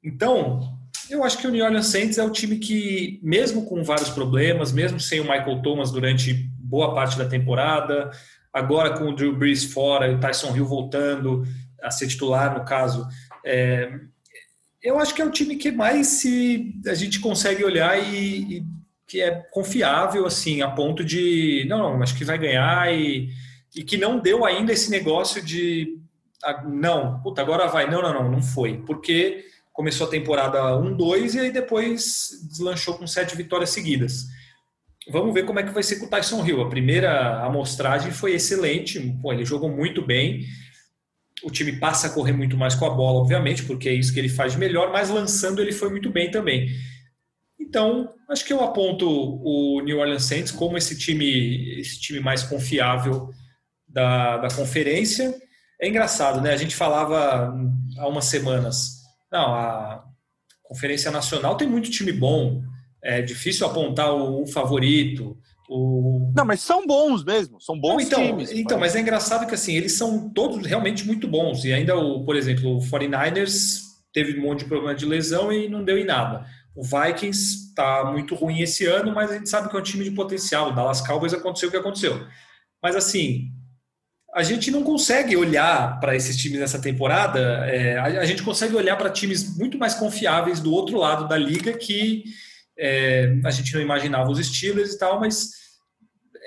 Então, 0.00 0.78
eu 1.10 1.24
acho 1.24 1.38
que 1.38 1.48
o 1.48 1.50
New 1.50 1.64
Orleans 1.64 1.86
Saints 1.86 2.16
é 2.16 2.22
o 2.22 2.30
time 2.30 2.58
que, 2.58 3.18
mesmo 3.24 3.66
com 3.66 3.82
vários 3.82 4.10
problemas, 4.10 4.70
mesmo 4.70 5.00
sem 5.00 5.18
o 5.18 5.24
Michael 5.24 5.62
Thomas 5.62 5.90
durante 5.90 6.32
boa 6.60 6.94
parte 6.94 7.18
da 7.18 7.24
temporada, 7.24 8.12
agora 8.52 8.96
com 8.96 9.08
o 9.08 9.16
Drew 9.16 9.34
Brees 9.34 9.64
fora 9.64 10.06
e 10.06 10.14
o 10.14 10.20
Tyson 10.20 10.54
Hill 10.54 10.64
voltando 10.64 11.44
a 11.82 11.90
ser 11.90 12.08
titular, 12.08 12.58
no 12.58 12.64
caso, 12.64 13.06
é, 13.44 13.90
eu 14.82 14.98
acho 14.98 15.14
que 15.14 15.22
é 15.22 15.24
o 15.24 15.30
time 15.30 15.56
que 15.56 15.70
mais 15.70 16.06
se 16.06 16.74
a 16.86 16.94
gente 16.94 17.20
consegue 17.20 17.64
olhar 17.64 17.98
e, 17.98 18.58
e 18.58 18.64
que 19.06 19.20
é 19.20 19.30
confiável, 19.50 20.26
assim, 20.26 20.60
a 20.62 20.70
ponto 20.70 21.04
de, 21.04 21.64
não, 21.68 21.78
não, 21.78 22.02
acho 22.02 22.16
que 22.16 22.24
vai 22.24 22.38
ganhar 22.38 22.92
e, 22.92 23.30
e 23.74 23.82
que 23.82 23.96
não 23.96 24.18
deu 24.18 24.44
ainda 24.44 24.72
esse 24.72 24.90
negócio 24.90 25.42
de, 25.42 25.98
não, 26.66 27.20
puta, 27.20 27.40
agora 27.40 27.66
vai, 27.66 27.90
não, 27.90 28.02
não, 28.02 28.12
não, 28.12 28.30
não 28.30 28.42
foi, 28.42 28.78
porque 28.86 29.44
começou 29.72 30.06
a 30.06 30.10
temporada 30.10 30.60
1-2 30.78 31.34
e 31.34 31.40
aí 31.40 31.50
depois 31.50 32.30
deslanchou 32.48 32.94
com 32.94 33.06
sete 33.06 33.36
vitórias 33.36 33.70
seguidas. 33.70 34.26
Vamos 35.10 35.32
ver 35.32 35.46
como 35.46 35.58
é 35.58 35.62
que 35.62 35.72
vai 35.72 35.82
ser 35.82 35.96
com 35.96 36.06
o 36.06 36.10
Tyson 36.10 36.44
Hill. 36.44 36.60
A 36.60 36.68
primeira 36.68 37.42
amostragem 37.44 38.10
foi 38.10 38.34
excelente, 38.34 39.00
Pô, 39.22 39.32
ele 39.32 39.44
jogou 39.44 39.70
muito 39.70 40.02
bem. 40.02 40.44
O 41.42 41.50
time 41.50 41.72
passa 41.78 42.08
a 42.08 42.10
correr 42.10 42.32
muito 42.32 42.56
mais 42.56 42.74
com 42.74 42.84
a 42.84 42.90
bola, 42.90 43.20
obviamente, 43.20 43.62
porque 43.64 43.88
é 43.88 43.94
isso 43.94 44.12
que 44.12 44.18
ele 44.18 44.28
faz 44.28 44.52
de 44.52 44.58
melhor, 44.58 44.90
mas 44.92 45.08
lançando 45.08 45.62
ele 45.62 45.72
foi 45.72 45.90
muito 45.90 46.10
bem 46.10 46.30
também. 46.30 46.68
Então, 47.60 48.12
acho 48.28 48.44
que 48.44 48.52
eu 48.52 48.62
aponto 48.62 49.06
o 49.08 49.80
New 49.82 49.98
Orleans 49.98 50.24
Saints 50.24 50.52
como 50.52 50.76
esse 50.76 50.96
time, 50.96 51.78
esse 51.78 52.00
time 52.00 52.20
mais 52.20 52.42
confiável 52.42 53.30
da, 53.86 54.38
da 54.38 54.48
conferência. 54.48 55.34
É 55.80 55.88
engraçado, 55.88 56.40
né? 56.40 56.52
A 56.52 56.56
gente 56.56 56.74
falava 56.74 57.54
há 57.98 58.08
umas 58.08 58.24
semanas 58.24 58.98
não, 59.30 59.54
a 59.54 60.04
Conferência 60.62 61.10
Nacional 61.10 61.56
tem 61.56 61.68
muito 61.68 61.90
time 61.90 62.12
bom. 62.12 62.62
É 63.02 63.22
difícil 63.22 63.66
apontar 63.66 64.12
o, 64.12 64.46
favorito. 64.46 65.36
O... 65.68 66.32
Não, 66.34 66.44
mas 66.44 66.60
são 66.60 66.86
bons 66.86 67.22
mesmo, 67.22 67.60
são 67.60 67.78
bons 67.78 67.94
Não, 67.94 68.00
então, 68.00 68.26
times. 68.26 68.50
Então, 68.52 68.78
mas 68.78 68.96
é 68.96 69.00
engraçado 69.00 69.46
que 69.46 69.54
assim, 69.54 69.74
eles 69.74 69.92
são 69.92 70.30
todos 70.30 70.66
realmente 70.66 71.06
muito 71.06 71.28
bons. 71.28 71.64
E 71.64 71.72
ainda, 71.72 71.96
o, 71.96 72.24
por 72.24 72.36
exemplo, 72.36 72.78
o 72.78 72.80
49ers 72.80 73.82
teve 74.12 74.38
um 74.38 74.44
monte 74.44 74.60
de 74.60 74.64
problema 74.64 74.94
de 74.94 75.04
lesão 75.04 75.52
e 75.52 75.68
não 75.68 75.84
deu 75.84 75.98
em 75.98 76.04
nada. 76.04 76.46
O 76.74 76.82
Vikings 76.82 77.68
está 77.68 78.10
muito 78.10 78.34
ruim 78.34 78.60
esse 78.60 78.86
ano, 78.86 79.12
mas 79.14 79.30
a 79.30 79.34
gente 79.34 79.48
sabe 79.48 79.68
que 79.68 79.76
é 79.76 79.80
um 79.80 79.82
time 79.82 80.04
de 80.04 80.10
potencial. 80.12 80.68
O 80.68 80.72
Dallas 80.74 81.00
Cowboys 81.00 81.34
aconteceu 81.34 81.68
o 81.68 81.72
que 81.72 81.76
aconteceu. 81.76 82.26
Mas 82.82 82.96
assim, 82.96 83.50
a 84.34 84.42
gente 84.42 84.70
não 84.70 84.82
consegue 84.82 85.36
olhar 85.36 85.98
para 86.00 86.14
esses 86.14 86.36
times 86.36 86.60
nessa 86.60 86.80
temporada, 86.80 87.40
é, 87.66 87.98
a, 87.98 88.04
a, 88.04 88.24
gente 88.24 88.42
consegue 88.42 88.76
olhar 88.76 88.96
para 88.96 89.10
times 89.10 89.56
muito 89.56 89.76
mais 89.76 89.94
confiáveis 89.94 90.60
do 90.60 90.72
outro 90.72 90.98
lado 90.98 91.26
da 91.26 91.36
liga 91.36 91.72
que 91.72 92.24
é, 92.78 93.36
a 93.44 93.50
gente 93.50 93.74
não 93.74 93.80
imaginava 93.80 94.30
os 94.30 94.38
Steelers 94.46 94.94
e 94.94 94.98
tal, 94.98 95.18
mas 95.18 95.50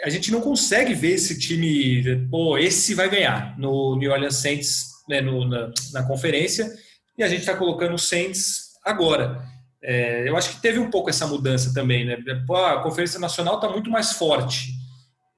a 0.04 0.10
gente 0.10 0.32
não 0.32 0.42
consegue 0.42 0.94
ver 0.94 1.14
esse 1.14 1.38
time, 1.38 2.28
pô, 2.30 2.58
esse 2.58 2.96
vai 2.96 3.10
ganhar 3.10 3.58
no 3.60 3.96
New 3.98 4.12
Orleans 4.12 4.36
Saints 4.36 4.86
né, 5.08 5.22
no, 5.22 5.46
na, 5.46 5.72
na, 5.94 6.04
conferência 6.04 6.72
e 7.18 7.24
a 7.24 7.28
gente 7.28 7.42
está 7.42 7.56
colocando 7.56 7.94
o 7.94 8.00
Saints 8.00 8.72
agora. 8.84 9.44
É, 9.84 10.28
eu 10.28 10.38
acho 10.38 10.52
que 10.52 10.62
teve 10.62 10.80
um 10.80 10.90
pouco 10.90 11.10
essa 11.10 11.28
mudança 11.28 11.74
também, 11.74 12.06
né? 12.06 12.18
Pô, 12.46 12.56
a 12.56 12.82
Conferência 12.84 13.20
Nacional 13.20 13.56
está 13.56 13.68
muito 13.68 13.90
mais 13.90 14.14
forte. 14.14 14.74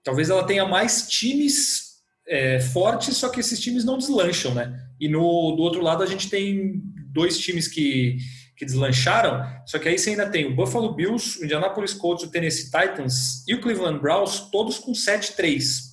Talvez 0.03 0.29
ela 0.29 0.45
tenha 0.45 0.65
mais 0.65 1.07
times 1.07 1.93
é, 2.27 2.59
forte, 2.59 3.13
só 3.13 3.29
que 3.29 3.39
esses 3.39 3.59
times 3.59 3.85
não 3.85 3.97
deslancham, 3.97 4.53
né? 4.53 4.77
E 4.99 5.07
no, 5.07 5.55
do 5.55 5.63
outro 5.63 5.81
lado 5.81 6.03
a 6.03 6.05
gente 6.05 6.29
tem 6.29 6.81
dois 7.13 7.37
times 7.37 7.67
que, 7.69 8.17
que 8.63 8.65
deslancharam, 8.65 9.45
só 9.65 9.77
que 9.77 9.89
aí 9.89 9.97
você 9.97 10.11
ainda 10.11 10.29
tem 10.29 10.45
o 10.45 10.55
Buffalo 10.55 10.95
Bills, 10.95 11.39
o 11.39 11.45
Indianapolis 11.45 11.93
Colts, 11.93 12.23
o 12.23 12.31
Tennessee 12.31 12.71
Titans 12.71 13.45
e 13.47 13.53
o 13.53 13.61
Cleveland 13.61 13.99
Browns, 13.99 14.39
todos 14.51 14.79
com 14.79 14.93
7-3, 14.93 15.91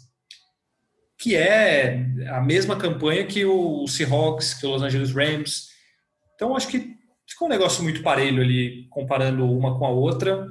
que 1.18 1.36
é 1.36 2.06
a 2.28 2.40
mesma 2.40 2.76
campanha 2.76 3.26
que 3.26 3.44
o 3.44 3.86
Seahawks, 3.86 4.54
que 4.54 4.66
o 4.66 4.70
Los 4.70 4.82
Angeles 4.82 5.12
Rams. 5.12 5.68
Então 6.34 6.56
acho 6.56 6.68
que 6.68 6.96
ficou 7.28 7.48
um 7.48 7.50
negócio 7.50 7.82
muito 7.82 8.02
parelho 8.02 8.42
ali, 8.42 8.86
comparando 8.88 9.44
uma 9.44 9.78
com 9.78 9.84
a 9.84 9.90
outra, 9.90 10.46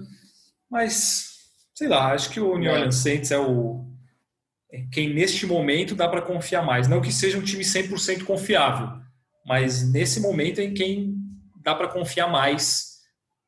mas 0.70 1.30
sei 1.74 1.88
lá, 1.88 2.14
acho 2.14 2.30
que 2.30 2.40
o 2.40 2.58
New 2.58 2.70
é. 2.70 2.74
Orleans 2.74 2.96
Saints 2.96 3.32
é 3.32 3.40
o 3.40 3.86
quem 4.92 5.12
neste 5.12 5.48
momento 5.48 5.96
dá 5.96 6.08
para 6.08 6.22
confiar 6.22 6.64
mais. 6.64 6.88
Não 6.88 7.02
que 7.02 7.12
seja 7.12 7.40
um 7.40 7.42
time 7.42 7.64
100% 7.64 8.24
confiável, 8.24 9.02
mas 9.44 9.92
nesse 9.92 10.20
momento 10.20 10.62
é 10.62 10.66
em 10.66 10.76
quem 10.76 11.19
dá 11.70 11.76
para 11.76 11.88
confiar 11.88 12.28
mais 12.28 13.00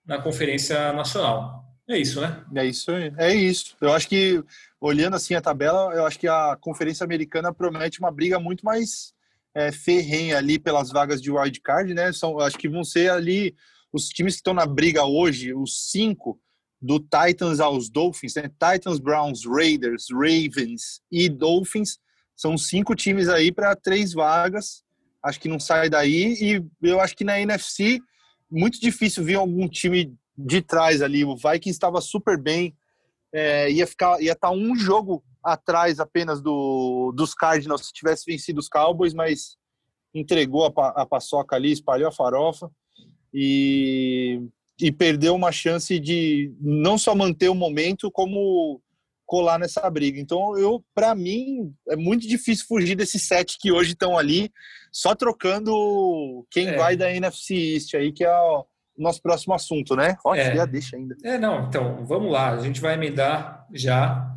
na 0.05 0.21
Conferência 0.21 0.93
Nacional. 0.93 1.65
É 1.89 1.97
isso, 1.97 2.21
né? 2.21 2.43
É 2.55 2.65
isso, 2.65 2.91
é 2.91 3.33
isso. 3.33 3.75
Eu 3.81 3.91
acho 3.91 4.07
que, 4.07 4.41
olhando 4.79 5.15
assim 5.15 5.33
a 5.33 5.41
tabela, 5.41 5.91
eu 5.93 6.05
acho 6.05 6.19
que 6.19 6.27
a 6.27 6.55
Conferência 6.61 7.03
Americana 7.03 7.53
promete 7.53 7.99
uma 7.99 8.11
briga 8.11 8.39
muito 8.39 8.63
mais 8.63 9.13
é, 9.55 9.71
ferrenha 9.71 10.37
ali 10.37 10.59
pelas 10.59 10.91
vagas 10.91 11.21
de 11.21 11.31
wild 11.31 11.59
card, 11.61 11.93
né? 11.93 12.13
São, 12.13 12.39
acho 12.39 12.57
que 12.57 12.69
vão 12.69 12.83
ser 12.83 13.09
ali 13.09 13.55
os 13.91 14.07
times 14.07 14.35
que 14.35 14.39
estão 14.39 14.53
na 14.53 14.65
briga 14.65 15.03
hoje, 15.03 15.53
os 15.53 15.89
cinco, 15.89 16.39
do 16.79 16.99
Titans 16.99 17.59
aos 17.59 17.89
Dolphins, 17.89 18.35
né? 18.35 18.43
Titans, 18.49 18.99
Browns, 18.99 19.45
Raiders, 19.45 20.05
Ravens 20.11 21.01
e 21.11 21.27
Dolphins 21.27 21.97
são 22.35 22.57
cinco 22.57 22.95
times 22.95 23.27
aí 23.27 23.51
para 23.51 23.75
três 23.75 24.13
vagas. 24.13 24.83
Acho 25.23 25.39
que 25.39 25.49
não 25.49 25.59
sai 25.59 25.89
daí 25.89 26.37
e 26.39 26.87
eu 26.87 26.99
acho 26.99 27.15
que 27.15 27.23
na 27.23 27.39
NFC 27.39 27.99
muito 28.51 28.79
difícil 28.79 29.23
ver 29.23 29.35
algum 29.35 29.67
time 29.67 30.13
de 30.37 30.61
trás 30.61 31.01
ali. 31.01 31.23
O 31.23 31.35
Vikings 31.35 31.69
estava 31.69 32.01
super 32.01 32.37
bem, 32.37 32.75
é, 33.33 33.71
ia 33.71 33.87
ficar, 33.87 34.21
ia 34.21 34.33
estar 34.33 34.49
tá 34.49 34.53
um 34.53 34.75
jogo 34.75 35.23
atrás 35.43 35.99
apenas 35.99 36.41
do 36.41 37.11
dos 37.15 37.33
Cardinals 37.33 37.87
se 37.87 37.93
tivesse 37.93 38.25
vencido 38.25 38.59
os 38.59 38.67
Cowboys, 38.67 39.13
mas 39.13 39.57
entregou 40.13 40.65
a, 40.65 41.01
a 41.01 41.05
paçoca 41.05 41.55
ali, 41.55 41.71
espalhou 41.71 42.09
a 42.09 42.11
farofa 42.11 42.69
e 43.33 44.41
e 44.79 44.91
perdeu 44.91 45.35
uma 45.35 45.51
chance 45.51 45.99
de 45.99 46.51
não 46.59 46.97
só 46.97 47.13
manter 47.13 47.49
o 47.49 47.55
momento, 47.55 48.09
como 48.09 48.81
colar 49.31 49.57
nessa 49.57 49.89
briga. 49.89 50.19
Então, 50.19 50.57
eu, 50.57 50.83
para 50.93 51.15
mim, 51.15 51.73
é 51.87 51.95
muito 51.95 52.27
difícil 52.27 52.65
fugir 52.67 52.95
desses 52.95 53.25
sete 53.25 53.55
que 53.57 53.71
hoje 53.71 53.93
estão 53.93 54.17
ali, 54.17 54.51
só 54.91 55.15
trocando 55.15 56.45
quem 56.51 56.67
é. 56.67 56.75
vai 56.75 56.97
da 56.97 57.09
NFC 57.09 57.55
East 57.55 57.93
aí, 57.95 58.11
que 58.11 58.25
é 58.25 58.29
o 58.29 58.65
nosso 58.97 59.21
próximo 59.21 59.53
assunto, 59.53 59.95
né? 59.95 60.17
Olha, 60.25 60.41
é. 60.41 60.55
já 60.57 60.65
deixa 60.65 60.97
ainda. 60.97 61.15
É, 61.23 61.37
não, 61.37 61.65
então, 61.65 62.05
vamos 62.05 62.29
lá, 62.29 62.51
a 62.51 62.59
gente 62.59 62.81
vai 62.81 62.95
emendar 62.95 63.65
já 63.73 64.29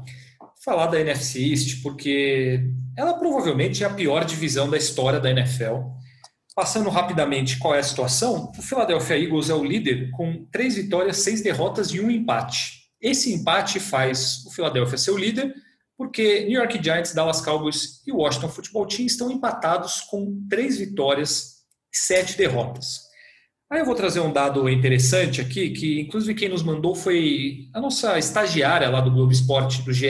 falar 0.64 0.86
da 0.86 1.00
NFC 1.00 1.40
East, 1.40 1.82
porque 1.82 2.60
ela 2.96 3.14
provavelmente 3.14 3.82
é 3.82 3.88
a 3.88 3.92
pior 3.92 4.24
divisão 4.24 4.70
da 4.70 4.76
história 4.76 5.18
da 5.18 5.28
NFL. 5.28 5.92
Passando 6.54 6.88
rapidamente 6.88 7.58
qual 7.58 7.74
é 7.74 7.80
a 7.80 7.82
situação, 7.82 8.52
o 8.56 8.62
Philadelphia 8.62 9.18
Eagles 9.18 9.50
é 9.50 9.54
o 9.54 9.64
líder 9.64 10.12
com 10.12 10.46
três 10.52 10.76
vitórias, 10.76 11.16
seis 11.16 11.42
derrotas 11.42 11.88
e 11.88 12.00
um 12.00 12.08
empate. 12.08 12.83
Esse 13.04 13.34
empate 13.34 13.78
faz 13.78 14.42
o 14.46 14.50
Philadelphia 14.50 14.96
ser 14.96 15.10
o 15.10 15.18
líder, 15.18 15.54
porque 15.94 16.40
New 16.44 16.58
York 16.58 16.82
Giants, 16.82 17.12
Dallas 17.12 17.42
Cowboys 17.42 18.00
e 18.06 18.10
Washington 18.10 18.48
Football 18.48 18.86
Team 18.86 19.04
estão 19.04 19.30
empatados 19.30 20.00
com 20.00 20.42
três 20.48 20.78
vitórias 20.78 21.56
e 21.92 21.98
sete 21.98 22.34
derrotas. 22.38 23.02
Aí 23.70 23.80
eu 23.80 23.84
vou 23.84 23.94
trazer 23.94 24.20
um 24.20 24.32
dado 24.32 24.66
interessante 24.70 25.42
aqui, 25.42 25.68
que 25.70 26.00
inclusive 26.00 26.34
quem 26.34 26.48
nos 26.48 26.62
mandou 26.62 26.94
foi 26.94 27.68
a 27.74 27.80
nossa 27.80 28.18
estagiária 28.18 28.88
lá 28.88 29.02
do 29.02 29.10
Globo 29.10 29.32
Esporte, 29.32 29.82
do 29.82 29.92
GE, 29.92 30.06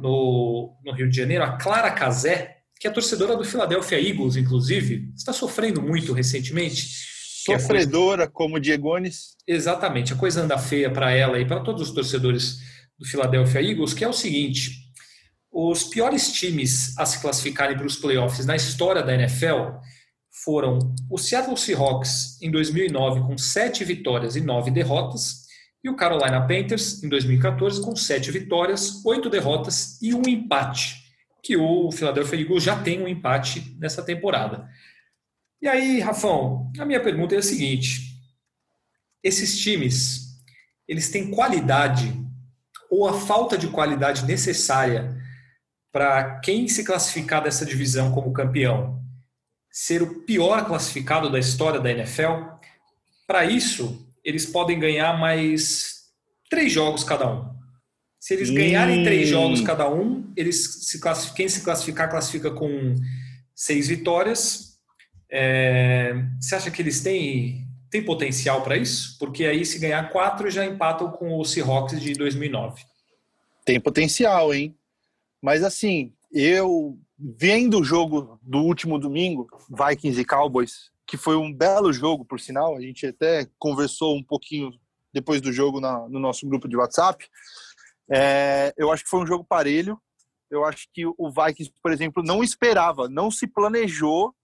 no, 0.00 0.74
no 0.82 0.92
Rio 0.92 1.10
de 1.10 1.16
Janeiro, 1.16 1.44
a 1.44 1.58
Clara 1.58 1.90
Cazé, 1.90 2.56
que 2.80 2.88
é 2.88 2.90
torcedora 2.90 3.36
do 3.36 3.44
Philadelphia 3.44 4.00
Eagles, 4.00 4.36
inclusive, 4.36 5.12
está 5.14 5.34
sofrendo 5.34 5.82
muito 5.82 6.14
recentemente. 6.14 7.15
Sofredora, 7.46 8.22
coisa... 8.22 8.32
como 8.32 8.60
Diegones. 8.60 9.36
Exatamente, 9.46 10.12
a 10.12 10.16
coisa 10.16 10.42
anda 10.42 10.58
feia 10.58 10.90
para 10.90 11.10
ela 11.10 11.38
e 11.38 11.46
para 11.46 11.60
todos 11.60 11.82
os 11.82 11.94
torcedores 11.94 12.58
do 12.98 13.06
Philadelphia 13.06 13.62
Eagles, 13.62 13.94
que 13.94 14.04
é 14.04 14.08
o 14.08 14.12
seguinte: 14.12 14.72
os 15.52 15.84
piores 15.84 16.32
times 16.32 16.96
a 16.98 17.06
se 17.06 17.20
classificarem 17.20 17.76
para 17.76 17.86
os 17.86 17.96
playoffs 17.96 18.44
na 18.44 18.56
história 18.56 19.02
da 19.02 19.14
NFL 19.14 19.78
foram 20.44 20.78
o 21.10 21.16
Seattle 21.16 21.56
Seahawks 21.56 22.40
em 22.42 22.50
2009 22.50 23.20
com 23.20 23.38
sete 23.38 23.84
vitórias 23.84 24.36
e 24.36 24.40
nove 24.40 24.70
derrotas 24.70 25.46
e 25.82 25.88
o 25.88 25.96
Carolina 25.96 26.46
Panthers 26.46 27.02
em 27.02 27.08
2014 27.08 27.80
com 27.80 27.94
sete 27.96 28.30
vitórias, 28.30 29.04
oito 29.04 29.30
derrotas 29.30 30.00
e 30.02 30.12
um 30.12 30.22
empate, 30.26 30.96
que 31.42 31.56
o 31.56 31.90
Philadelphia 31.92 32.40
Eagles 32.40 32.62
já 32.62 32.82
tem 32.82 33.00
um 33.00 33.08
empate 33.08 33.76
nessa 33.78 34.02
temporada. 34.02 34.68
E 35.60 35.68
aí, 35.68 36.00
Rafão, 36.00 36.70
a 36.78 36.84
minha 36.84 37.02
pergunta 37.02 37.34
é 37.34 37.38
a 37.38 37.42
seguinte: 37.42 38.20
esses 39.22 39.58
times, 39.58 40.26
eles 40.86 41.10
têm 41.10 41.30
qualidade 41.30 42.14
ou 42.90 43.08
a 43.08 43.20
falta 43.20 43.58
de 43.58 43.68
qualidade 43.68 44.24
necessária 44.24 45.16
para 45.92 46.40
quem 46.40 46.68
se 46.68 46.84
classificar 46.84 47.42
dessa 47.42 47.64
divisão 47.64 48.12
como 48.12 48.32
campeão 48.32 49.02
ser 49.76 50.02
o 50.02 50.22
pior 50.22 50.64
classificado 50.66 51.30
da 51.30 51.38
história 51.38 51.78
da 51.78 51.90
NFL. 51.90 52.48
Para 53.26 53.44
isso, 53.44 54.10
eles 54.24 54.46
podem 54.46 54.78
ganhar 54.78 55.18
mais 55.18 56.06
três 56.48 56.72
jogos 56.72 57.04
cada 57.04 57.30
um. 57.30 57.54
Se 58.18 58.32
eles 58.32 58.48
ganharem 58.48 59.04
três 59.04 59.28
jogos 59.28 59.60
cada 59.60 59.86
um, 59.88 60.32
eles 60.34 60.86
se 60.86 60.98
quem 61.34 61.46
se 61.46 61.60
classificar 61.60 62.10
classifica 62.10 62.50
com 62.50 62.94
seis 63.54 63.88
vitórias. 63.88 64.75
É, 65.30 66.14
você 66.40 66.54
acha 66.54 66.70
que 66.70 66.80
eles 66.80 67.02
têm, 67.02 67.66
têm 67.90 68.04
potencial 68.04 68.62
para 68.62 68.76
isso? 68.76 69.16
Porque 69.18 69.44
aí, 69.44 69.64
se 69.64 69.78
ganhar 69.78 70.10
quatro, 70.10 70.50
já 70.50 70.64
empatam 70.64 71.10
com 71.10 71.38
o 71.38 71.44
Seahawks 71.44 72.00
de 72.00 72.12
2009. 72.14 72.84
Tem 73.64 73.80
potencial, 73.80 74.54
hein? 74.54 74.76
Mas 75.42 75.62
assim, 75.64 76.12
eu 76.32 76.98
vendo 77.18 77.80
o 77.80 77.84
jogo 77.84 78.38
do 78.42 78.58
último 78.58 78.98
domingo, 78.98 79.48
Vikings 79.70 80.20
e 80.20 80.24
Cowboys, 80.24 80.90
que 81.06 81.16
foi 81.16 81.36
um 81.36 81.52
belo 81.52 81.92
jogo, 81.92 82.24
por 82.24 82.38
sinal, 82.38 82.76
a 82.76 82.80
gente 82.80 83.06
até 83.06 83.46
conversou 83.58 84.16
um 84.16 84.22
pouquinho 84.22 84.72
depois 85.12 85.40
do 85.40 85.52
jogo 85.52 85.80
na, 85.80 86.08
no 86.08 86.18
nosso 86.18 86.46
grupo 86.46 86.68
de 86.68 86.76
WhatsApp. 86.76 87.26
É, 88.10 88.74
eu 88.76 88.92
acho 88.92 89.04
que 89.04 89.10
foi 89.10 89.20
um 89.20 89.26
jogo 89.26 89.44
parelho. 89.44 89.98
Eu 90.50 90.64
acho 90.64 90.88
que 90.92 91.06
o 91.06 91.30
Vikings, 91.30 91.72
por 91.82 91.92
exemplo, 91.92 92.22
não 92.22 92.42
esperava, 92.42 93.08
não 93.08 93.30
se 93.30 93.46
planejou 93.46 94.34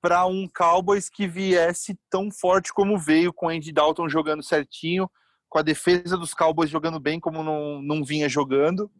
para 0.00 0.26
um 0.26 0.48
Cowboys 0.48 1.08
que 1.08 1.26
viesse 1.26 1.98
tão 2.08 2.30
forte 2.30 2.72
como 2.72 2.98
veio, 2.98 3.32
com 3.32 3.48
Andy 3.48 3.72
Dalton 3.72 4.08
jogando 4.08 4.42
certinho, 4.42 5.10
com 5.48 5.58
a 5.58 5.62
defesa 5.62 6.16
dos 6.16 6.34
Cowboys 6.34 6.70
jogando 6.70 7.00
bem 7.00 7.18
como 7.18 7.42
não, 7.42 7.82
não 7.82 8.04
vinha 8.04 8.28
jogando. 8.28 8.90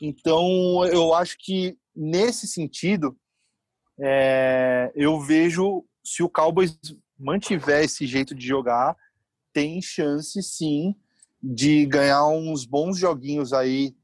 Então, 0.00 0.84
eu 0.86 1.14
acho 1.14 1.36
que 1.38 1.76
nesse 1.94 2.46
sentido, 2.46 3.16
é, 4.00 4.90
eu 4.94 5.20
vejo 5.20 5.84
se 6.04 6.22
o 6.22 6.28
Cowboys 6.28 6.78
mantiver 7.18 7.84
esse 7.84 8.06
jeito 8.06 8.34
de 8.34 8.46
jogar, 8.46 8.96
tem 9.52 9.80
chance 9.80 10.42
sim 10.42 10.94
de 11.42 11.86
ganhar 11.86 12.26
uns 12.26 12.64
bons 12.64 12.98
joguinhos 12.98 13.52
aí 13.52 13.94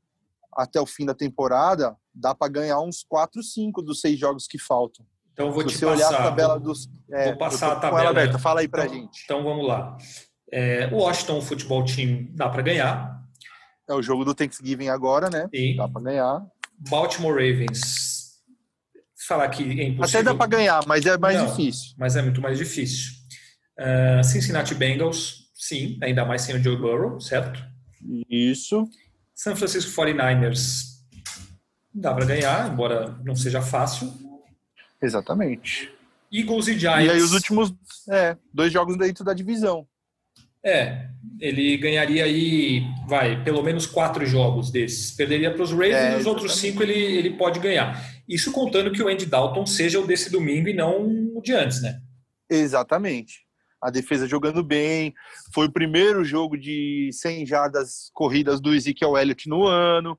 até 0.52 0.80
o 0.80 0.86
fim 0.86 1.06
da 1.06 1.14
temporada. 1.14 1.96
Dá 2.12 2.34
para 2.34 2.52
ganhar 2.52 2.80
uns 2.80 3.04
4, 3.04 3.42
5 3.42 3.80
dos 3.82 4.00
seis 4.00 4.18
jogos 4.18 4.46
que 4.46 4.58
faltam. 4.58 5.06
Então 5.38 5.52
vou 5.52 5.62
Se 5.62 5.68
te 5.68 5.78
você 5.78 5.86
passar. 5.86 6.08
olhar 6.08 6.18
a 6.18 6.22
tabela 6.24 6.58
dos. 6.58 6.90
É, 7.12 7.26
vou 7.26 7.36
passar 7.36 7.72
a 7.72 7.76
tabela. 7.76 8.00
ela 8.00 8.10
aberta. 8.10 8.40
Fala 8.40 8.58
aí 8.60 8.66
pra 8.66 8.86
então, 8.86 8.96
gente. 8.96 9.22
Então 9.24 9.44
vamos 9.44 9.68
lá. 9.68 9.96
É, 10.50 10.88
o 10.92 10.96
Washington 10.96 11.40
Futebol 11.40 11.84
Team 11.84 12.26
dá 12.32 12.48
para 12.48 12.60
ganhar. 12.60 13.22
É 13.88 13.94
o 13.94 14.02
jogo 14.02 14.24
do 14.24 14.34
Thanksgiving 14.34 14.88
agora, 14.88 15.30
né? 15.30 15.48
Sim. 15.54 15.76
Dá 15.76 15.88
para 15.88 16.02
ganhar. 16.02 16.44
Baltimore 16.90 17.34
Ravens. 17.34 18.40
Falar 19.28 19.48
que 19.50 19.62
é 19.62 19.84
impossível. 19.84 20.20
Até 20.20 20.22
dá 20.24 20.34
para 20.34 20.46
ganhar, 20.48 20.84
mas 20.88 21.06
é 21.06 21.16
mais 21.16 21.36
Não, 21.36 21.46
difícil. 21.46 21.94
Mas 21.96 22.16
é 22.16 22.22
muito 22.22 22.40
mais 22.40 22.58
difícil. 22.58 23.12
Uh, 23.78 24.24
Cincinnati 24.24 24.74
Bengals, 24.74 25.50
sim, 25.54 25.98
ainda 26.02 26.24
mais 26.24 26.42
sem 26.42 26.56
o 26.56 26.62
Joe 26.62 26.76
Burrow, 26.76 27.20
certo? 27.20 27.62
Isso. 28.28 28.88
San 29.36 29.54
Francisco 29.54 29.92
49ers 29.92 30.98
dá 31.94 32.12
para 32.12 32.24
ganhar, 32.24 32.72
embora 32.72 33.16
não 33.24 33.36
seja 33.36 33.62
fácil. 33.62 34.12
Exatamente. 35.02 35.92
Eagles 36.32 36.68
e 36.68 36.78
Giants. 36.78 37.06
E 37.06 37.10
aí 37.10 37.22
os 37.22 37.32
últimos 37.32 37.72
é, 38.10 38.36
dois 38.52 38.72
jogos 38.72 38.96
dentro 38.96 39.24
da 39.24 39.32
divisão. 39.32 39.86
É, 40.64 41.08
ele 41.40 41.76
ganharia 41.76 42.24
aí, 42.24 42.82
vai, 43.06 43.42
pelo 43.44 43.62
menos 43.62 43.86
quatro 43.86 44.26
jogos 44.26 44.70
desses. 44.70 45.12
Perderia 45.12 45.52
para 45.52 45.62
os 45.62 45.70
Ravens 45.70 45.94
É, 45.94 46.14
e 46.14 46.20
os 46.20 46.26
outros 46.26 46.56
cinco 46.56 46.82
ele, 46.82 46.92
ele 46.92 47.30
pode 47.30 47.60
ganhar. 47.60 48.04
Isso 48.28 48.52
contando 48.52 48.92
que 48.92 49.02
o 49.02 49.08
Andy 49.08 49.24
Dalton 49.24 49.64
seja 49.64 50.00
o 50.00 50.06
desse 50.06 50.30
domingo 50.30 50.68
e 50.68 50.74
não 50.74 51.00
o 51.34 51.40
de 51.42 51.52
antes, 51.52 51.80
né? 51.80 52.00
Exatamente. 52.50 53.46
A 53.80 53.90
defesa 53.90 54.26
jogando 54.26 54.62
bem. 54.62 55.14
Foi 55.54 55.66
o 55.66 55.72
primeiro 55.72 56.24
jogo 56.24 56.58
de 56.58 57.10
100 57.12 57.46
jardas 57.46 58.10
corridas 58.12 58.60
do 58.60 58.74
Ezekiel 58.74 59.16
Elliott 59.16 59.48
no 59.48 59.64
ano. 59.64 60.18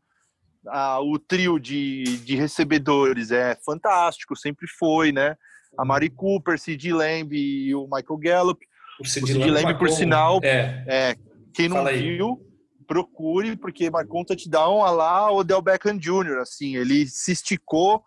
Ah, 0.72 1.00
o 1.02 1.18
trio 1.20 1.60
de, 1.60 2.04
de 2.20 2.36
recebedores 2.36 3.32
é 3.32 3.56
fantástico, 3.66 4.36
sempre 4.36 4.68
foi, 4.68 5.12
né? 5.12 5.36
A 5.78 5.86
Mari 5.86 6.10
Cooper, 6.10 6.60
Sid 6.60 6.92
Lamb 6.92 7.34
e 7.36 7.74
o 7.76 7.84
Michael 7.86 8.18
Gallup. 8.18 8.66
O 9.00 9.04
O 9.04 9.06
Sid 9.06 9.50
Lamb, 9.50 9.78
por 9.78 9.90
sinal, 9.90 10.40
É, 10.44 10.84
é, 10.88 11.18
quem 11.54 11.68
não 11.70 11.78
Fala 11.78 11.90
aí. 11.92 12.16
viu, 12.18 12.42
procure, 12.88 13.56
porque 13.56 13.90
marcou 13.90 14.22
um 14.22 14.26
touchdown 14.26 14.84
a 14.84 14.90
lá 14.92 15.32
Odell 15.32 15.62
Beckham 15.62 15.98
Jr., 15.98 16.40
assim, 16.42 16.76
ele 16.76 17.08
se 17.08 17.32
esticou, 17.32 18.04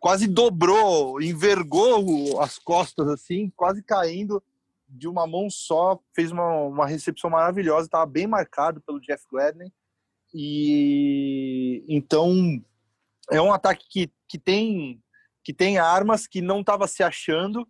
quase 0.00 0.26
dobrou, 0.26 1.20
envergou 1.22 2.04
o- 2.34 2.40
as 2.40 2.58
costas, 2.58 3.06
assim, 3.08 3.52
quase 3.54 3.82
caindo 3.82 4.42
de 4.88 5.06
uma 5.06 5.26
mão 5.26 5.48
só, 5.48 6.00
fez 6.14 6.32
uma, 6.32 6.50
uma 6.62 6.86
recepção 6.86 7.30
maravilhosa, 7.30 7.86
estava 7.86 8.06
bem 8.06 8.26
marcado 8.26 8.80
pelo 8.80 9.00
Jeff 9.00 9.22
Gladney, 9.30 9.70
e 10.34 11.84
então 11.88 12.32
é 13.30 13.40
um 13.40 13.52
ataque 13.52 13.84
que, 13.88 14.12
que 14.28 14.38
tem 14.38 15.02
que 15.42 15.54
tem 15.54 15.78
armas 15.78 16.26
que 16.26 16.40
não 16.40 16.60
estava 16.60 16.86
se 16.86 17.02
achando. 17.02 17.66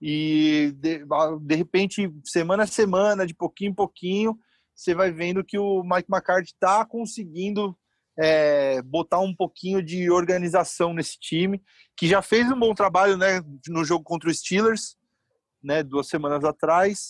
E 0.00 0.72
de, 0.76 1.04
de 1.40 1.54
repente 1.54 2.12
semana 2.24 2.64
a 2.64 2.66
semana 2.66 3.26
de 3.26 3.34
pouquinho 3.34 3.70
em 3.70 3.74
pouquinho 3.74 4.38
você 4.74 4.94
vai 4.94 5.10
vendo 5.10 5.42
que 5.42 5.58
o 5.58 5.82
Mike 5.82 6.10
McCarthy 6.10 6.52
está 6.52 6.84
conseguindo 6.84 7.76
é, 8.18 8.82
botar 8.82 9.20
um 9.20 9.34
pouquinho 9.34 9.82
de 9.82 10.10
organização 10.10 10.92
nesse 10.92 11.18
time 11.18 11.62
que 11.96 12.06
já 12.06 12.20
fez 12.20 12.50
um 12.50 12.58
bom 12.58 12.74
trabalho 12.74 13.16
né 13.16 13.40
no 13.68 13.84
jogo 13.84 14.04
contra 14.04 14.28
os 14.28 14.38
Steelers 14.38 14.98
né 15.62 15.82
duas 15.82 16.08
semanas 16.08 16.44
atrás. 16.44 17.08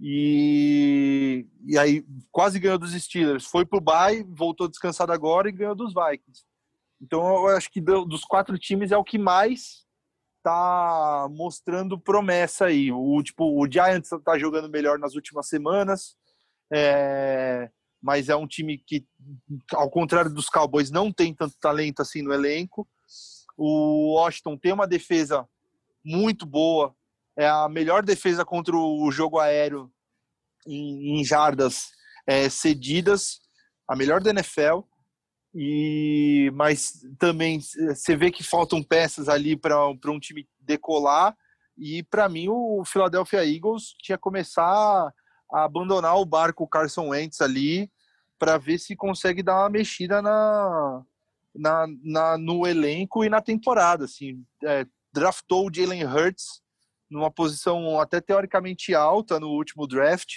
E, 0.00 1.46
e 1.66 1.76
aí 1.76 2.04
quase 2.38 2.60
ganhou 2.60 2.78
dos 2.78 2.92
Steelers 2.92 3.46
foi 3.46 3.64
pro 3.66 3.80
bye 3.80 4.22
voltou 4.28 4.68
descansado 4.68 5.12
agora 5.12 5.48
e 5.48 5.52
ganhou 5.52 5.74
dos 5.74 5.92
Vikings 5.92 6.44
então 7.00 7.48
eu 7.48 7.56
acho 7.56 7.70
que 7.70 7.80
do- 7.80 8.04
dos 8.04 8.24
quatro 8.24 8.58
times 8.58 8.92
é 8.92 8.96
o 8.96 9.04
que 9.04 9.18
mais 9.18 9.86
tá 10.42 11.28
mostrando 11.30 11.98
promessa 11.98 12.66
aí. 12.66 12.90
O 12.92 13.22
tipo, 13.22 13.44
o 13.44 13.70
Giants 13.70 14.10
tá 14.24 14.38
jogando 14.38 14.68
melhor 14.68 14.98
nas 14.98 15.14
últimas 15.14 15.48
semanas, 15.48 16.16
é, 16.72 17.70
mas 18.00 18.28
é 18.28 18.36
um 18.36 18.46
time 18.46 18.78
que, 18.78 19.06
ao 19.74 19.90
contrário 19.90 20.32
dos 20.32 20.48
Cowboys, 20.48 20.90
não 20.90 21.12
tem 21.12 21.34
tanto 21.34 21.54
talento 21.60 22.00
assim 22.00 22.22
no 22.22 22.32
elenco. 22.32 22.88
O 23.56 24.14
Washington 24.14 24.56
tem 24.56 24.72
uma 24.72 24.86
defesa 24.86 25.46
muito 26.04 26.46
boa, 26.46 26.94
é 27.36 27.46
a 27.46 27.68
melhor 27.68 28.02
defesa 28.02 28.44
contra 28.44 28.76
o 28.76 29.10
jogo 29.10 29.38
aéreo 29.38 29.92
em, 30.66 31.20
em 31.20 31.24
jardas 31.24 31.90
é, 32.28 32.50
cedidas, 32.50 33.40
a 33.88 33.96
melhor 33.96 34.20
da 34.20 34.28
NFL 34.30 34.80
e 35.54 36.50
mas 36.54 36.92
também 37.18 37.58
você 37.58 38.14
vê 38.14 38.30
que 38.30 38.44
faltam 38.44 38.82
peças 38.82 39.30
ali 39.30 39.56
para 39.56 39.88
um 39.88 40.20
time 40.20 40.46
decolar 40.60 41.34
e 41.76 42.02
para 42.02 42.28
mim 42.28 42.48
o 42.50 42.84
Philadelphia 42.84 43.46
Eagles 43.46 43.94
tinha 44.02 44.18
que 44.18 44.22
começar 44.22 44.62
a 45.50 45.64
abandonar 45.64 46.16
o 46.18 46.26
barco 46.26 46.68
Carson 46.68 47.08
Wentz 47.08 47.40
ali 47.40 47.90
para 48.38 48.58
ver 48.58 48.78
se 48.78 48.94
consegue 48.94 49.42
dar 49.42 49.62
uma 49.62 49.70
mexida 49.70 50.20
na, 50.20 51.02
na, 51.54 51.86
na- 52.04 52.38
no 52.38 52.66
elenco 52.66 53.24
e 53.24 53.30
na 53.30 53.40
temporada 53.40 54.04
assim. 54.04 54.44
É, 54.62 54.86
draftou 55.14 55.66
o 55.66 55.74
Jalen 55.74 56.04
Hurts 56.04 56.60
numa 57.10 57.30
posição 57.30 57.98
até 57.98 58.20
teoricamente 58.20 58.94
alta 58.94 59.40
no 59.40 59.48
último 59.48 59.86
draft 59.86 60.34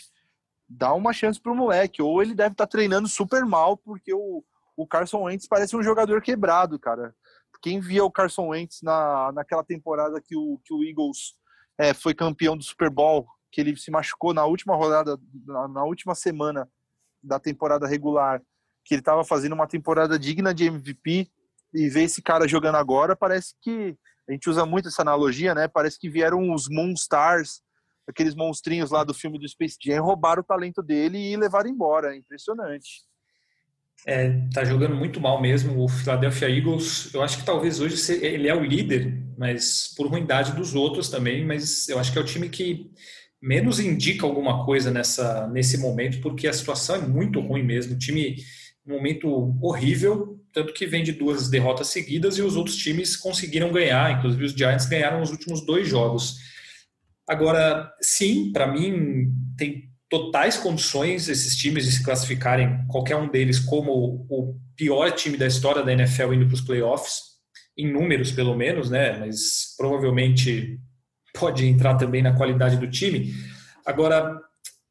dá 0.77 0.93
uma 0.93 1.13
chance 1.13 1.39
pro 1.39 1.55
moleque 1.55 2.01
ou 2.01 2.21
ele 2.21 2.33
deve 2.33 2.53
estar 2.53 2.67
treinando 2.67 3.07
super 3.07 3.45
mal 3.45 3.77
porque 3.77 4.13
o 4.13 4.43
o 4.75 4.87
Carson 4.87 5.23
Wentz 5.23 5.47
parece 5.47 5.75
um 5.75 5.83
jogador 5.83 6.21
quebrado, 6.21 6.79
cara. 6.79 7.13
Quem 7.61 7.79
via 7.79 8.03
o 8.03 8.11
Carson 8.11 8.47
Wentz 8.47 8.81
na, 8.81 9.31
naquela 9.31 9.63
temporada 9.63 10.19
que 10.19 10.35
o, 10.35 10.59
que 10.65 10.73
o 10.73 10.83
Eagles 10.83 11.35
é, 11.77 11.93
foi 11.93 12.15
campeão 12.15 12.57
do 12.57 12.63
Super 12.63 12.89
Bowl, 12.89 13.27
que 13.51 13.61
ele 13.61 13.75
se 13.77 13.91
machucou 13.91 14.33
na 14.33 14.45
última 14.45 14.75
rodada, 14.75 15.19
na, 15.45 15.67
na 15.67 15.83
última 15.83 16.15
semana 16.15 16.67
da 17.21 17.39
temporada 17.39 17.85
regular 17.85 18.41
que 18.83 18.95
ele 18.95 19.01
estava 19.01 19.23
fazendo 19.23 19.53
uma 19.53 19.67
temporada 19.67 20.17
digna 20.17 20.55
de 20.55 20.65
MVP 20.65 21.29
e 21.71 21.87
ver 21.87 22.03
esse 22.03 22.19
cara 22.19 22.47
jogando 22.47 22.77
agora, 22.77 23.15
parece 23.15 23.53
que 23.61 23.95
a 24.27 24.31
gente 24.31 24.49
usa 24.49 24.65
muito 24.65 24.87
essa 24.87 25.03
analogia, 25.03 25.53
né? 25.53 25.67
Parece 25.67 25.99
que 25.99 26.09
vieram 26.09 26.51
os 26.51 26.67
Moonstars, 26.67 27.61
aqueles 28.07 28.35
monstrinhos 28.35 28.91
lá 28.91 29.03
do 29.03 29.13
filme 29.13 29.39
do 29.39 29.47
Space 29.47 29.77
Jam, 29.81 30.03
roubaram 30.03 30.41
o 30.41 30.45
talento 30.45 30.81
dele 30.81 31.17
e 31.17 31.35
levaram 31.35 31.69
embora. 31.69 32.13
É 32.13 32.17
impressionante. 32.17 33.03
É, 34.05 34.31
tá 34.53 34.63
jogando 34.63 34.95
muito 34.95 35.19
mal 35.21 35.39
mesmo 35.39 35.83
o 35.83 35.87
Philadelphia 35.87 36.49
Eagles. 36.49 37.13
Eu 37.13 37.21
acho 37.21 37.37
que 37.37 37.45
talvez 37.45 37.79
hoje 37.79 37.95
ele 38.23 38.47
é 38.47 38.55
o 38.55 38.63
líder, 38.63 39.23
mas 39.37 39.93
por 39.95 40.07
ruindade 40.07 40.53
dos 40.53 40.73
outros 40.73 41.09
também. 41.09 41.45
Mas 41.45 41.87
eu 41.87 41.99
acho 41.99 42.11
que 42.11 42.17
é 42.17 42.21
o 42.21 42.25
time 42.25 42.49
que 42.49 42.91
menos 43.41 43.79
indica 43.79 44.25
alguma 44.25 44.65
coisa 44.65 44.91
nessa 44.91 45.47
nesse 45.47 45.77
momento, 45.77 46.19
porque 46.21 46.47
a 46.47 46.53
situação 46.53 46.95
é 46.95 47.07
muito 47.07 47.39
ruim 47.39 47.63
mesmo. 47.63 47.93
O 47.93 47.99
time 47.99 48.37
um 48.85 48.93
momento 48.93 49.57
horrível, 49.61 50.39
tanto 50.51 50.73
que 50.73 50.87
vem 50.87 51.03
de 51.03 51.11
duas 51.11 51.49
derrotas 51.49 51.87
seguidas 51.87 52.37
e 52.37 52.41
os 52.41 52.55
outros 52.55 52.75
times 52.75 53.15
conseguiram 53.15 53.71
ganhar, 53.71 54.17
inclusive 54.17 54.43
os 54.43 54.53
Giants 54.53 54.87
ganharam 54.87 55.21
os 55.21 55.29
últimos 55.29 55.65
dois 55.65 55.87
jogos. 55.87 56.37
Agora, 57.31 57.89
sim, 58.01 58.51
para 58.51 58.67
mim 58.67 59.31
tem 59.57 59.89
totais 60.09 60.57
condições 60.57 61.29
esses 61.29 61.55
times 61.55 61.85
de 61.85 61.93
se 61.93 62.03
classificarem, 62.03 62.85
qualquer 62.89 63.15
um 63.15 63.29
deles, 63.29 63.57
como 63.57 64.27
o 64.29 64.59
pior 64.75 65.09
time 65.13 65.37
da 65.37 65.47
história 65.47 65.81
da 65.81 65.93
NFL 65.93 66.33
indo 66.33 66.45
para 66.45 66.55
os 66.55 66.59
playoffs, 66.59 67.21
em 67.77 67.89
números 67.89 68.33
pelo 68.33 68.53
menos, 68.53 68.89
né? 68.89 69.17
Mas 69.17 69.73
provavelmente 69.77 70.77
pode 71.33 71.65
entrar 71.65 71.95
também 71.95 72.21
na 72.21 72.35
qualidade 72.35 72.75
do 72.75 72.91
time. 72.91 73.33
Agora, 73.85 74.37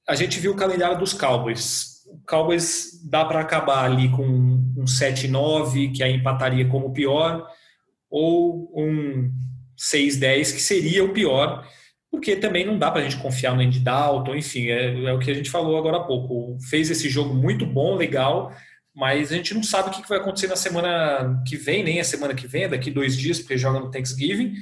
a 0.09 0.14
gente 0.14 0.41
viu 0.41 0.53
o 0.53 0.57
calendário 0.57 0.99
dos 0.99 1.12
Cowboys. 1.12 2.07
O 2.07 2.22
Cowboys 2.26 3.07
dá 3.11 3.22
para 3.22 3.41
acabar 3.41 3.84
ali 3.84 4.11
com 4.12 4.24
um 4.24 4.84
7-9, 4.86 5.95
que 5.95 6.03
aí 6.03 6.14
empataria 6.14 6.66
como 6.66 6.95
pior, 6.95 7.47
ou 8.09 8.72
um 8.74 9.30
6-10, 9.78 10.55
que 10.55 10.61
seria 10.62 11.05
o 11.05 11.12
pior 11.12 11.68
porque 12.11 12.34
também 12.34 12.66
não 12.66 12.76
dá 12.76 12.90
para 12.90 13.00
a 13.00 13.04
gente 13.04 13.22
confiar 13.22 13.54
no 13.54 13.62
Andy 13.62 13.78
Dalton, 13.78 14.34
enfim, 14.34 14.66
é, 14.68 15.04
é, 15.04 15.12
o 15.12 15.18
que 15.18 15.30
a 15.30 15.34
gente 15.34 15.50
falou 15.50 15.78
agora 15.78 15.98
há 15.98 16.04
pouco. 16.04 16.58
Fez 16.68 16.90
esse 16.90 17.08
jogo 17.08 17.32
muito 17.32 17.64
bom, 17.64 17.94
legal, 17.94 18.52
mas 18.94 19.30
a 19.30 19.36
gente 19.36 19.54
não 19.54 19.62
sabe 19.62 19.88
o 19.88 19.92
que 19.92 20.08
vai 20.08 20.18
acontecer 20.18 20.48
na 20.48 20.56
semana 20.56 21.42
que 21.46 21.56
vem, 21.56 21.84
nem 21.84 22.00
a 22.00 22.04
semana 22.04 22.34
que 22.34 22.48
vem, 22.48 22.68
daqui 22.68 22.90
dois 22.90 23.16
dias, 23.16 23.38
porque 23.38 23.56
joga 23.56 23.78
no 23.78 23.90
Thanksgiving, 23.90 24.54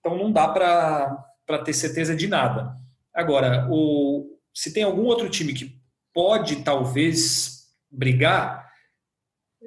então 0.00 0.18
não 0.18 0.32
dá 0.32 0.48
para 0.48 1.58
ter 1.64 1.72
certeza 1.72 2.16
de 2.16 2.26
nada. 2.26 2.76
Agora, 3.14 3.68
o, 3.70 4.36
se 4.52 4.72
tem 4.72 4.82
algum 4.82 5.04
outro 5.04 5.28
time 5.28 5.54
que 5.54 5.80
pode 6.12 6.56
talvez 6.64 7.68
brigar, 7.90 8.68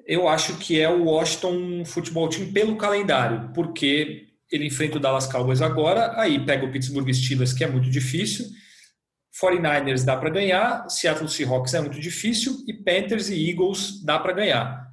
eu 0.05 0.27
acho 0.27 0.57
que 0.57 0.79
é 0.79 0.89
o 0.89 1.05
Washington 1.05 1.85
Football 1.85 2.29
Team 2.29 2.51
pelo 2.51 2.75
calendário, 2.75 3.51
porque 3.53 4.30
ele 4.51 4.67
enfrenta 4.67 4.97
o 4.97 4.99
Dallas 4.99 5.25
Cowboys 5.25 5.61
agora, 5.61 6.19
aí 6.19 6.43
pega 6.45 6.65
o 6.65 6.71
Pittsburgh 6.71 7.11
Steelers, 7.13 7.53
que 7.53 7.63
é 7.63 7.67
muito 7.67 7.89
difícil. 7.89 8.45
49ers 9.41 10.03
dá 10.03 10.17
para 10.17 10.29
ganhar, 10.29 10.89
Seattle 10.89 11.29
Seahawks 11.29 11.73
é 11.73 11.79
muito 11.79 11.99
difícil 11.99 12.57
e 12.67 12.73
Panthers 12.73 13.29
e 13.29 13.49
Eagles 13.49 14.03
dá 14.03 14.19
para 14.19 14.33
ganhar. 14.33 14.85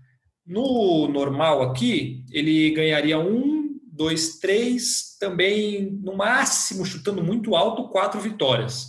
No 0.47 1.09
normal 1.09 1.63
aqui, 1.63 2.25
ele 2.31 2.71
ganharia 2.71 3.19
um, 3.19 3.79
dois, 3.93 4.39
três, 4.39 5.17
também 5.19 5.91
no 6.03 6.17
máximo, 6.17 6.87
chutando 6.87 7.23
muito 7.23 7.57
alto, 7.57 7.89
quatro 7.89 8.21
vitórias. 8.21 8.87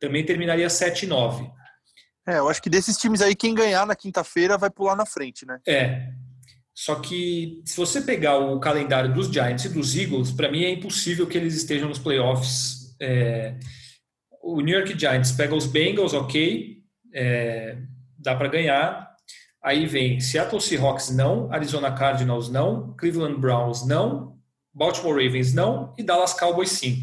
Também 0.00 0.26
terminaria 0.26 0.66
7-9. 0.66 1.48
É, 2.26 2.38
eu 2.38 2.48
acho 2.48 2.60
que 2.60 2.68
desses 2.68 2.98
times 2.98 3.22
aí, 3.22 3.34
quem 3.34 3.54
ganhar 3.54 3.86
na 3.86 3.96
quinta-feira 3.96 4.58
vai 4.58 4.68
pular 4.68 4.94
na 4.94 5.06
frente, 5.06 5.46
né? 5.46 5.60
É, 5.66 6.08
só 6.78 6.94
que 6.94 7.60
se 7.64 7.76
você 7.76 8.00
pegar 8.00 8.38
o 8.38 8.60
calendário 8.60 9.12
dos 9.12 9.26
Giants 9.26 9.64
e 9.64 9.68
dos 9.68 9.96
Eagles, 9.96 10.30
para 10.30 10.48
mim 10.48 10.62
é 10.62 10.70
impossível 10.70 11.26
que 11.26 11.36
eles 11.36 11.56
estejam 11.56 11.88
nos 11.88 11.98
playoffs. 11.98 12.96
É, 13.00 13.58
o 14.40 14.60
New 14.60 14.78
York 14.78 14.96
Giants 14.96 15.32
pega 15.32 15.56
os 15.56 15.66
Bengals, 15.66 16.14
ok, 16.14 16.80
é, 17.12 17.78
dá 18.16 18.36
para 18.36 18.46
ganhar. 18.46 19.12
Aí 19.60 19.86
vem 19.86 20.20
Seattle 20.20 20.60
Seahawks 20.60 21.10
não, 21.10 21.52
Arizona 21.52 21.90
Cardinals 21.90 22.48
não, 22.48 22.94
Cleveland 22.96 23.40
Browns 23.40 23.84
não, 23.84 24.38
Baltimore 24.72 25.20
Ravens 25.20 25.52
não 25.52 25.92
e 25.98 26.04
Dallas 26.04 26.32
Cowboys 26.32 26.70
sim. 26.70 27.02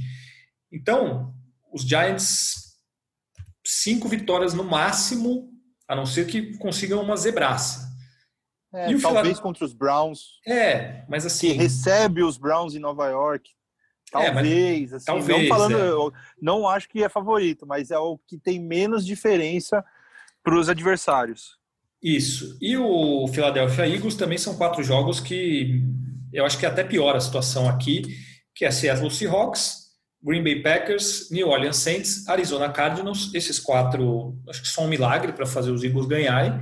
Então, 0.72 1.34
os 1.74 1.82
Giants, 1.82 2.78
cinco 3.62 4.08
vitórias 4.08 4.54
no 4.54 4.64
máximo, 4.64 5.50
a 5.86 5.98
não 5.98 6.06
ser 6.06 6.28
que 6.28 6.58
consigam 6.60 7.02
uma 7.02 7.18
zebraça. 7.18 7.85
É, 8.76 8.98
talvez 8.98 9.40
contra 9.40 9.64
os 9.64 9.74
Browns. 9.74 10.40
É, 10.46 11.04
mas 11.08 11.26
assim. 11.26 11.52
Que 11.52 11.54
recebe 11.54 12.22
os 12.22 12.38
Browns 12.38 12.76
em 12.76 12.80
Nova 12.80 13.08
York. 13.08 13.50
Talvez, 14.12 14.94
é, 14.94 14.96
assim, 14.98 15.06
talvez, 15.06 15.28
não 15.28 15.48
falando, 15.48 16.14
é. 16.14 16.20
não 16.42 16.68
acho 16.68 16.88
que 16.88 17.04
é 17.04 17.10
favorito, 17.10 17.66
mas 17.66 17.90
é 17.92 17.98
o 17.98 18.18
que 18.28 18.38
tem 18.38 18.60
menos 18.60 19.06
diferença 19.06 19.84
para 20.44 20.58
os 20.58 20.70
adversários. 20.70 21.58
Isso. 22.02 22.58
E 22.62 22.78
o 22.78 23.28
Philadelphia 23.28 23.88
Eagles 23.88 24.16
também 24.16 24.38
são 24.38 24.56
quatro 24.56 24.84
jogos 24.84 25.20
que 25.20 25.82
eu 26.32 26.46
acho 26.46 26.58
que 26.60 26.66
até 26.66 26.84
piora 26.84 27.18
a 27.18 27.22
situação 27.22 27.68
aqui, 27.68 28.04
que 28.54 28.64
é 28.64 28.72
Seattle 28.72 29.10
Seahawks, 29.10 29.86
Green 30.22 30.44
Bay 30.44 30.62
Packers, 30.62 31.30
New 31.32 31.50
Orleans 31.50 31.78
Saints, 31.78 32.28
Arizona 32.28 32.70
Cardinals. 32.70 33.34
Esses 33.34 33.60
quatro, 33.60 34.38
acho 34.48 34.62
que 34.62 34.68
são 34.68 34.86
um 34.86 34.88
milagre 34.88 35.34
para 35.34 35.46
fazer 35.46 35.72
os 35.72 35.84
Eagles 35.84 36.06
ganharem 36.06 36.60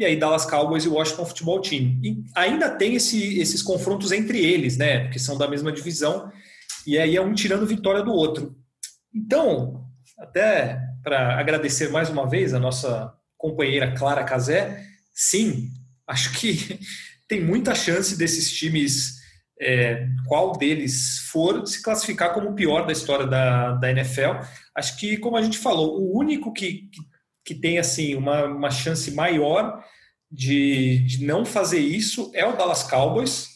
e 0.00 0.04
aí 0.06 0.16
Dallas 0.16 0.46
Cowboys 0.46 0.84
e 0.84 0.88
Washington 0.88 1.26
Football 1.26 1.60
Team. 1.60 2.00
E 2.02 2.24
ainda 2.34 2.70
tem 2.70 2.94
esse, 2.94 3.38
esses 3.38 3.60
confrontos 3.62 4.12
entre 4.12 4.38
eles, 4.42 4.78
né? 4.78 5.00
Porque 5.00 5.18
são 5.18 5.36
da 5.36 5.46
mesma 5.46 5.70
divisão, 5.70 6.32
e 6.86 6.98
aí 6.98 7.16
é 7.16 7.20
um 7.20 7.34
tirando 7.34 7.66
vitória 7.66 8.02
do 8.02 8.10
outro. 8.10 8.56
Então, 9.14 9.84
até 10.18 10.80
para 11.02 11.38
agradecer 11.38 11.90
mais 11.90 12.08
uma 12.08 12.26
vez 12.26 12.54
a 12.54 12.58
nossa 12.58 13.12
companheira 13.36 13.92
Clara 13.92 14.24
Casé, 14.24 14.82
sim, 15.12 15.68
acho 16.06 16.32
que 16.32 16.80
tem 17.28 17.44
muita 17.44 17.74
chance 17.74 18.16
desses 18.16 18.50
times, 18.50 19.16
é, 19.60 20.06
qual 20.26 20.52
deles 20.52 21.28
for, 21.30 21.66
se 21.66 21.82
classificar 21.82 22.32
como 22.32 22.48
o 22.48 22.54
pior 22.54 22.86
da 22.86 22.92
história 22.92 23.26
da, 23.26 23.72
da 23.72 23.90
NFL. 23.90 24.40
Acho 24.74 24.96
que, 24.96 25.18
como 25.18 25.36
a 25.36 25.42
gente 25.42 25.58
falou, 25.58 26.00
o 26.00 26.18
único 26.18 26.54
que, 26.54 26.88
que 26.90 27.00
que 27.44 27.54
tem 27.54 27.78
assim 27.78 28.14
uma, 28.14 28.44
uma 28.44 28.70
chance 28.70 29.10
maior 29.12 29.82
de, 30.30 30.98
de 31.00 31.24
não 31.24 31.44
fazer 31.44 31.80
isso 31.80 32.30
é 32.34 32.46
o 32.46 32.56
Dallas 32.56 32.82
Cowboys, 32.84 33.48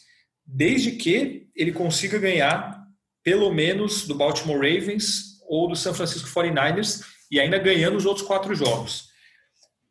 desde 0.46 0.92
que 0.92 1.48
ele 1.54 1.72
consiga 1.72 2.18
ganhar 2.18 2.82
pelo 3.22 3.52
menos 3.52 4.06
do 4.06 4.14
Baltimore 4.14 4.56
Ravens 4.56 5.40
ou 5.48 5.68
do 5.68 5.76
San 5.76 5.94
Francisco 5.94 6.28
49ers 6.28 7.02
e 7.30 7.40
ainda 7.40 7.58
ganhando 7.58 7.96
os 7.96 8.04
outros 8.04 8.26
quatro 8.26 8.54
jogos. 8.54 9.08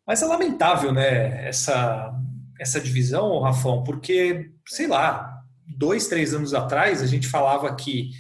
Mas 0.06 0.22
é 0.22 0.26
lamentável, 0.26 0.92
né, 0.92 1.48
essa, 1.48 2.14
essa 2.60 2.80
divisão, 2.80 3.40
Rafão, 3.40 3.84
porque, 3.84 4.52
sei 4.68 4.88
lá, 4.88 5.42
dois, 5.66 6.08
três 6.08 6.34
anos 6.34 6.54
atrás 6.54 7.02
a 7.02 7.08
gente 7.08 7.28
falava 7.28 7.70
aqui 7.70 8.12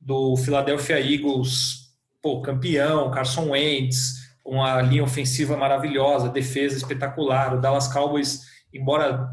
do 0.00 0.36
Philadelphia 0.36 1.00
Eagles, 1.00 1.90
pô, 2.22 2.40
campeão, 2.40 3.10
Carson 3.10 3.50
Wentz, 3.50 4.21
uma 4.44 4.80
linha 4.82 5.04
ofensiva 5.04 5.56
maravilhosa, 5.56 6.28
defesa 6.28 6.76
espetacular. 6.76 7.54
O 7.54 7.60
Dallas 7.60 7.88
Cowboys, 7.92 8.42
embora 8.72 9.28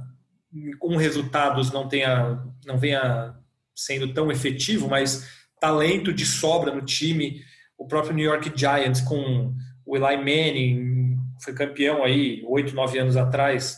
com 0.80 0.96
resultados 0.96 1.72
não 1.72 1.88
tenha, 1.88 2.44
não 2.66 2.78
venha 2.78 3.36
sendo 3.76 4.14
tão 4.14 4.32
efetivo, 4.32 4.88
mas 4.88 5.28
talento 5.60 6.14
de 6.14 6.26
sobra 6.26 6.74
no 6.74 6.82
time. 6.82 7.42
O 7.78 7.88
próprio 7.88 8.14
New 8.14 8.26
York 8.26 8.52
Giants 8.56 9.02
com 9.02 9.54
o 9.86 9.96
Eli 9.96 10.18
Manning 10.18 11.18
foi 11.42 11.54
campeão 11.54 12.04
aí 12.04 12.44
oito, 12.46 12.76
nove 12.76 13.00
anos 13.00 13.16
atrás 13.16 13.78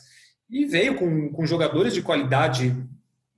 e 0.49 0.65
veio 0.65 0.95
com, 0.95 1.29
com 1.31 1.45
jogadores 1.45 1.93
de 1.93 2.01
qualidade 2.01 2.75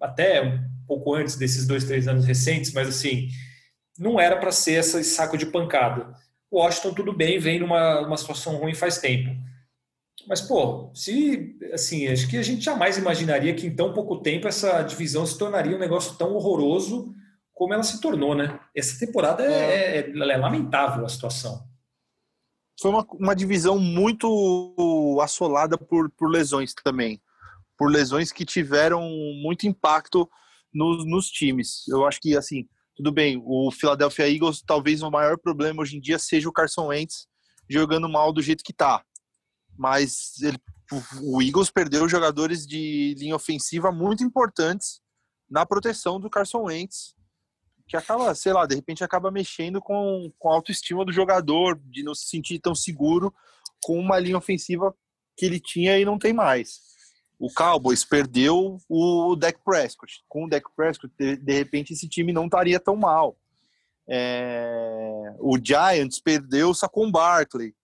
até 0.01 0.41
um 0.41 0.85
pouco 0.87 1.13
antes 1.13 1.35
desses 1.35 1.67
dois, 1.67 1.83
três 1.83 2.07
anos 2.07 2.25
recentes, 2.25 2.73
mas 2.73 2.87
assim 2.87 3.27
não 3.97 4.19
era 4.19 4.37
para 4.37 4.51
ser 4.51 4.79
esse 4.79 5.03
saco 5.03 5.37
de 5.37 5.45
pancada. 5.45 6.13
O 6.53 6.59
Washington, 6.59 6.93
tudo 6.93 7.11
bem, 7.11 7.39
vem 7.39 7.59
numa, 7.59 8.01
numa 8.01 8.15
situação 8.15 8.57
ruim 8.57 8.75
faz 8.75 8.99
tempo. 8.99 9.35
Mas, 10.27 10.39
pô, 10.39 10.91
se, 10.93 11.57
assim, 11.73 12.07
acho 12.07 12.29
que 12.29 12.37
a 12.37 12.43
gente 12.43 12.63
jamais 12.63 12.95
imaginaria 12.95 13.55
que 13.55 13.65
em 13.65 13.75
tão 13.75 13.91
pouco 13.91 14.21
tempo 14.21 14.47
essa 14.47 14.83
divisão 14.83 15.25
se 15.25 15.35
tornaria 15.35 15.75
um 15.75 15.79
negócio 15.79 16.15
tão 16.15 16.35
horroroso 16.35 17.11
como 17.55 17.73
ela 17.73 17.81
se 17.81 17.99
tornou, 17.99 18.35
né? 18.35 18.59
Essa 18.75 19.03
temporada 19.03 19.43
é, 19.43 19.49
é, 19.49 19.99
é, 20.01 20.09
é 20.11 20.37
lamentável 20.37 21.03
a 21.03 21.09
situação. 21.09 21.67
Foi 22.79 22.91
uma, 22.91 23.03
uma 23.13 23.35
divisão 23.35 23.79
muito 23.79 25.17
assolada 25.23 25.75
por, 25.75 26.11
por 26.11 26.29
lesões 26.29 26.71
também. 26.83 27.19
Por 27.75 27.89
lesões 27.89 28.31
que 28.31 28.45
tiveram 28.45 29.01
muito 29.41 29.65
impacto 29.65 30.29
nos, 30.71 31.03
nos 31.03 31.29
times. 31.29 31.87
Eu 31.87 32.05
acho 32.05 32.19
que, 32.21 32.37
assim, 32.37 32.67
tudo 32.95 33.11
bem, 33.11 33.41
o 33.43 33.71
Philadelphia 33.71 34.29
Eagles, 34.29 34.61
talvez 34.65 35.01
o 35.01 35.09
maior 35.09 35.37
problema 35.37 35.81
hoje 35.81 35.97
em 35.97 36.01
dia 36.01 36.19
seja 36.19 36.47
o 36.47 36.53
Carson 36.53 36.87
Wentz 36.87 37.27
jogando 37.69 38.07
mal 38.07 38.31
do 38.31 38.41
jeito 38.41 38.63
que 38.63 38.73
tá. 38.73 39.03
mas 39.75 40.33
ele, 40.41 40.59
o 41.21 41.41
Eagles 41.41 41.71
perdeu 41.71 42.07
jogadores 42.07 42.67
de 42.67 43.15
linha 43.17 43.35
ofensiva 43.35 43.91
muito 43.91 44.23
importantes 44.23 45.01
na 45.49 45.65
proteção 45.65 46.19
do 46.19 46.29
Carson 46.29 46.63
Wentz, 46.63 47.15
que 47.87 47.97
acaba, 47.97 48.33
sei 48.35 48.53
lá, 48.53 48.65
de 48.65 48.75
repente 48.75 49.03
acaba 49.03 49.31
mexendo 49.31 49.81
com, 49.81 50.31
com 50.37 50.49
a 50.49 50.55
autoestima 50.55 51.03
do 51.03 51.11
jogador, 51.11 51.79
de 51.85 52.03
não 52.03 52.13
se 52.13 52.27
sentir 52.27 52.59
tão 52.59 52.75
seguro 52.75 53.33
com 53.83 53.99
uma 53.99 54.19
linha 54.19 54.37
ofensiva 54.37 54.95
que 55.35 55.45
ele 55.45 55.59
tinha 55.59 55.97
e 55.97 56.05
não 56.05 56.17
tem 56.17 56.33
mais. 56.33 56.92
O 57.43 57.53
Cowboys 57.53 58.05
perdeu 58.05 58.77
o 58.87 59.35
Dak 59.35 59.59
Prescott. 59.65 60.23
Com 60.29 60.45
o 60.45 60.49
Dak 60.49 60.65
Prescott, 60.77 61.13
de, 61.17 61.53
repente, 61.53 61.91
esse 61.91 62.07
time 62.07 62.31
não 62.31 62.45
estaria 62.45 62.79
tão 62.79 62.95
mal. 62.95 63.35
É, 64.07 65.35
o 65.39 65.57
Giants 65.61 66.21
perdeu 66.21 66.69
o 66.69 66.73
Saquon 66.73 67.11
Barkley. 67.11 67.75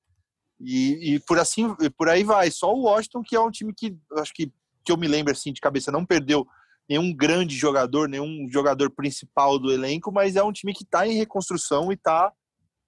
E, 0.61 1.15
e, 1.15 1.19
por 1.19 1.37
assim 1.37 1.75
por 1.97 2.07
aí 2.07 2.23
vai. 2.23 2.49
Só 2.49 2.73
o 2.73 2.83
Washington, 2.83 3.21
que 3.21 3.35
é 3.35 3.39
um 3.41 3.51
time 3.51 3.73
que 3.75 3.97
acho 4.15 4.33
que, 4.33 4.49
que 4.85 4.93
eu 4.93 4.95
me 4.95 5.09
lembro 5.09 5.33
assim 5.33 5.51
de 5.51 5.59
cabeça, 5.59 5.91
não 5.91 6.05
perdeu 6.05 6.47
nenhum 6.87 7.13
grande 7.13 7.53
jogador, 7.53 8.07
nenhum 8.07 8.47
jogador 8.49 8.89
principal 8.89 9.59
do 9.59 9.73
elenco, 9.73 10.09
mas 10.09 10.37
é 10.37 10.43
um 10.43 10.53
time 10.53 10.73
que 10.73 10.85
está 10.85 11.05
em 11.05 11.17
reconstrução 11.17 11.91
e 11.91 11.95
está 11.95 12.31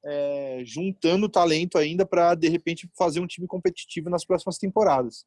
é, 0.06 0.62
juntando 0.66 1.28
talento 1.28 1.78
ainda 1.78 2.06
para 2.06 2.34
de 2.34 2.48
repente 2.48 2.90
fazer 2.98 3.20
um 3.20 3.28
time 3.28 3.46
competitivo 3.46 4.10
nas 4.10 4.24
próximas 4.24 4.58
temporadas. 4.58 5.26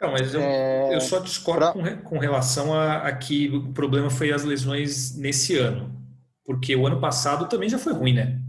Não, 0.00 0.12
mas 0.12 0.32
eu, 0.32 0.40
é... 0.40 0.94
eu 0.94 1.00
só 1.00 1.18
discordo 1.18 1.72
pra... 1.72 1.96
com, 1.96 2.02
com 2.02 2.18
relação 2.18 2.72
a, 2.72 2.98
a 2.98 3.16
que 3.16 3.48
o 3.48 3.72
problema 3.72 4.10
foi 4.10 4.32
as 4.32 4.44
lesões 4.44 5.16
nesse 5.16 5.56
ano. 5.56 5.96
Porque 6.44 6.74
o 6.74 6.86
ano 6.86 7.00
passado 7.00 7.48
também 7.48 7.68
já 7.68 7.78
foi 7.78 7.92
ruim, 7.92 8.14
né? 8.14 8.40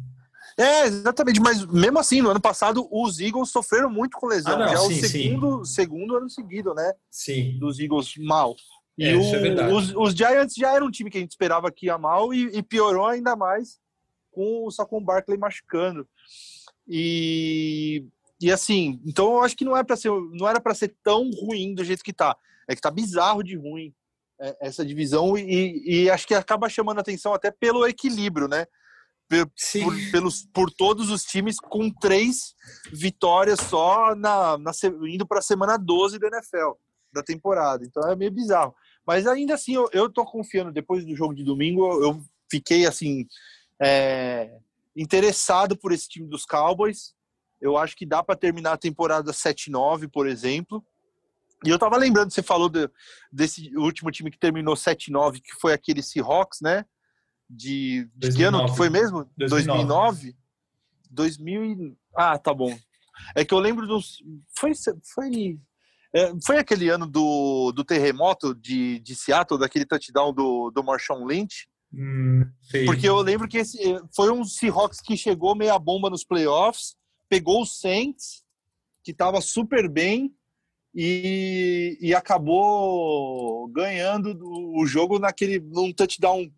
É, 0.57 0.85
exatamente, 0.85 1.39
mas 1.39 1.65
mesmo 1.65 1.99
assim, 1.99 2.21
no 2.21 2.29
ano 2.29 2.41
passado, 2.41 2.85
os 2.91 3.19
Eagles 3.19 3.49
sofreram 3.49 3.89
muito 3.89 4.17
com 4.17 4.27
lesão. 4.27 4.53
Ah, 4.53 4.57
não, 4.57 4.67
já 4.67 4.77
sim, 4.77 4.83
é 4.83 4.87
o 4.87 5.07
segundo, 5.07 5.65
segundo 5.65 6.17
ano 6.17 6.29
seguido, 6.29 6.73
né? 6.73 6.93
Sim. 7.09 7.57
Dos 7.59 7.79
Eagles 7.79 8.13
mal. 8.17 8.55
E 8.97 9.05
é, 9.05 9.15
o, 9.15 9.21
é 9.21 9.73
os, 9.73 9.95
os, 9.95 10.13
Giants 10.13 10.53
já 10.55 10.73
eram 10.75 10.87
um 10.87 10.91
time 10.91 11.09
que 11.09 11.17
a 11.17 11.21
gente 11.21 11.31
esperava 11.31 11.71
que 11.71 11.85
ia 11.85 11.97
mal 11.97 12.33
e, 12.33 12.57
e 12.57 12.61
piorou 12.61 13.05
ainda 13.05 13.37
mais 13.37 13.79
com 14.31 14.65
o 14.65 14.71
Saquon 14.71 15.01
Barkley 15.01 15.37
machucando. 15.37 16.05
E, 16.85 18.05
e 18.41 18.51
assim, 18.51 19.01
então 19.05 19.33
eu 19.33 19.43
acho 19.43 19.55
que 19.55 19.65
não, 19.65 19.75
é 19.75 19.83
ser, 19.95 20.11
não 20.33 20.47
era 20.47 20.59
para 20.59 20.73
ser 20.73 20.95
tão 21.03 21.29
ruim 21.31 21.73
do 21.73 21.83
jeito 21.83 22.03
que 22.03 22.13
tá. 22.13 22.35
É 22.67 22.75
que 22.75 22.81
tá 22.81 22.91
bizarro 22.91 23.43
de 23.43 23.55
ruim 23.55 23.93
é, 24.39 24.57
essa 24.61 24.85
divisão 24.85 25.37
e, 25.37 25.83
e 25.85 26.09
acho 26.09 26.27
que 26.27 26.35
acaba 26.35 26.69
chamando 26.69 26.99
atenção 26.99 27.33
até 27.33 27.51
pelo 27.51 27.87
equilíbrio, 27.87 28.47
né? 28.47 28.65
por, 29.29 30.11
pelos, 30.11 30.45
por 30.51 30.71
todos 30.71 31.11
os 31.11 31.23
times 31.23 31.59
com 31.59 31.91
três 31.91 32.55
vitórias 32.91 33.59
só 33.59 34.15
na, 34.15 34.57
na 34.57 34.71
indo 35.07 35.25
para 35.25 35.39
a 35.39 35.43
semana 35.43 35.77
12 35.77 36.17
da 36.17 36.27
NFL, 36.27 36.71
da 37.13 37.21
temporada. 37.21 37.85
Então 37.85 38.09
é 38.09 38.15
meio 38.15 38.31
bizarro. 38.31 38.73
Mas 39.05 39.27
ainda 39.27 39.53
assim, 39.53 39.75
eu, 39.75 39.87
eu 39.93 40.09
tô 40.09 40.25
confiando. 40.25 40.71
Depois 40.71 41.05
do 41.05 41.15
jogo 41.15 41.35
de 41.35 41.43
domingo, 41.43 42.03
eu 42.03 42.19
fiquei 42.49 42.87
assim 42.87 43.27
é, 43.79 44.57
interessado 44.95 45.77
por 45.77 45.91
esse 45.91 46.09
time 46.09 46.27
dos 46.27 46.45
Cowboys. 46.45 47.13
Eu 47.61 47.77
acho 47.77 47.95
que 47.95 48.05
dá 48.05 48.23
para 48.23 48.35
terminar 48.35 48.73
a 48.73 48.77
temporada 48.77 49.31
7-9, 49.31 50.09
por 50.09 50.27
exemplo. 50.27 50.83
E 51.65 51.69
eu 51.69 51.77
tava 51.77 51.97
lembrando, 51.97 52.31
você 52.31 52.41
falou 52.41 52.69
de, 52.69 52.89
desse 53.31 53.75
último 53.75 54.09
time 54.11 54.31
que 54.31 54.39
terminou 54.39 54.75
7-9, 54.75 55.41
que 55.41 55.53
foi 55.59 55.73
aquele 55.73 56.01
Seahawks, 56.01 56.61
né? 56.61 56.85
de, 57.49 58.07
de 58.15 58.31
que 58.31 58.43
ano 58.43 58.65
que 58.65 58.77
foi 58.77 58.89
mesmo? 58.89 59.27
2009? 59.37 60.35
2000 61.09 61.97
Ah, 62.15 62.37
tá 62.37 62.53
bom. 62.53 62.77
É 63.35 63.43
que 63.43 63.53
eu 63.53 63.59
lembro 63.59 63.87
dos 63.87 64.23
foi 64.57 64.71
foi 65.15 65.59
é, 66.13 66.31
foi 66.45 66.57
aquele 66.57 66.89
ano 66.89 67.05
do, 67.05 67.71
do 67.71 67.83
terremoto 67.83 68.55
de, 68.55 68.99
de 68.99 69.15
Seattle, 69.15 69.59
daquele 69.59 69.85
touchdown 69.85 70.33
do, 70.33 70.71
do 70.71 70.83
Marshawn 70.83 71.25
Lynch. 71.25 71.67
Hum, 71.93 72.45
Porque 72.85 73.09
eu 73.09 73.19
lembro 73.19 73.47
que 73.47 73.57
esse 73.57 73.77
foi 74.15 74.31
um 74.31 74.43
Seahawks 74.43 75.01
que 75.01 75.17
chegou 75.17 75.55
meia 75.55 75.77
bomba 75.77 76.09
nos 76.09 76.23
playoffs, 76.23 76.95
pegou 77.29 77.61
o 77.61 77.65
Saints, 77.65 78.43
que 79.03 79.11
estava 79.11 79.39
super 79.39 79.87
bem, 79.87 80.33
e, 80.93 81.97
e 82.01 82.15
acabou 82.15 83.67
ganhando 83.69 84.37
o 84.75 84.85
jogo 84.85 85.19
naquele 85.19 85.59
num 85.59 85.93
touchdown 85.93 86.51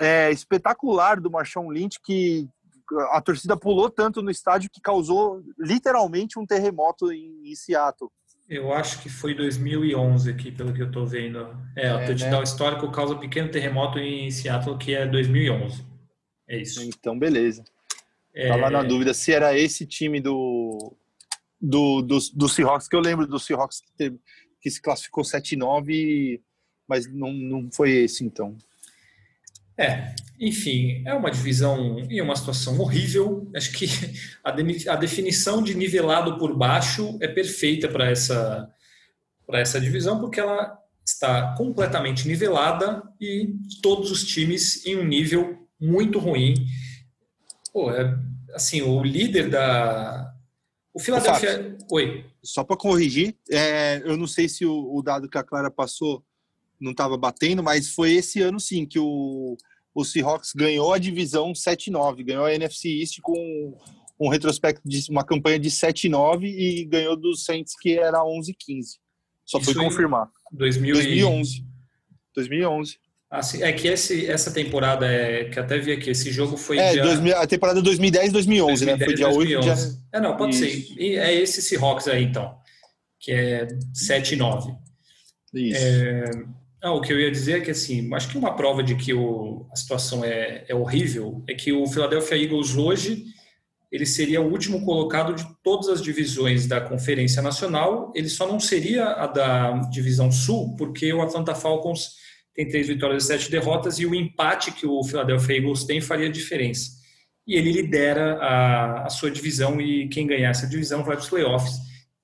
é, 0.00 0.30
espetacular 0.30 1.20
do 1.20 1.30
Marshawn 1.30 1.68
Lynch 1.68 2.00
que 2.02 2.48
a 3.10 3.20
torcida 3.20 3.56
pulou 3.56 3.90
tanto 3.90 4.22
no 4.22 4.30
estádio 4.30 4.70
que 4.70 4.80
causou 4.80 5.42
literalmente 5.58 6.38
um 6.38 6.46
terremoto 6.46 7.12
em, 7.12 7.50
em 7.50 7.54
Seattle. 7.54 8.10
Eu 8.48 8.72
acho 8.72 9.00
que 9.00 9.08
foi 9.08 9.32
2011 9.32 10.28
aqui, 10.28 10.50
pelo 10.50 10.72
que 10.72 10.82
eu 10.82 10.88
estou 10.88 11.06
vendo. 11.06 11.38
É, 11.76 11.94
o 11.94 12.00
é, 12.00 12.06
touchdown 12.06 12.38
né? 12.38 12.42
histórico 12.42 12.90
causa 12.90 13.14
um 13.14 13.18
pequeno 13.18 13.48
terremoto 13.48 14.00
em 14.00 14.28
Seattle, 14.28 14.76
que 14.76 14.92
é 14.92 15.06
2011. 15.06 15.84
É 16.48 16.58
isso. 16.58 16.82
Então, 16.82 17.16
beleza. 17.16 17.62
É... 18.34 18.48
Tava 18.48 18.70
na 18.70 18.82
dúvida 18.82 19.12
se 19.12 19.32
era 19.32 19.56
esse 19.58 19.86
time 19.86 20.20
do, 20.20 20.94
do, 21.60 22.02
do, 22.02 22.18
do 22.34 22.48
Seahawks, 22.48 22.88
que 22.88 22.96
eu 22.96 23.00
lembro 23.00 23.26
do 23.26 23.38
Seahawks 23.38 23.80
que, 23.80 23.92
teve, 23.96 24.18
que 24.60 24.70
se 24.70 24.80
classificou 24.80 25.24
7-9, 25.24 26.40
mas 26.88 27.06
não, 27.12 27.32
não 27.32 27.68
foi 27.72 27.90
esse, 27.90 28.24
então. 28.24 28.56
É, 29.76 30.14
enfim, 30.38 31.02
é 31.06 31.14
uma 31.14 31.30
divisão 31.30 32.06
e 32.10 32.20
uma 32.20 32.36
situação 32.36 32.78
horrível. 32.78 33.50
Acho 33.54 33.72
que 33.72 33.86
a, 34.44 34.50
de, 34.50 34.88
a 34.88 34.96
definição 34.96 35.62
de 35.62 35.74
nivelado 35.74 36.36
por 36.38 36.56
baixo 36.56 37.16
é 37.20 37.26
perfeita 37.26 37.88
para 37.88 38.10
essa, 38.10 38.70
essa 39.52 39.80
divisão, 39.80 40.20
porque 40.20 40.38
ela 40.38 40.78
está 41.02 41.54
completamente 41.56 42.28
nivelada 42.28 43.02
e 43.20 43.54
todos 43.82 44.10
os 44.10 44.24
times 44.24 44.84
em 44.84 44.98
um 44.98 45.04
nível 45.04 45.66
muito 45.80 46.18
ruim. 46.18 46.54
Pô, 47.72 47.90
é, 47.90 48.18
assim, 48.54 48.82
o 48.82 49.02
líder 49.02 49.48
da. 49.48 50.34
O 50.92 50.98
Philadelphia. 50.98 51.76
Oi. 51.90 52.24
Só 52.42 52.64
para 52.64 52.76
corrigir, 52.76 53.36
é, 53.50 54.02
eu 54.04 54.16
não 54.16 54.26
sei 54.26 54.48
se 54.48 54.66
o, 54.66 54.94
o 54.94 55.02
dado 55.02 55.28
que 55.28 55.38
a 55.38 55.44
Clara 55.44 55.70
passou 55.70 56.24
não 56.80 56.92
estava 56.92 57.16
batendo, 57.16 57.62
mas 57.62 57.92
foi 57.92 58.12
esse 58.12 58.40
ano 58.40 58.58
sim 58.58 58.86
que 58.86 58.98
o 58.98 59.56
o 59.94 60.04
Seahawks 60.04 60.52
ganhou 60.54 60.92
a 60.92 60.98
divisão 60.98 61.52
7-9, 61.52 62.24
ganhou 62.24 62.44
a 62.44 62.54
NFC 62.54 62.88
East 62.88 63.20
com 63.22 63.76
um 64.18 64.28
retrospecto 64.28 64.82
de 64.86 65.10
uma 65.10 65.24
campanha 65.24 65.58
de 65.58 65.70
7-9 65.70 66.44
e 66.44 66.84
ganhou 66.84 67.16
dos 67.16 67.44
Saints 67.44 67.74
que 67.78 67.98
era 67.98 68.20
11-15. 68.20 68.54
Só 69.44 69.58
Isso 69.58 69.72
foi 69.72 69.82
confirmar. 69.82 70.30
2000 70.52 70.94
2011. 70.94 71.66
2011. 72.34 72.98
Assim, 73.30 73.62
é 73.62 73.72
que 73.72 73.86
esse, 73.86 74.26
essa 74.28 74.50
temporada, 74.50 75.06
é, 75.06 75.44
que 75.44 75.58
até 75.60 75.78
vi 75.78 75.92
aqui, 75.92 76.10
esse 76.10 76.32
jogo 76.32 76.56
foi 76.56 76.78
é, 76.78 76.92
dia... 76.92 77.02
2000, 77.04 77.36
a 77.36 77.46
temporada 77.46 77.80
2010 77.80 78.32
2011, 78.32 78.84
2010, 78.84 78.98
né? 78.98 79.04
Foi 79.04 79.14
dia 79.14 79.28
2011. 79.28 79.70
8 79.70 79.76
dia... 79.76 79.98
É, 80.12 80.20
não, 80.20 80.36
pode 80.36 80.56
Isso. 80.56 80.94
ser. 80.94 81.00
E 81.00 81.16
é 81.16 81.32
esse 81.32 81.62
Seahawks 81.62 82.08
aí, 82.08 82.24
então, 82.24 82.56
que 83.20 83.30
é 83.30 83.68
7 83.94 84.34
9. 84.34 84.74
Isso. 85.54 85.80
É, 85.80 86.24
não, 86.82 86.96
o 86.96 87.00
que 87.00 87.12
eu 87.12 87.20
ia 87.20 87.30
dizer 87.30 87.58
é 87.58 87.60
que, 87.60 87.70
assim, 87.70 88.12
acho 88.14 88.28
que 88.28 88.36
uma 88.36 88.56
prova 88.56 88.82
de 88.82 88.96
que 88.96 89.14
o, 89.14 89.64
a 89.70 89.76
situação 89.76 90.24
é, 90.24 90.64
é 90.66 90.74
horrível 90.74 91.44
é 91.48 91.54
que 91.54 91.72
o 91.72 91.86
Philadelphia 91.86 92.36
Eagles 92.36 92.74
hoje 92.74 93.24
ele 93.92 94.06
seria 94.06 94.40
o 94.40 94.50
último 94.50 94.84
colocado 94.84 95.34
de 95.34 95.44
todas 95.64 95.88
as 95.88 96.00
divisões 96.00 96.66
da 96.66 96.80
Conferência 96.80 97.42
Nacional. 97.42 98.12
Ele 98.14 98.28
só 98.28 98.46
não 98.46 98.60
seria 98.60 99.04
a 99.04 99.26
da 99.26 99.72
Divisão 99.90 100.30
Sul, 100.30 100.76
porque 100.76 101.12
o 101.12 101.20
Atlanta 101.20 101.56
Falcons 101.56 102.12
tem 102.54 102.68
três 102.68 102.88
vitórias 102.88 103.24
e 103.24 103.26
sete 103.26 103.50
derrotas, 103.50 103.98
e 103.98 104.06
o 104.06 104.14
empate 104.14 104.72
que 104.72 104.86
o 104.86 105.02
Philadelphia 105.02 105.56
Eagles 105.56 105.84
tem 105.84 106.00
faria 106.00 106.30
diferença. 106.30 106.90
E 107.46 107.54
ele 107.54 107.72
lidera 107.72 108.34
a, 108.34 109.06
a 109.06 109.10
sua 109.10 109.30
divisão, 109.30 109.80
e 109.80 110.08
quem 110.08 110.26
ganhar 110.26 110.50
essa 110.50 110.66
divisão 110.66 111.02
vai 111.02 111.16
para 111.16 111.22
os 111.22 111.28
playoffs. 111.28 111.74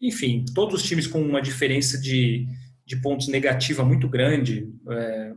Enfim, 0.01 0.45
todos 0.55 0.83
os 0.83 0.87
times 0.87 1.07
com 1.07 1.21
uma 1.21 1.41
diferença 1.41 1.99
de 1.99 2.47
de 2.87 2.97
pontos 2.97 3.27
negativa 3.27 3.85
muito 3.85 4.09
grande. 4.09 4.73
É, 4.89 5.33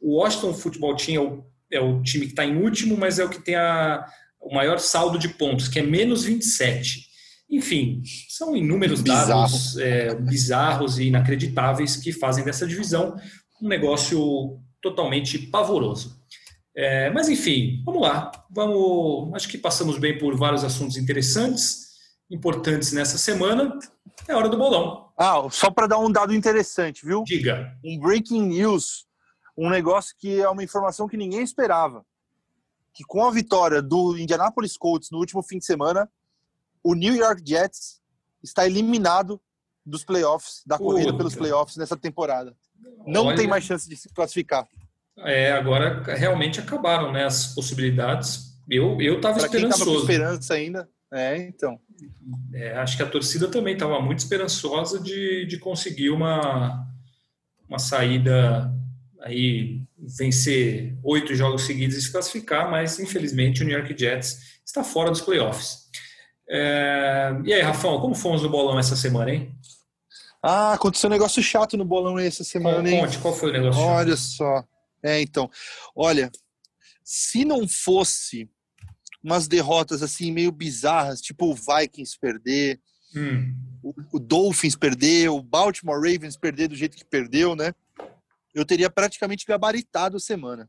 o 0.00 0.18
Washington 0.18 0.54
Football 0.54 0.96
Team 0.96 1.16
é 1.16 1.20
o, 1.20 1.44
é 1.72 1.80
o 1.80 2.02
time 2.02 2.26
que 2.26 2.32
está 2.32 2.46
em 2.46 2.56
último, 2.56 2.96
mas 2.96 3.18
é 3.18 3.24
o 3.24 3.28
que 3.28 3.42
tem 3.42 3.56
a, 3.56 4.06
o 4.40 4.54
maior 4.54 4.78
saldo 4.78 5.18
de 5.18 5.28
pontos, 5.28 5.66
que 5.66 5.80
é 5.80 5.82
menos 5.82 6.22
27. 6.22 7.10
Enfim, 7.50 8.02
são 8.28 8.56
inúmeros 8.56 9.02
Bizarro. 9.02 9.28
dados 9.28 9.76
é, 9.76 10.14
bizarros 10.14 10.98
e 10.98 11.08
inacreditáveis 11.08 11.96
que 11.96 12.12
fazem 12.12 12.44
dessa 12.44 12.66
divisão 12.66 13.16
um 13.62 13.68
negócio 13.68 14.60
totalmente 14.82 15.38
pavoroso. 15.38 16.20
É, 16.74 17.10
mas 17.10 17.28
enfim, 17.28 17.80
vamos 17.84 18.02
lá. 18.02 18.32
Vamos, 18.50 19.32
acho 19.34 19.48
que 19.48 19.56
passamos 19.56 19.98
bem 19.98 20.18
por 20.18 20.36
vários 20.36 20.64
assuntos 20.64 20.96
interessantes, 20.96 21.92
importantes 22.28 22.92
nessa 22.92 23.16
semana. 23.16 23.78
É 24.26 24.34
hora 24.34 24.48
do 24.48 24.58
bolão. 24.58 25.12
Ah, 25.16 25.46
só 25.50 25.70
para 25.70 25.86
dar 25.86 25.98
um 25.98 26.10
dado 26.10 26.34
interessante, 26.34 27.06
viu? 27.06 27.22
Diga. 27.24 27.78
Um 27.84 28.00
breaking 28.00 28.42
news, 28.42 29.06
um 29.56 29.70
negócio 29.70 30.14
que 30.18 30.40
é 30.40 30.48
uma 30.48 30.64
informação 30.64 31.06
que 31.06 31.16
ninguém 31.16 31.42
esperava. 31.42 32.04
Que 32.92 33.04
com 33.04 33.24
a 33.24 33.30
vitória 33.30 33.80
do 33.80 34.18
Indianapolis 34.18 34.76
Colts 34.76 35.10
no 35.10 35.18
último 35.18 35.42
fim 35.42 35.58
de 35.58 35.64
semana, 35.64 36.10
o 36.82 36.94
New 36.94 37.14
York 37.14 37.42
Jets 37.46 38.00
está 38.42 38.66
eliminado 38.66 39.40
dos 39.84 40.04
playoffs, 40.04 40.62
da 40.66 40.78
corrida 40.78 41.06
Puta. 41.06 41.18
pelos 41.18 41.34
playoffs 41.34 41.76
nessa 41.76 41.96
temporada. 41.96 42.56
Não 43.06 43.26
Olha, 43.26 43.36
tem 43.36 43.46
mais 43.46 43.64
chance 43.64 43.88
de 43.88 43.96
se 43.96 44.08
classificar. 44.08 44.66
É, 45.18 45.52
agora 45.52 46.02
realmente 46.14 46.60
acabaram 46.60 47.12
né, 47.12 47.24
as 47.24 47.54
possibilidades. 47.54 48.52
Eu 48.68 49.00
eu 49.00 49.16
estava 49.16 49.48
quem 49.48 49.64
estava 49.64 49.68
com 49.68 49.68
esperançoso. 49.68 50.00
esperança 50.00 50.54
ainda. 50.54 50.88
É, 51.12 51.36
então. 51.36 51.78
É, 52.54 52.72
acho 52.78 52.96
que 52.96 53.02
a 53.02 53.08
torcida 53.08 53.48
também 53.48 53.74
estava 53.74 54.00
muito 54.00 54.20
esperançosa 54.20 54.98
de, 54.98 55.44
de 55.46 55.58
conseguir 55.58 56.10
uma, 56.10 56.86
uma 57.68 57.78
saída 57.78 58.72
aí, 59.20 59.82
vencer 60.18 60.96
oito 61.02 61.34
jogos 61.34 61.62
seguidos 61.62 61.96
e 61.96 62.02
se 62.02 62.10
classificar, 62.10 62.70
mas 62.70 62.98
infelizmente 62.98 63.62
o 63.62 63.66
New 63.66 63.76
York 63.76 63.94
Jets 63.96 64.60
está 64.64 64.82
fora 64.82 65.10
dos 65.10 65.20
playoffs. 65.20 65.82
É, 66.48 67.34
e 67.44 67.52
aí, 67.52 67.62
Rafão, 67.62 68.00
como 68.00 68.14
fomos 68.14 68.42
no 68.42 68.48
bolão 68.48 68.78
essa 68.78 68.96
semana, 68.96 69.30
hein? 69.30 69.54
Ah, 70.42 70.72
aconteceu 70.72 71.08
um 71.08 71.12
negócio 71.12 71.42
chato 71.42 71.76
no 71.76 71.84
bolão 71.84 72.18
essa 72.18 72.42
semana, 72.42 72.90
hein? 72.90 73.00
Conte, 73.00 73.18
qual 73.18 73.34
foi 73.34 73.50
o 73.50 73.52
negócio? 73.52 73.80
Olha 73.80 74.16
só. 74.16 74.64
É, 75.02 75.20
então. 75.20 75.48
Olha, 75.94 76.30
se 77.04 77.44
não 77.44 77.68
fosse 77.68 78.50
umas 79.22 79.46
derrotas 79.46 80.02
assim 80.02 80.32
meio 80.32 80.50
bizarras, 80.50 81.20
tipo 81.20 81.46
o 81.46 81.54
Vikings 81.54 82.18
perder, 82.18 82.80
Hum, 83.14 83.54
o, 84.12 84.18
Dolphins 84.18 84.74
perder, 84.74 85.28
o 85.28 85.42
Baltimore 85.42 86.00
Ravens 86.00 86.36
perder 86.36 86.68
do 86.68 86.74
jeito 86.74 86.96
que 86.96 87.04
perdeu, 87.04 87.54
né? 87.54 87.74
Eu 88.54 88.64
teria 88.64 88.88
praticamente 88.88 89.44
gabaritado 89.46 90.16
a 90.16 90.20
semana. 90.20 90.68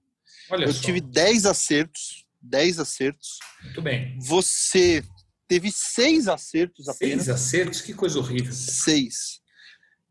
olha 0.50 0.66
Eu 0.66 0.74
só, 0.74 0.82
tive 0.82 1.00
10 1.00 1.46
acertos, 1.46 2.26
10 2.42 2.80
acertos. 2.80 3.40
muito 3.64 3.82
bem. 3.82 4.18
Você 4.20 5.04
teve 5.48 5.72
seis 5.72 6.28
acertos 6.28 6.90
apenas. 6.90 7.26
Seis 7.26 7.30
acertos, 7.30 7.82
que 7.82 7.94
coisa 7.94 8.20
horrível. 8.20 8.52
Seis. 8.52 9.42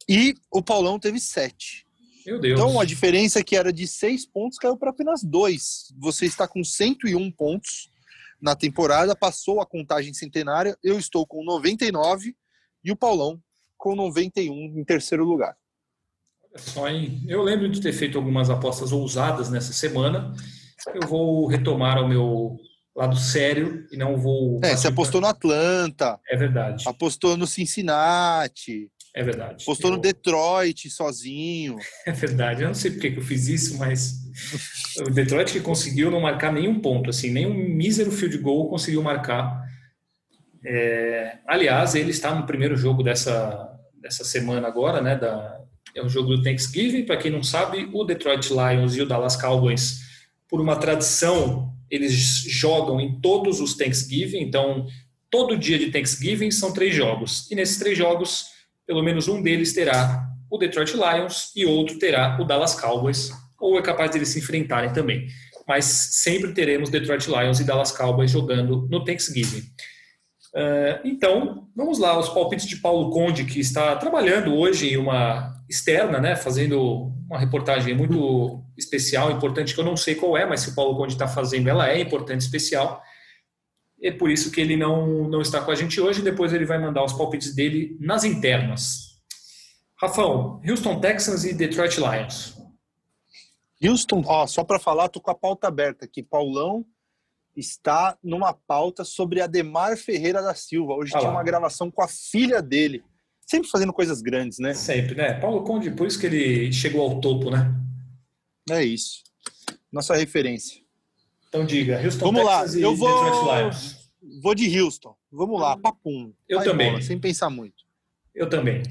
E 0.09 0.35
o 0.51 0.63
Paulão 0.63 0.99
teve 0.99 1.19
sete. 1.21 1.87
Meu 2.27 2.41
Deus. 2.41 2.59
Então 2.59 2.79
a 2.81 2.85
diferença 2.85 3.43
que 3.43 3.57
era 3.57 3.73
de 3.73 3.87
seis 3.87 4.25
pontos 4.27 4.59
caiu 4.59 4.77
para 4.77 4.91
apenas 4.91 5.23
dois. 5.23 5.93
Você 5.99 6.27
está 6.27 6.47
com 6.47 6.63
101 6.63 7.31
pontos 7.33 7.91
na 8.41 8.55
temporada, 8.55 9.15
passou 9.17 9.61
a 9.61 9.67
contagem 9.67 10.13
centenária. 10.15 10.77
Eu 10.83 10.99
estou 10.99 11.27
com 11.27 11.45
99 11.45 12.35
e 12.85 12.93
o 12.93 12.97
Paulão 12.97 13.41
com 13.77 13.97
91 13.97 14.53
em 14.79 14.85
terceiro 14.85 15.25
lugar. 15.25 15.57
Olha 16.45 16.59
Só, 16.63 16.89
hein? 16.89 17.23
Eu 17.27 17.43
lembro 17.43 17.69
de 17.69 17.81
ter 17.81 17.93
feito 17.93 18.19
algumas 18.19 18.51
apostas 18.51 18.93
ousadas 18.93 19.51
nessa 19.51 19.73
semana. 19.73 20.33
Eu 20.95 21.09
vou 21.09 21.47
retomar 21.47 21.99
o 22.03 22.09
meu 22.09 22.57
lado 22.95 23.17
sério 23.17 23.87
e 23.91 23.97
não 23.97 24.17
vou. 24.17 24.61
É, 24.63 24.77
você 24.77 24.89
apostou 24.89 25.21
no 25.21 25.27
Atlanta, 25.27 26.21
É 26.29 26.37
verdade. 26.37 26.85
apostou 26.87 27.37
no 27.37 27.47
Cincinnati, 27.47 28.91
É 29.15 29.23
verdade. 29.23 29.63
apostou 29.65 29.91
Eu- 29.91 29.97
no 29.97 30.03
Detroit 30.03 30.89
sozinho. 30.91 31.77
É 32.07 32.13
verdade. 32.13 32.63
Eu 32.63 32.69
não 32.69 32.75
sei 32.75 32.91
porque 32.93 33.11
que 33.11 33.19
eu 33.19 33.23
fiz 33.23 33.47
isso, 33.49 33.77
mas 33.79 34.15
o 35.07 35.11
Detroit 35.11 35.53
que 35.53 35.61
conseguiu 35.61 36.11
não 36.11 36.21
marcar 36.21 36.53
nenhum 36.53 36.81
ponto, 36.81 37.11
assim, 37.11 37.31
nenhum 37.31 37.53
mísero 37.55 38.11
field 38.11 38.39
goal 38.39 38.69
conseguiu 38.71 39.03
marcar. 39.03 39.63
É, 40.65 41.39
aliás, 41.47 41.95
ele 41.95 42.11
está 42.11 42.35
no 42.35 42.47
primeiro 42.47 42.77
jogo 42.77 43.03
dessa, 43.03 43.69
dessa 44.01 44.25
semana 44.25 44.69
agora, 44.69 45.01
né? 45.01 45.17
Da, 45.17 45.61
é 45.95 46.03
o 46.03 46.09
jogo 46.09 46.37
do 46.37 46.43
Thanksgiving. 46.43 47.05
Para 47.05 47.17
quem 47.17 47.31
não 47.31 47.43
sabe, 47.43 47.89
o 47.93 48.05
Detroit 48.05 48.49
Lions 48.51 48.97
e 48.97 49.03
o 49.03 49.07
Dallas 49.07 49.37
Cowboys, 49.37 50.01
por 50.49 50.61
uma 50.61 50.77
tradição, 50.77 51.73
eles 51.91 52.15
jogam 52.15 53.01
em 53.01 53.21
todos 53.21 53.61
os 53.61 53.75
Thanksgiving. 53.75 54.41
Então, 54.41 54.87
todo 55.31 55.59
dia 55.59 55.79
de 55.79 55.91
Thanksgiving 55.91 56.51
são 56.51 56.73
três 56.73 56.95
jogos. 56.95 57.51
E 57.51 57.55
nesses 57.55 57.79
três 57.79 57.99
jogos, 57.99 58.47
pelo 58.93 59.03
menos 59.03 59.27
um 59.27 59.41
deles 59.41 59.73
terá 59.73 60.29
o 60.51 60.59
Detroit 60.59 60.93
Lions 60.93 61.51
e 61.57 61.65
outro 61.65 61.99
terá 61.99 62.37
o 62.39 62.45
Dallas 62.45 62.79
Cowboys, 62.79 63.31
ou 63.59 63.79
é 63.79 63.83
capaz 63.83 64.11
deles 64.11 64.29
se 64.29 64.39
enfrentarem 64.39 64.93
também. 64.93 65.27
Mas 65.67 65.87
sempre 65.87 66.53
teremos 66.53 66.91
Detroit 66.91 67.27
Lions 67.27 67.59
e 67.59 67.65
Dallas 67.65 67.91
Cowboys 67.91 68.31
jogando 68.31 68.87
no 68.91 69.03
Thanksgiving. 69.03 69.61
Uh, 70.55 71.01
então, 71.05 71.69
vamos 71.75 71.99
lá, 71.99 72.19
os 72.19 72.29
palpites 72.29 72.67
de 72.67 72.77
Paulo 72.77 73.09
Conde, 73.09 73.45
que 73.45 73.61
está 73.61 73.97
trabalhando 73.97 74.55
hoje 74.55 74.93
em 74.93 74.99
uma 74.99 75.55
externa, 75.71 76.21
né, 76.21 76.37
fazendo 76.37 77.11
uma 77.31 77.39
reportagem 77.39 77.95
muito 77.95 78.63
especial, 78.77 79.31
importante, 79.31 79.75
que 79.75 79.81
eu 79.81 79.87
não 79.87 79.97
sei 79.97 80.17
qual 80.17 80.37
é, 80.37 80.45
mas 80.45 80.61
se 80.61 80.69
o 80.69 80.75
Paulo 80.75 80.99
Conde 80.99 81.15
está 81.15 81.27
fazendo, 81.27 81.71
ela 81.71 81.89
é 81.89 81.99
importante, 81.99 82.43
especial. 82.43 83.03
É 84.03 84.11
por 84.11 84.31
isso 84.31 84.51
que 84.51 84.61
ele 84.61 84.77
não, 84.77 85.29
não 85.29 85.41
está 85.41 85.61
com 85.63 85.71
a 85.71 85.75
gente 85.75 86.01
hoje. 86.01 86.23
Depois 86.23 86.53
ele 86.53 86.67
vai 86.67 86.79
mandar 86.79 87.05
os 87.05 87.13
palpites 87.13 87.55
dele 87.55 87.97
nas 88.01 88.25
internas. 88.25 89.13
Rafão, 90.01 90.61
Houston 90.69 91.01
Texans 91.01 91.45
e 91.45 91.55
Detroit 91.55 91.99
Lions. 91.99 92.61
Houston, 93.81 94.23
ó, 94.27 94.47
só 94.47 94.65
para 94.65 94.81
falar, 94.81 95.09
tô 95.09 95.21
com 95.21 95.31
a 95.31 95.35
pauta 95.35 95.69
aberta 95.69 96.05
aqui. 96.05 96.23
Paulão 96.23 96.85
está 97.57 98.19
numa 98.23 98.53
pauta 98.53 99.05
sobre 99.05 99.41
Ademar 99.41 99.97
Ferreira 99.97 100.43
da 100.43 100.55
Silva. 100.55 100.95
Hoje 100.95 101.13
Ah 101.15 101.21
tinha 101.21 101.31
uma 101.31 101.45
gravação 101.45 101.89
com 101.91 102.03
a 102.03 102.09
filha 102.09 102.61
dele. 102.61 103.05
Sempre 103.47 103.71
fazendo 103.71 103.93
coisas 103.93 104.21
grandes, 104.21 104.59
né? 104.59 104.75
Sempre, 104.75 105.15
né? 105.15 105.35
Paulo 105.35 105.63
Conde, 105.63 105.91
por 105.93 106.07
isso 106.07 106.19
que 106.19 106.27
ele 106.27 106.73
chegou 106.73 107.03
ao 107.03 107.21
topo, 107.21 107.51
né? 107.51 107.73
É 108.71 108.83
isso. 108.83 109.23
Nossa 109.93 110.17
referência. 110.17 110.82
Então 111.53 111.67
diga, 111.67 112.01
Houston 112.03 112.25
Vamos 112.25 112.45
lá, 112.47 112.61
Texans 112.61 112.75
e 112.77 112.81
eu 112.83 112.97
vou- 112.97 113.25
Detroit 113.25 113.59
Lions. 113.61 113.97
Vou 114.43 114.55
de 114.55 114.81
Houston. 114.81 115.15
Vamos 115.31 115.61
lá, 115.61 115.77
papum. 115.77 116.33
Eu 116.49 116.59
Vai 116.61 116.67
também. 116.67 116.91
bola, 116.93 117.03
sem 117.03 117.19
pensar 117.19 117.51
muito. 117.51 117.75
Eu 118.35 118.49
também. 118.49 118.83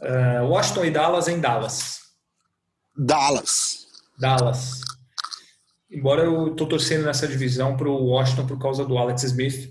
Uh, 0.00 0.46
Washington 0.48 0.86
e 0.86 0.90
Dallas 0.90 1.28
em 1.28 1.38
Dallas. 1.38 1.98
Dallas. 2.96 3.86
Dallas. 4.18 4.80
Embora 5.90 6.22
eu 6.22 6.54
tô 6.56 6.64
torcendo 6.66 7.04
nessa 7.04 7.28
divisão 7.28 7.76
pro 7.76 7.92
Washington 7.92 8.46
por 8.46 8.58
causa 8.58 8.84
do 8.86 8.96
Alex 8.96 9.22
Smith. 9.24 9.70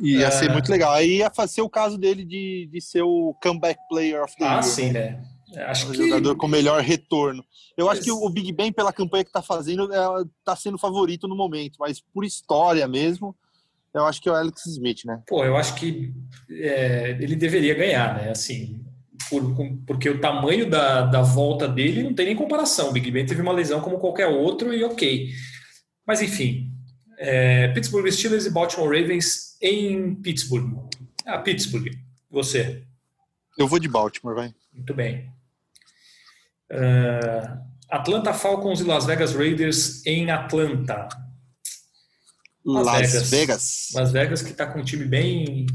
Ia 0.00 0.26
É. 0.26 0.30
ser 0.30 0.50
muito 0.52 0.70
legal. 0.70 0.92
Aí 0.92 1.18
ia 1.18 1.32
ser 1.48 1.62
o 1.62 1.70
caso 1.70 1.96
dele 1.96 2.24
de, 2.24 2.68
de 2.70 2.80
ser 2.82 3.00
o 3.02 3.34
comeback 3.42 3.78
player 3.88 4.22
of 4.22 4.36
the 4.36 4.44
Ah, 4.44 4.50
year. 4.54 4.62
sim, 4.64 4.92
né? 4.92 5.22
Né? 5.52 5.62
Acho 5.64 5.88
O 5.88 5.92
que 5.92 5.96
jogador 5.98 6.36
com 6.36 6.48
melhor 6.48 6.80
retorno. 6.82 7.44
Eu 7.76 7.88
acho 7.90 8.02
que 8.02 8.10
o 8.10 8.28
Big 8.28 8.52
Ben, 8.52 8.72
pela 8.72 8.92
campanha 8.92 9.24
que 9.24 9.32
tá 9.32 9.42
fazendo, 9.42 9.88
está 10.38 10.54
sendo 10.56 10.76
favorito 10.78 11.26
no 11.28 11.36
momento, 11.36 11.76
mas 11.78 12.00
por 12.00 12.24
história 12.24 12.86
mesmo, 12.88 13.34
eu 13.94 14.04
acho 14.06 14.20
que 14.20 14.28
é 14.28 14.32
o 14.32 14.34
Alex 14.34 14.66
Smith, 14.66 15.04
né? 15.04 15.22
Pô, 15.26 15.44
eu 15.44 15.56
acho 15.56 15.74
que 15.74 16.12
é, 16.50 17.16
ele 17.20 17.36
deveria 17.36 17.74
ganhar, 17.74 18.14
né? 18.16 18.30
Assim, 18.30 18.84
por- 19.30 19.54
com- 19.54 19.76
porque 19.86 20.08
o 20.08 20.20
tamanho 20.20 20.68
da, 20.68 21.02
da 21.06 21.22
volta 21.22 21.66
dele 21.68 22.02
não 22.02 22.14
tem 22.14 22.26
nem 22.26 22.36
comparação. 22.36 22.88
O 22.90 22.92
Big 22.92 23.10
Ben 23.10 23.24
teve 23.26 23.40
uma 23.42 23.52
lesão 23.52 23.80
como 23.80 23.98
qualquer 23.98 24.26
outro 24.28 24.72
e 24.74 24.82
ok. 24.84 25.28
Mas 26.06 26.20
enfim, 26.20 26.72
é, 27.18 27.68
Pittsburgh 27.68 28.10
Steelers 28.10 28.46
e 28.46 28.50
Baltimore 28.50 28.88
Ravens 28.88 29.56
em 29.62 30.14
Pittsburgh. 30.16 30.74
Ah, 31.26 31.38
Pittsburgh. 31.38 31.88
Você. 32.30 32.82
Eu 33.58 33.68
vou 33.68 33.78
de 33.78 33.88
Baltimore, 33.88 34.34
vai. 34.34 34.54
Muito 34.72 34.94
bem. 34.94 35.30
Ah, 36.72 37.58
Atlanta 37.90 38.32
Falcons 38.32 38.80
e 38.80 38.84
Las 38.84 39.04
Vegas 39.04 39.34
Raiders 39.34 40.04
em 40.06 40.30
Atlanta. 40.30 41.08
Las 42.64 42.86
Las, 42.86 43.00
Vegas. 43.12 43.30
Vegas. 43.30 43.88
Las 43.94 44.12
Vegas 44.12 44.42
que 44.42 44.52
está 44.52 44.66
com 44.66 44.80
um 44.80 44.84
time 44.84 45.04
bem 45.04 45.66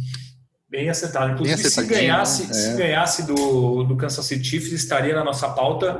bem 0.70 0.89
acertado. 0.89 1.34
Inclusive, 1.34 1.58
se 1.62 1.68
acertadinho, 1.68 2.00
ganhasse, 2.00 2.48
né? 2.48 2.54
se 2.54 2.70
É. 2.70 2.76
ganhasse 2.76 3.24
do, 3.24 3.84
do 3.84 3.95
Kansas 3.95 4.26
City 4.26 4.43
Chiefs, 4.43 4.72
estaria 4.74 5.16
na 5.16 5.24
nossa 5.24 5.50
pauta 5.50 6.00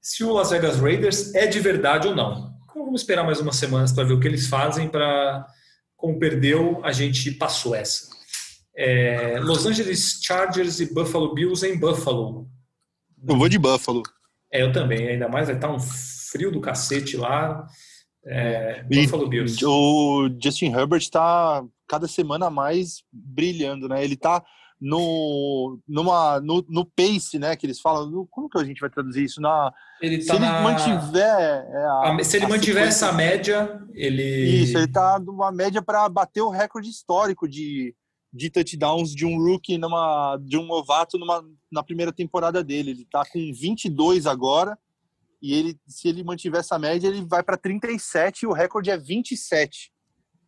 se 0.00 0.24
o 0.24 0.32
Las 0.32 0.50
Vegas 0.50 0.78
Raiders 0.78 1.34
é 1.34 1.46
de 1.46 1.60
verdade 1.60 2.08
ou 2.08 2.14
não. 2.14 2.56
Então, 2.70 2.84
vamos 2.84 3.02
esperar 3.02 3.24
mais 3.24 3.40
umas 3.40 3.56
semanas 3.56 3.92
para 3.92 4.04
ver 4.04 4.14
o 4.14 4.20
que 4.20 4.28
eles 4.28 4.46
fazem 4.46 4.88
para 4.88 5.46
como 5.96 6.18
perdeu, 6.18 6.80
a 6.84 6.92
gente 6.92 7.32
passou 7.32 7.74
essa. 7.74 8.08
É, 8.76 9.40
Los 9.40 9.66
Angeles 9.66 10.20
Chargers 10.22 10.78
e 10.78 10.94
Buffalo 10.94 11.34
Bills 11.34 11.66
em 11.66 11.76
Buffalo. 11.76 12.48
Eu 13.26 13.36
vou 13.36 13.48
de 13.48 13.58
Buffalo. 13.58 14.04
É, 14.52 14.62
eu 14.62 14.72
também, 14.72 15.08
ainda 15.08 15.28
mais 15.28 15.46
vai 15.46 15.56
estar 15.56 15.70
um 15.70 15.78
frio 15.78 16.50
do 16.50 16.60
cacete 16.60 17.16
lá. 17.16 17.66
É, 18.26 18.84
E 19.62 19.64
o 19.66 20.28
Justin 20.42 20.72
Herbert 20.72 21.00
está 21.00 21.64
cada 21.86 22.06
semana 22.08 22.50
mais 22.50 23.02
brilhando, 23.12 23.88
né? 23.88 24.04
Ele 24.04 24.16
tá 24.16 24.42
no, 24.80 25.78
numa, 25.88 26.38
no, 26.40 26.64
no 26.68 26.84
pace, 26.84 27.38
né? 27.38 27.56
Que 27.56 27.66
eles 27.66 27.80
falam. 27.80 28.08
no- 28.10 28.26
Como 28.30 28.48
que 28.48 28.58
a 28.58 28.64
gente 28.64 28.80
vai 28.80 28.90
traduzir 28.90 29.24
isso? 29.24 29.40
Na, 29.40 29.72
Ele 30.00 30.20
se 30.20 30.28
tá 30.28 30.34
ele 30.36 30.44
na- 30.44 30.60
mantiver. 30.60 31.22
é, 31.24 31.84
a- 31.86 32.16
a- 32.20 32.24
se 32.24 32.36
ele 32.36 32.46
mantiver 32.46 32.82
sequência- 32.92 33.06
essa 33.06 33.12
média, 33.12 33.80
ele. 33.94 34.22
Isso, 34.62 34.76
ele 34.78 34.88
tá 34.88 35.18
numa 35.18 35.50
média 35.50 35.82
para 35.82 36.08
bater 36.08 36.42
o 36.42 36.50
recorde 36.50 36.88
histórico 36.88 37.48
de, 37.48 37.94
de 38.32 38.50
touchdowns 38.50 39.14
de 39.14 39.24
um 39.24 39.38
rookie, 39.38 39.78
numa, 39.78 40.36
de 40.42 40.58
um 40.58 40.66
novato 40.66 41.18
numa, 41.18 41.44
na 41.70 41.82
primeira 41.82 42.12
temporada 42.12 42.62
dele. 42.62 42.90
Ele 42.90 43.06
tá 43.10 43.24
com 43.24 43.38
22 43.52 44.26
agora. 44.26 44.78
E 45.40 45.54
ele, 45.54 45.78
se 45.86 46.08
ele 46.08 46.24
mantiver 46.24 46.60
essa 46.60 46.78
média, 46.78 47.08
ele 47.08 47.24
vai 47.24 47.42
para 47.42 47.56
37 47.56 48.42
e 48.42 48.46
o 48.46 48.52
recorde 48.52 48.90
é 48.90 48.98
27. 48.98 49.92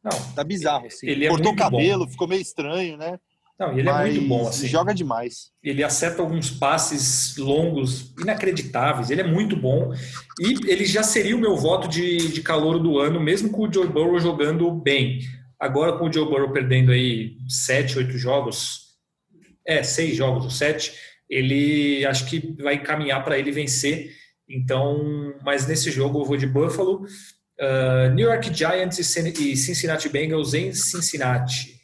Não, 0.02 0.10
Tá 0.34 0.42
bizarro, 0.42 0.86
assim. 0.86 1.06
Ele 1.06 1.26
é 1.26 1.28
Cortou 1.28 1.52
o 1.52 1.54
muito 1.54 1.70
bom. 1.70 1.70
cabelo, 1.70 2.08
ficou 2.08 2.26
meio 2.26 2.40
estranho, 2.42 2.96
né? 2.96 3.18
Não, 3.58 3.78
ele 3.78 3.88
é 3.88 4.04
muito 4.06 4.26
bom. 4.26 4.48
Assim. 4.48 4.66
Joga 4.66 4.94
demais. 4.94 5.52
Ele 5.62 5.84
acerta 5.84 6.22
alguns 6.22 6.50
passes 6.50 7.36
longos, 7.36 8.10
inacreditáveis. 8.18 9.10
Ele 9.10 9.20
é 9.20 9.26
muito 9.26 9.54
bom. 9.54 9.92
E 10.40 10.70
ele 10.70 10.86
já 10.86 11.02
seria 11.02 11.36
o 11.36 11.40
meu 11.40 11.54
voto 11.56 11.86
de, 11.86 12.32
de 12.32 12.42
calor 12.42 12.78
do 12.78 12.98
ano, 12.98 13.20
mesmo 13.20 13.50
com 13.50 13.68
o 13.68 13.72
Joe 13.72 13.86
Burrow 13.86 14.18
jogando 14.18 14.70
bem. 14.72 15.20
Agora, 15.60 15.98
com 15.98 16.08
o 16.08 16.12
Joe 16.12 16.24
Burrow 16.24 16.52
perdendo 16.52 16.90
aí 16.90 17.36
sete, 17.46 17.98
oito 17.98 18.16
jogos, 18.16 18.94
é, 19.66 19.82
seis 19.82 20.16
jogos 20.16 20.44
ou 20.44 20.50
sete, 20.50 20.92
ele 21.28 22.04
acho 22.06 22.24
que 22.26 22.56
vai 22.62 22.82
caminhar 22.82 23.22
para 23.22 23.38
ele 23.38 23.52
vencer. 23.52 24.10
Então, 24.48 25.34
mas 25.44 25.66
nesse 25.66 25.90
jogo 25.90 26.20
eu 26.20 26.24
vou 26.24 26.36
de 26.36 26.46
Buffalo. 26.46 27.04
Uh, 27.60 28.08
New 28.14 28.26
York 28.26 28.52
Giants 28.54 28.98
e 28.98 29.04
Cincinnati 29.54 30.08
Bengals 30.08 30.54
em 30.54 30.72
Cincinnati. 30.72 31.78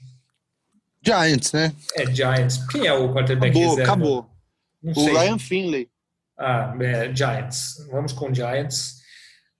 Giants, 1.03 1.53
né? 1.53 1.73
É, 1.95 2.07
Giants. 2.07 2.67
Quem 2.69 2.87
é 2.87 2.93
o 2.93 3.13
quarterback 3.13 3.51
acabou, 3.51 3.71
reserva? 3.71 3.93
Acabou. 3.93 4.31
Não 4.83 4.93
o. 4.95 5.19
Ryan 5.19 5.39
Finley. 5.39 5.89
Ah, 6.37 6.75
é, 6.81 7.15
Giants. 7.15 7.87
Vamos 7.91 8.13
com 8.13 8.35
Giants. 8.35 8.96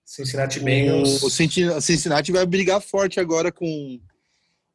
Cincinnati 0.07 0.61
Bengals. 0.61 1.21
O 1.23 1.29
Cincinnati 1.29 2.31
vai 2.31 2.47
brigar 2.47 2.81
forte 2.81 3.19
agora 3.19 3.51
com 3.51 4.01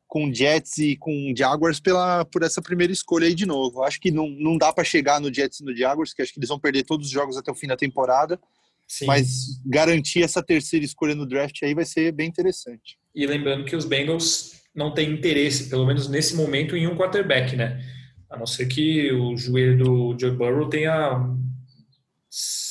com 0.05 0.31
Jets 0.31 0.77
e 0.77 0.97
com 0.97 1.33
Jaguars 1.33 1.79
pela, 1.79 2.25
por 2.25 2.43
essa 2.43 2.61
primeira 2.61 2.91
escolha 2.91 3.27
aí 3.27 3.33
de 3.33 3.45
novo. 3.45 3.81
Acho 3.81 3.97
que 3.97 4.11
não, 4.11 4.27
não 4.27 4.57
dá 4.57 4.73
para 4.73 4.83
chegar 4.83 5.21
no 5.21 5.33
Jets 5.33 5.61
e 5.61 5.63
no 5.63 5.73
Jaguars, 5.73 6.13
que 6.13 6.21
acho 6.21 6.33
que 6.33 6.39
eles 6.39 6.49
vão 6.49 6.59
perder 6.59 6.83
todos 6.83 7.07
os 7.07 7.13
jogos 7.13 7.37
até 7.37 7.49
o 7.49 7.55
fim 7.55 7.65
da 7.65 7.77
temporada. 7.77 8.37
Sim. 8.85 9.05
Mas 9.05 9.61
garantir 9.65 10.21
essa 10.21 10.43
terceira 10.43 10.83
escolha 10.83 11.15
no 11.15 11.25
draft 11.25 11.63
aí 11.63 11.73
vai 11.73 11.85
ser 11.85 12.11
bem 12.11 12.27
interessante. 12.27 12.99
E 13.15 13.25
lembrando 13.25 13.63
que 13.63 13.73
os 13.73 13.85
Bengals 13.85 14.61
não 14.75 14.93
têm 14.93 15.11
interesse, 15.11 15.69
pelo 15.69 15.85
menos 15.85 16.09
nesse 16.09 16.35
momento, 16.35 16.75
em 16.75 16.87
um 16.87 16.97
quarterback, 16.97 17.55
né? 17.55 17.81
A 18.29 18.37
não 18.37 18.45
ser 18.45 18.65
que 18.65 19.13
o 19.13 19.37
joelho 19.37 19.77
do 19.77 20.17
Joe 20.19 20.35
Burrow 20.35 20.69
tenha 20.69 20.93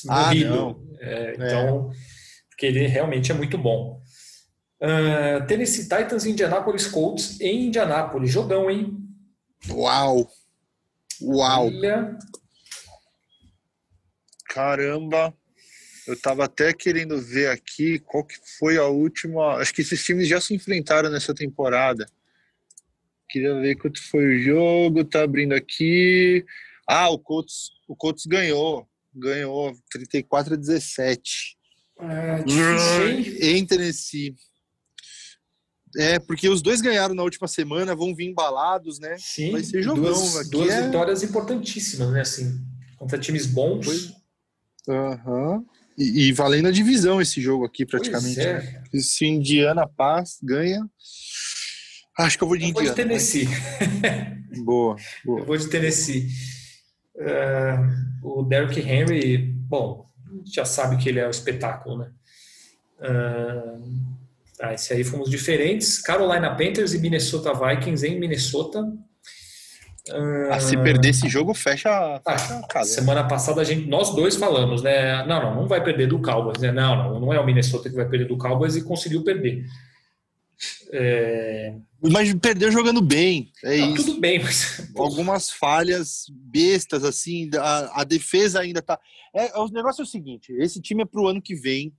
ah, 0.09 0.27
morrido. 0.27 0.79
Ah, 1.01 1.07
é, 1.07 1.35
então, 1.37 1.91
é. 1.91 2.10
Porque 2.61 2.67
ele 2.67 2.87
realmente 2.87 3.33
é 3.33 3.35
muito 3.35 3.57
bom. 3.57 4.03
Uh, 4.83 5.47
Tennessee 5.47 5.85
Titans 5.85 6.27
e 6.27 6.31
Indianapolis 6.31 6.87
Colts 6.87 7.41
em 7.41 7.69
Indianapolis. 7.69 8.31
Jogão, 8.31 8.71
hein? 8.71 8.99
Uau! 9.71 10.31
Uau! 11.23 11.67
Olha. 11.69 12.19
Caramba! 14.45 15.35
Eu 16.07 16.21
tava 16.21 16.45
até 16.45 16.75
querendo 16.75 17.19
ver 17.19 17.49
aqui 17.49 17.99
qual 18.01 18.25
que 18.25 18.37
foi 18.59 18.77
a 18.77 18.85
última. 18.85 19.55
Acho 19.55 19.73
que 19.73 19.81
esses 19.81 20.05
times 20.05 20.29
já 20.29 20.39
se 20.39 20.55
enfrentaram 20.55 21.09
nessa 21.09 21.35
temporada. 21.35 22.07
Queria 23.27 23.59
ver 23.59 23.77
quanto 23.77 24.03
foi 24.11 24.37
o 24.37 24.39
jogo. 24.39 25.03
Tá 25.03 25.23
abrindo 25.23 25.55
aqui. 25.55 26.45
Ah, 26.87 27.09
o 27.09 27.19
Colts, 27.19 27.71
o 27.89 27.97
Colts 27.97 28.27
ganhou. 28.27 28.87
Ganhou 29.15 29.75
34 29.91 30.55
a 30.55 30.57
17. 30.59 31.59
É, 32.03 32.43
difícil, 32.43 33.57
em 33.57 33.67
Tennessee. 33.67 34.35
É, 35.97 36.19
porque 36.21 36.49
os 36.49 36.63
dois 36.63 36.81
ganharam 36.81 37.15
na 37.15 37.23
última 37.23 37.49
semana, 37.49 37.97
vão 37.97 38.15
vir 38.15 38.29
embalados, 38.29 38.99
né? 39.01 39.17
Sim, 39.19 39.53
Vai 39.53 39.65
ser 39.65 39.83
jogão. 39.83 40.05
Duas, 40.05 40.49
duas 40.49 40.71
é... 40.71 40.83
vitórias 40.87 41.23
importantíssimas, 41.23 42.13
né? 42.13 42.21
Assim, 42.21 42.61
contra 42.97 43.19
times 43.19 43.47
bons. 43.47 44.15
Aham. 44.89 45.57
Uhum. 45.57 45.67
E, 45.99 46.29
e, 46.29 46.33
valendo 46.33 46.69
a 46.69 46.71
divisão 46.71 47.21
esse 47.21 47.43
jogo 47.43 47.65
aqui, 47.65 47.85
praticamente. 47.85 48.41
É. 48.41 48.55
Né? 48.55 49.01
Se 49.01 49.27
Indiana 49.27 49.87
Paz 49.87 50.39
ganha. 50.43 50.81
Acho 52.19 52.39
que 52.39 52.45
eu 52.45 52.49
vou 52.49 52.57
de 52.57 52.65
eu 52.65 52.71
Indiana. 52.71 52.87
Vou 52.87 52.97
de 52.97 53.03
Tennessee. 53.03 53.49
boa, 54.65 54.97
boa. 55.25 55.41
Eu 55.41 55.45
vou 55.45 55.57
de 55.57 55.69
Tennessee. 55.69 56.29
Uh, 57.17 58.41
o 58.41 58.43
Derrick 58.45 58.81
Henry, 58.81 59.39
bom, 59.39 60.10
já 60.45 60.65
sabe 60.65 60.97
que 60.97 61.09
ele 61.09 61.21
é 61.21 61.27
um 61.27 61.31
espetáculo, 61.31 61.99
né? 61.99 62.11
Uh, 63.01 64.11
ah, 64.61 64.75
esse 64.75 64.93
aí 64.93 65.03
fomos 65.03 65.31
diferentes. 65.31 65.99
Carolina 65.99 66.55
Panthers 66.55 66.93
e 66.93 66.99
Minnesota 66.99 67.53
Vikings 67.55 68.07
em 68.07 68.21
Minnesota. 68.21 68.85
Ah, 70.51 70.61
se 70.61 70.77
perder 70.77 71.11
esse 71.11 71.29
jogo, 71.29 71.55
fecha, 71.55 71.91
ah, 71.91 72.39
fecha 72.39 72.59
a 72.59 72.67
casa. 72.67 72.91
Semana 72.91 73.25
passada 73.25 73.61
a 73.61 73.65
gente, 73.65 73.89
nós 73.89 74.15
dois 74.15 74.37
falamos, 74.37 74.83
né? 74.83 75.25
Não, 75.27 75.43
não, 75.43 75.55
não 75.55 75.69
vai 75.69 75.83
perder 75.83 76.09
do 76.09 76.21
Cowboys, 76.21 76.59
né? 76.59 76.73
Não, 76.73 76.97
não, 76.97 77.21
não 77.21 77.33
é 77.33 77.41
o 77.41 77.47
Minnesota 77.47 77.89
que 77.89 77.97
vai 77.97 78.09
perder 78.09 78.27
do 78.27 78.37
Cowboys 78.37 78.77
e 78.77 78.83
conseguiu 78.83 79.23
perder. 79.23 79.65
É... 80.93 81.77
Mas 82.03 82.33
perdeu 82.35 82.73
jogando 82.73 83.01
bem. 83.01 83.53
É 83.63 83.79
não, 83.79 83.95
tudo 83.95 84.21
bem, 84.21 84.43
mas. 84.43 84.91
Algumas 84.97 85.51
falhas 85.51 86.25
bestas, 86.31 87.05
assim, 87.05 87.51
a, 87.57 88.01
a 88.01 88.05
defesa 88.05 88.61
ainda 88.61 88.83
tá. 88.83 88.99
É, 89.35 89.57
o 89.59 89.69
negócio 89.69 90.03
é 90.03 90.05
o 90.05 90.09
seguinte: 90.09 90.53
esse 90.55 90.81
time 90.81 91.03
é 91.03 91.07
pro 91.07 91.29
ano 91.29 91.43
que 91.43 91.55
vem 91.55 91.95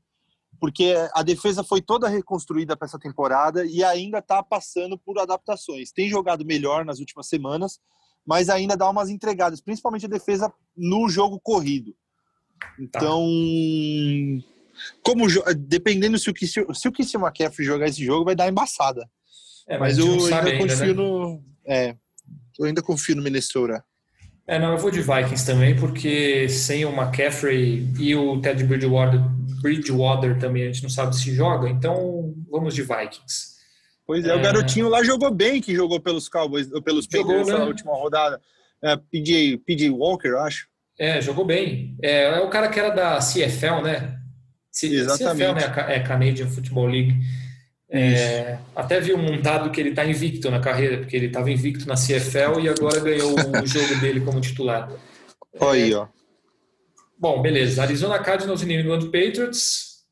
porque 0.62 0.94
a 1.16 1.24
defesa 1.24 1.64
foi 1.64 1.82
toda 1.82 2.08
reconstruída 2.08 2.78
para 2.78 2.86
essa 2.86 3.00
temporada 3.00 3.66
e 3.66 3.84
ainda 3.84 4.20
está 4.20 4.44
passando 4.44 4.96
por 4.96 5.18
adaptações. 5.18 5.92
Tem 5.92 6.08
jogado 6.08 6.46
melhor 6.46 6.86
nas 6.86 7.00
últimas 7.00 7.28
semanas, 7.28 7.80
mas 8.24 8.48
ainda 8.48 8.78
dá 8.78 8.88
umas 8.88 9.10
entregadas, 9.10 9.60
principalmente 9.60 10.06
a 10.06 10.10
defesa 10.10 10.54
no 10.78 11.10
jogo 11.10 11.40
corrido. 11.40 11.96
Então, 12.80 13.02
tá. 13.02 14.48
Como 15.04 15.26
dependendo 15.58 16.18
se 16.18 16.30
o 16.30 16.34
que 16.34 16.48
se 16.48 16.60
o 16.62 16.92
Christian 16.92 17.22
McCaffrey 17.22 17.66
jogar 17.66 17.88
esse 17.88 18.04
jogo, 18.04 18.26
vai 18.26 18.36
dar 18.36 18.50
embaçada. 18.50 19.08
É, 19.68 19.78
mas, 19.78 19.98
mas 19.98 20.06
eu 20.06 20.26
ainda, 20.26 20.50
ainda 20.50 20.58
confio 20.58 20.88
né? 20.88 20.94
no, 20.94 21.44
é, 21.66 21.96
eu 22.60 22.66
ainda 22.66 22.82
confio 22.82 23.16
no 23.16 23.22
Minnesota. 23.22 23.84
É, 24.48 24.60
não, 24.60 24.72
eu 24.72 24.78
vou 24.78 24.92
de 24.92 25.02
Vikings 25.02 25.46
também, 25.46 25.76
porque 25.76 26.50
sem 26.50 26.84
o 26.84 26.90
McCaffrey 26.90 27.88
e 28.00 28.16
o 28.16 28.42
Ted 28.42 28.64
Bridgewater 28.64 29.22
Bridgewater 29.62 30.40
também 30.40 30.64
a 30.64 30.66
gente 30.66 30.84
não 30.84 30.90
sabe 30.90 31.16
se 31.16 31.34
joga, 31.34 31.70
então 31.70 32.34
vamos 32.50 32.74
de 32.74 32.82
Vikings. 32.82 33.52
Pois 34.06 34.26
é, 34.26 34.30
é, 34.30 34.36
o 34.36 34.42
garotinho 34.42 34.90
lá 34.90 35.04
jogou 35.04 35.32
bem, 35.32 35.62
que 35.62 35.74
jogou 35.74 36.00
pelos 36.00 36.28
Cowboys, 36.28 36.68
pelos 36.84 37.08
Panthers 37.08 37.48
né? 37.48 37.54
na 37.54 37.66
última 37.66 37.94
rodada. 37.94 38.42
É, 38.84 38.98
PJ, 38.98 39.58
PJ 39.60 39.90
Walker, 39.92 40.36
acho. 40.40 40.68
É, 41.00 41.22
jogou 41.22 41.46
bem. 41.46 41.96
É, 42.02 42.24
é, 42.24 42.40
o 42.42 42.50
cara 42.50 42.68
que 42.68 42.80
era 42.80 42.90
da 42.90 43.20
CFL, 43.20 43.82
né? 43.84 44.21
C 44.72 44.88
Exatamente. 44.88 45.54
CFL, 45.54 45.54
né? 45.54 45.96
É 45.96 46.00
Canadian 46.00 46.48
Football 46.48 46.88
League. 46.88 47.16
É, 47.94 48.58
até 48.74 49.02
vi 49.02 49.14
um 49.14 49.22
montado 49.22 49.70
que 49.70 49.82
ele 49.82 49.90
está 49.90 50.06
invicto 50.06 50.50
na 50.50 50.62
carreira, 50.62 51.00
porque 51.00 51.16
ele 51.16 51.26
estava 51.26 51.52
invicto 51.52 51.86
na 51.86 51.96
CFL 51.96 52.62
e 52.62 52.70
agora 52.70 53.02
ganhou 53.02 53.34
o 53.34 53.68
jogo 53.68 54.00
dele 54.00 54.22
como 54.22 54.40
titular. 54.40 54.90
Olha 55.60 55.84
aí, 55.84 55.94
ó. 55.94 56.08
Bom, 57.20 57.42
beleza. 57.42 57.84
Arizona 57.84 58.18
Cardinals 58.20 58.62
e 58.62 58.66
New 58.66 58.80
England 58.80 59.12
Patriots. 59.12 60.06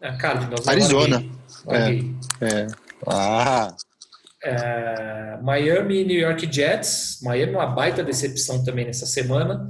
É, 0.00 0.12
Cardinals. 0.16 0.68
Arizona. 0.68 1.24
É, 1.68 2.46
é. 2.46 2.66
Ah. 3.06 3.74
É, 4.44 5.38
Miami 5.42 6.02
e 6.02 6.04
New 6.04 6.20
York 6.20 6.48
Jets. 6.50 7.18
Miami 7.22 7.54
uma 7.54 7.66
baita 7.66 8.04
decepção 8.04 8.64
também 8.64 8.86
nessa 8.86 9.04
semana. 9.04 9.68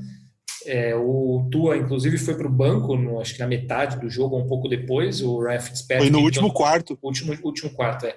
É, 0.67 0.95
o 0.97 1.49
Tua, 1.51 1.77
inclusive, 1.77 2.19
foi 2.19 2.35
para 2.35 2.47
o 2.47 2.53
banco, 2.53 2.97
no, 2.97 3.21
acho 3.21 3.35
que 3.35 3.41
na 3.41 3.47
metade 3.47 4.01
do 4.01 4.11
jogo, 4.11 4.37
um 4.37 4.47
pouco 4.47 4.69
depois. 4.69 5.23
O 5.23 5.41
Ryan 5.41 5.61
Fitzpatrick. 5.61 6.11
Foi 6.11 6.11
no 6.11 6.25
último 6.25 6.53
quarto. 6.53 6.99
Último, 7.01 7.39
último 7.43 7.71
quarto, 7.71 8.07
é. 8.07 8.17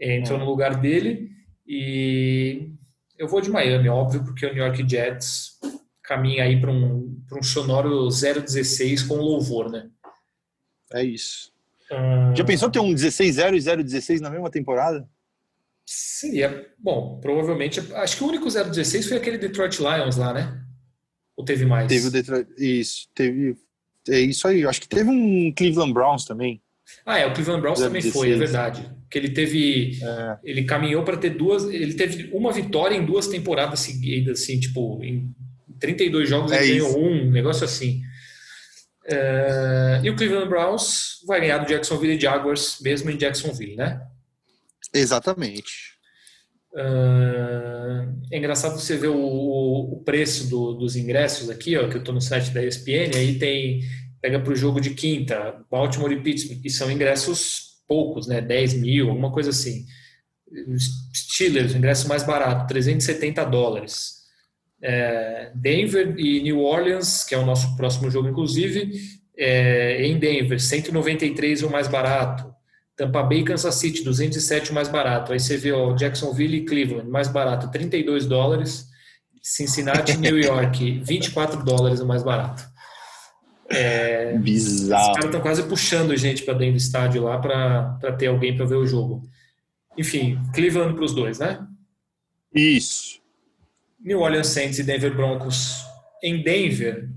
é 0.00 0.18
entrou 0.18 0.38
no 0.38 0.44
lugar 0.44 0.80
dele. 0.80 1.30
E 1.66 2.70
eu 3.18 3.28
vou 3.28 3.40
de 3.40 3.50
Miami, 3.50 3.88
óbvio, 3.88 4.24
porque 4.24 4.44
o 4.44 4.52
New 4.52 4.64
York 4.64 4.84
Jets 4.88 5.58
caminha 6.02 6.44
aí 6.44 6.60
para 6.60 6.70
um, 6.70 7.16
um 7.32 7.42
sonoro 7.42 8.08
016 8.08 9.04
com 9.04 9.14
louvor, 9.14 9.70
né? 9.70 9.88
É 10.92 11.02
isso. 11.02 11.52
Hum... 11.90 12.34
Já 12.34 12.44
pensou 12.44 12.70
ter 12.70 12.80
um 12.80 12.92
16-0 12.92 13.56
e 13.56 13.82
016 13.84 14.20
na 14.20 14.30
mesma 14.30 14.50
temporada? 14.50 15.08
Seria. 15.86 16.66
Bom, 16.78 17.20
provavelmente. 17.20 17.80
Acho 17.94 18.16
que 18.16 18.24
o 18.24 18.28
único 18.28 18.48
016 18.48 19.08
foi 19.08 19.16
aquele 19.16 19.38
Detroit 19.38 19.78
Lions 19.78 20.16
lá, 20.16 20.32
né? 20.32 20.63
Ou 21.36 21.44
teve 21.44 21.64
mais? 21.64 21.88
Teve 21.88 22.06
o 22.06 22.10
Detroit. 22.10 22.48
Isso, 22.58 23.08
teve. 23.14 23.56
É 24.08 24.20
isso 24.20 24.46
aí. 24.46 24.66
Acho 24.66 24.80
que 24.80 24.88
teve 24.88 25.08
um 25.08 25.52
Cleveland 25.52 25.92
Browns 25.92 26.24
também. 26.24 26.60
Ah, 27.04 27.18
é, 27.18 27.26
o 27.26 27.32
Cleveland 27.32 27.62
Browns 27.62 27.78
016. 27.78 27.88
também 27.88 28.12
foi, 28.12 28.32
é 28.32 28.36
verdade. 28.36 28.90
Que 29.10 29.18
ele 29.18 29.30
teve. 29.30 29.98
É. 30.02 30.38
Ele 30.44 30.64
caminhou 30.64 31.02
para 31.02 31.16
ter 31.16 31.30
duas. 31.30 31.64
Ele 31.64 31.94
teve 31.94 32.30
uma 32.32 32.52
vitória 32.52 32.94
em 32.94 33.04
duas 33.04 33.26
temporadas 33.26 33.80
seguidas, 33.80 34.42
assim, 34.42 34.60
tipo, 34.60 35.02
em 35.02 35.34
32 35.80 36.28
jogos 36.28 36.52
é 36.52 36.62
ele 36.62 36.78
ganhou 36.78 36.98
um, 36.98 37.26
um 37.26 37.30
negócio 37.30 37.64
assim. 37.64 38.02
É, 39.06 40.00
e 40.02 40.10
o 40.10 40.16
Cleveland 40.16 40.48
Browns 40.48 41.18
vai 41.26 41.40
ganhar 41.40 41.58
do 41.58 41.66
Jacksonville 41.66 42.18
Jaguars, 42.18 42.78
mesmo 42.80 43.10
em 43.10 43.16
Jacksonville, 43.16 43.76
né? 43.76 44.00
Exatamente. 44.92 45.93
Uh, 46.74 48.20
é 48.32 48.38
engraçado 48.38 48.78
você 48.78 48.96
ver 48.96 49.08
o, 49.08 49.92
o 49.92 50.02
preço 50.04 50.50
do, 50.50 50.74
dos 50.74 50.96
ingressos 50.96 51.48
aqui, 51.48 51.76
ó, 51.76 51.88
que 51.88 51.94
eu 51.94 52.00
estou 52.00 52.14
no 52.14 52.20
site 52.20 52.50
da 52.50 52.64
ESPN, 52.64 53.16
aí 53.16 53.38
tem, 53.38 53.80
pega 54.20 54.40
para 54.40 54.52
o 54.52 54.56
jogo 54.56 54.80
de 54.80 54.90
quinta, 54.90 55.64
Baltimore 55.70 56.12
e 56.12 56.20
Pittsburgh, 56.20 56.60
que 56.60 56.70
são 56.70 56.90
ingressos 56.90 57.74
poucos, 57.86 58.26
né, 58.26 58.40
10 58.40 58.74
mil, 58.74 59.08
alguma 59.08 59.30
coisa 59.30 59.50
assim. 59.50 59.86
Steelers, 61.14 61.74
ingresso 61.74 62.08
mais 62.08 62.24
barato, 62.24 62.66
370 62.66 63.44
dólares. 63.44 64.24
É, 64.82 65.52
Denver 65.54 66.14
e 66.18 66.42
New 66.42 66.60
Orleans, 66.60 67.24
que 67.24 67.34
é 67.34 67.38
o 67.38 67.46
nosso 67.46 67.76
próximo 67.76 68.10
jogo, 68.10 68.28
inclusive, 68.28 68.92
é, 69.36 70.04
em 70.06 70.18
Denver, 70.18 70.60
193 70.60 71.62
o 71.62 71.70
mais 71.70 71.86
barato. 71.86 72.52
Tampa 72.96 73.22
Bay 73.22 73.40
e 73.40 73.44
Kansas 73.44 73.74
City, 73.74 74.02
207 74.02 74.70
o 74.70 74.74
mais 74.74 74.88
barato. 74.88 75.32
Aí 75.32 75.40
você 75.40 75.56
vê 75.56 75.72
ó, 75.72 75.94
Jacksonville 75.94 76.58
e 76.58 76.64
Cleveland, 76.64 77.08
mais 77.08 77.28
barato, 77.28 77.70
32 77.70 78.26
dólares. 78.26 78.86
Cincinnati 79.42 80.12
e 80.12 80.16
New 80.16 80.38
York, 80.38 81.00
24 81.04 81.62
dólares 81.62 82.00
o 82.00 82.06
mais 82.06 82.22
barato. 82.22 82.64
É, 83.68 84.36
Bizarro. 84.38 85.02
Os 85.02 85.08
caras 85.08 85.24
estão 85.26 85.40
quase 85.40 85.62
puxando 85.64 86.16
gente 86.16 86.42
para 86.42 86.54
dentro 86.54 86.74
do 86.74 86.78
estádio 86.78 87.22
lá 87.22 87.38
para 87.38 88.12
ter 88.18 88.26
alguém 88.26 88.56
para 88.56 88.66
ver 88.66 88.76
o 88.76 88.86
jogo. 88.86 89.22
Enfim, 89.96 90.40
Cleveland 90.54 90.94
para 90.94 91.04
os 91.04 91.14
dois, 91.14 91.38
né? 91.38 91.66
Isso. 92.54 93.20
New 94.00 94.20
Orleans 94.20 94.48
Saints 94.48 94.78
e 94.78 94.82
Denver 94.82 95.14
Broncos 95.14 95.84
em 96.22 96.42
Denver. 96.42 97.08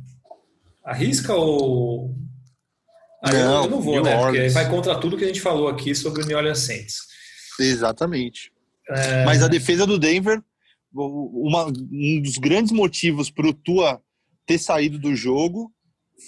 Arrisca 0.83 1.33
ou. 1.33 2.15
Ah, 3.21 3.31
não, 3.31 3.63
eu 3.63 3.69
não 3.69 3.81
vou, 3.81 3.95
New 3.95 4.03
né? 4.03 4.15
Orleans. 4.15 4.53
Porque 4.53 4.63
vai 4.63 4.69
contra 4.69 4.99
tudo 4.99 5.17
que 5.17 5.23
a 5.23 5.27
gente 5.27 5.41
falou 5.41 5.67
aqui 5.67 5.95
sobre 5.95 6.23
o 6.23 6.25
New 6.25 6.37
Orleans 6.37 6.59
Saints. 6.59 6.99
Exatamente. 7.59 8.51
É... 8.89 9.25
Mas 9.25 9.41
a 9.41 9.47
defesa 9.47 9.85
do 9.85 9.97
Denver, 9.97 10.41
uma, 10.93 11.65
um 11.65 12.21
dos 12.21 12.37
grandes 12.37 12.71
motivos 12.71 13.29
para 13.29 13.47
o 13.47 13.53
Tua 13.53 14.01
ter 14.45 14.57
saído 14.57 14.97
do 14.97 15.15
jogo 15.15 15.71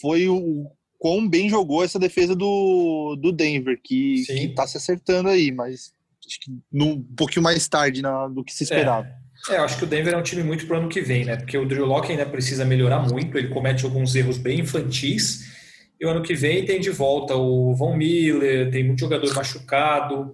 foi 0.01 0.27
o 0.27 0.69
quão 0.97 1.27
bem 1.27 1.49
jogou 1.49 1.83
essa 1.83 1.97
defesa 1.97 2.35
do, 2.35 3.15
do 3.15 3.31
Denver, 3.31 3.79
que, 3.81 4.25
está 4.29 4.67
se 4.67 4.77
acertando 4.77 5.29
aí, 5.29 5.51
mas 5.51 5.93
acho 6.27 6.39
que 6.41 6.51
no, 6.71 6.95
um 6.95 7.15
pouquinho 7.15 7.41
mais 7.41 7.67
tarde 7.67 8.01
na, 8.01 8.27
do 8.27 8.43
que 8.43 8.53
se 8.53 8.63
esperava. 8.63 9.07
É. 9.49 9.55
é, 9.55 9.57
eu 9.57 9.63
acho 9.63 9.77
que 9.77 9.85
o 9.85 9.87
Denver 9.87 10.13
é 10.13 10.17
um 10.17 10.21
time 10.21 10.43
muito 10.43 10.67
pro 10.67 10.77
ano 10.77 10.89
que 10.89 11.01
vem, 11.01 11.23
né? 11.23 11.37
Porque 11.37 11.57
o 11.57 11.65
Drew 11.65 11.85
Locke 11.85 12.11
ainda 12.11 12.25
precisa 12.25 12.65
melhorar 12.65 12.99
muito, 12.99 13.35
ele 13.37 13.47
comete 13.47 13.85
alguns 13.85 14.13
erros 14.13 14.37
bem 14.37 14.59
infantis. 14.59 15.57
E 15.99 16.05
o 16.05 16.09
ano 16.09 16.21
que 16.21 16.33
vem 16.33 16.65
tem 16.65 16.79
de 16.79 16.89
volta 16.89 17.35
o 17.35 17.75
Von 17.75 17.95
Miller, 17.97 18.71
tem 18.71 18.83
muito 18.83 18.99
jogador 18.99 19.33
machucado. 19.33 20.33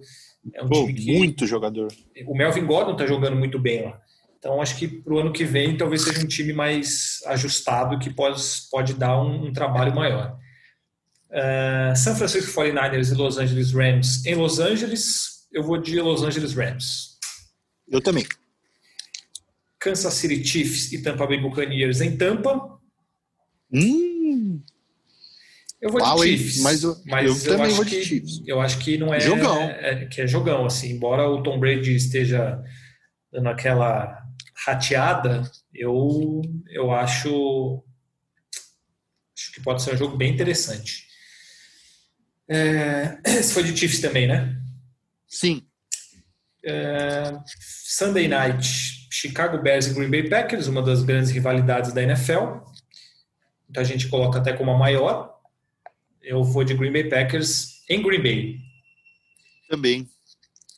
É 0.54 0.62
um 0.62 0.68
Pô, 0.68 0.86
que... 0.86 1.12
Muito 1.12 1.46
jogador. 1.46 1.88
O 2.26 2.36
Melvin 2.36 2.64
Gordon 2.64 2.94
tá 2.94 3.06
jogando 3.06 3.36
muito 3.36 3.58
bem 3.58 3.82
lá. 3.82 4.00
Então, 4.38 4.60
acho 4.62 4.76
que 4.76 4.86
para 4.86 5.12
o 5.12 5.18
ano 5.18 5.32
que 5.32 5.44
vem 5.44 5.76
talvez 5.76 6.02
seja 6.02 6.20
um 6.20 6.28
time 6.28 6.52
mais 6.52 7.20
ajustado 7.26 7.98
que 7.98 8.10
pode, 8.10 8.40
pode 8.70 8.94
dar 8.94 9.20
um, 9.20 9.46
um 9.46 9.52
trabalho 9.52 9.92
maior. 9.92 10.38
Uh, 11.30 11.96
San 11.96 12.14
Francisco 12.14 12.52
49ers 12.52 13.10
e 13.10 13.14
Los 13.14 13.38
Angeles 13.38 13.72
Rams. 13.72 14.24
Em 14.24 14.36
Los 14.36 14.60
Angeles, 14.60 15.48
eu 15.52 15.64
vou 15.64 15.78
de 15.78 16.00
Los 16.00 16.22
Angeles 16.22 16.54
Rams. 16.54 17.18
Eu 17.88 18.00
também. 18.00 18.24
Kansas 19.80 20.14
City 20.14 20.44
Chiefs 20.44 20.92
e 20.92 21.02
Tampa 21.02 21.26
Bay 21.26 21.40
Buccaneers 21.40 22.00
em 22.00 22.16
Tampa. 22.16 22.78
Hum. 23.72 24.15
Eu 25.80 25.90
vou 25.90 26.00
de 26.00 26.22
Chiefs. 26.22 26.62
Mas 26.62 26.82
eu, 26.82 26.96
mas 27.04 27.26
eu, 27.26 27.52
eu 27.52 27.58
também 27.58 27.74
vou 27.74 27.84
de 27.84 28.02
Chiefs. 28.02 28.42
Eu 28.46 28.60
acho 28.60 28.78
que 28.78 28.96
não 28.96 29.12
é. 29.12 29.20
Jogão. 29.20 29.62
É, 29.62 30.06
que 30.06 30.22
é 30.22 30.26
jogão, 30.26 30.64
assim. 30.64 30.90
Embora 30.92 31.28
o 31.28 31.42
Tom 31.42 31.58
Brady 31.58 31.94
esteja 31.94 32.62
dando 33.30 33.48
aquela 33.48 34.24
rateada, 34.64 35.42
eu, 35.74 36.40
eu 36.70 36.90
acho, 36.90 37.84
acho 39.36 39.52
que 39.52 39.60
pode 39.60 39.82
ser 39.82 39.94
um 39.94 39.98
jogo 39.98 40.16
bem 40.16 40.32
interessante. 40.32 41.06
É, 42.48 43.18
esse 43.38 43.52
foi 43.52 43.62
de 43.62 43.76
Chiefs 43.76 44.00
também, 44.00 44.26
né? 44.26 44.56
Sim. 45.28 45.62
É, 46.64 47.32
Sunday 47.84 48.26
Night, 48.26 49.08
Chicago 49.10 49.58
Bears 49.58 49.86
e 49.86 49.94
Green 49.94 50.10
Bay 50.10 50.28
Packers, 50.28 50.66
uma 50.66 50.82
das 50.82 51.02
grandes 51.02 51.30
rivalidades 51.30 51.92
da 51.92 52.02
NFL. 52.02 52.64
Então 53.68 53.82
a 53.82 53.84
gente 53.84 54.08
coloca 54.08 54.38
até 54.38 54.52
como 54.52 54.70
a 54.70 54.78
maior. 54.78 55.35
Eu 56.26 56.42
vou 56.42 56.64
de 56.64 56.74
Green 56.74 56.92
Bay 56.92 57.08
Packers 57.08 57.84
em 57.88 58.02
Green 58.02 58.20
Bay. 58.20 58.58
Também. 59.68 60.08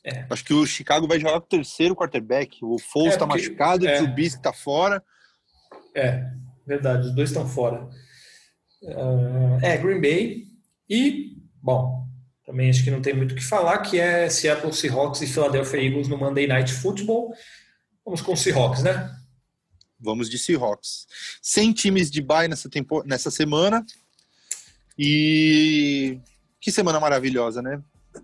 É. 0.03 0.27
Acho 0.29 0.45
que 0.45 0.53
o 0.53 0.63
Chicago 0.63 1.07
vai 1.07 1.19
jogar 1.19 1.39
com 1.39 1.47
o 1.47 1.49
terceiro 1.49 1.95
quarterback. 1.95 2.63
O 2.63 2.77
Foles 2.77 3.13
está 3.13 3.25
é, 3.25 3.27
machucado, 3.27 3.87
é. 3.87 3.95
o 3.95 4.03
Trubisky 4.03 4.37
está 4.37 4.53
fora. 4.53 5.03
É, 5.95 6.23
verdade, 6.67 7.07
os 7.07 7.15
dois 7.15 7.31
estão 7.31 7.47
fora. 7.49 7.89
Uh, 8.83 9.57
é, 9.63 9.75
Green 9.77 9.99
Bay 9.99 10.43
e, 10.87 11.35
bom, 11.61 12.07
também 12.45 12.69
acho 12.69 12.83
que 12.83 12.91
não 12.91 13.01
tem 13.01 13.15
muito 13.15 13.31
o 13.31 13.35
que 13.35 13.43
falar, 13.43 13.79
que 13.79 13.99
é 13.99 14.29
Seattle 14.29 14.71
Seahawks 14.71 15.21
e 15.21 15.27
Philadelphia 15.27 15.81
Eagles 15.83 16.07
no 16.07 16.17
Monday 16.17 16.45
Night 16.45 16.71
Football. 16.71 17.33
Vamos 18.05 18.21
com 18.21 18.35
Seahawks, 18.35 18.83
né? 18.83 19.15
Vamos 19.99 20.29
de 20.29 20.37
Seahawks. 20.37 21.07
Sem 21.41 21.73
times 21.73 22.11
de 22.11 22.21
bye 22.21 22.47
nessa, 22.47 22.69
tempo... 22.69 23.03
nessa 23.03 23.31
semana. 23.31 23.83
E 25.01 26.17
que 26.59 26.73
semana 26.73 26.99
maravilhosa, 26.99 27.61
né? 27.61 27.79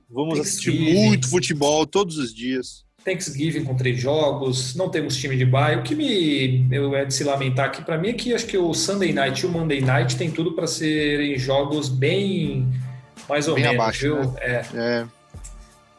Vamos 0.09 0.37
assistir 0.41 0.77
muito 0.93 1.29
futebol 1.29 1.85
todos 1.85 2.17
os 2.17 2.35
dias. 2.35 2.83
Thanksgiving 3.05 3.63
com 3.63 3.75
três 3.75 3.97
jogos, 3.97 4.75
não 4.75 4.89
temos 4.89 5.15
time 5.15 5.37
de 5.37 5.45
bairro. 5.45 5.79
O 5.79 5.83
que 5.83 5.95
me 5.95 6.67
eu 6.69 6.93
é 6.93 7.05
de 7.05 7.13
se 7.13 7.23
lamentar 7.23 7.67
aqui 7.67 7.81
para 7.81 7.97
mim 7.97 8.09
é 8.09 8.13
que 8.13 8.33
acho 8.33 8.45
que 8.45 8.57
o 8.57 8.73
Sunday 8.73 9.13
Night 9.13 9.41
e 9.41 9.45
o 9.45 9.49
Monday 9.49 9.79
Night 9.79 10.17
tem 10.17 10.29
tudo 10.29 10.51
para 10.51 10.67
serem 10.67 11.37
jogos 11.37 11.87
bem 11.87 12.67
mais 13.29 13.47
ou 13.47 13.55
bem 13.55 13.63
menos, 13.63 13.79
abaixo, 13.79 14.01
viu? 14.01 14.15
Né? 14.17 14.33
É. 14.41 14.65
é. 14.73 15.05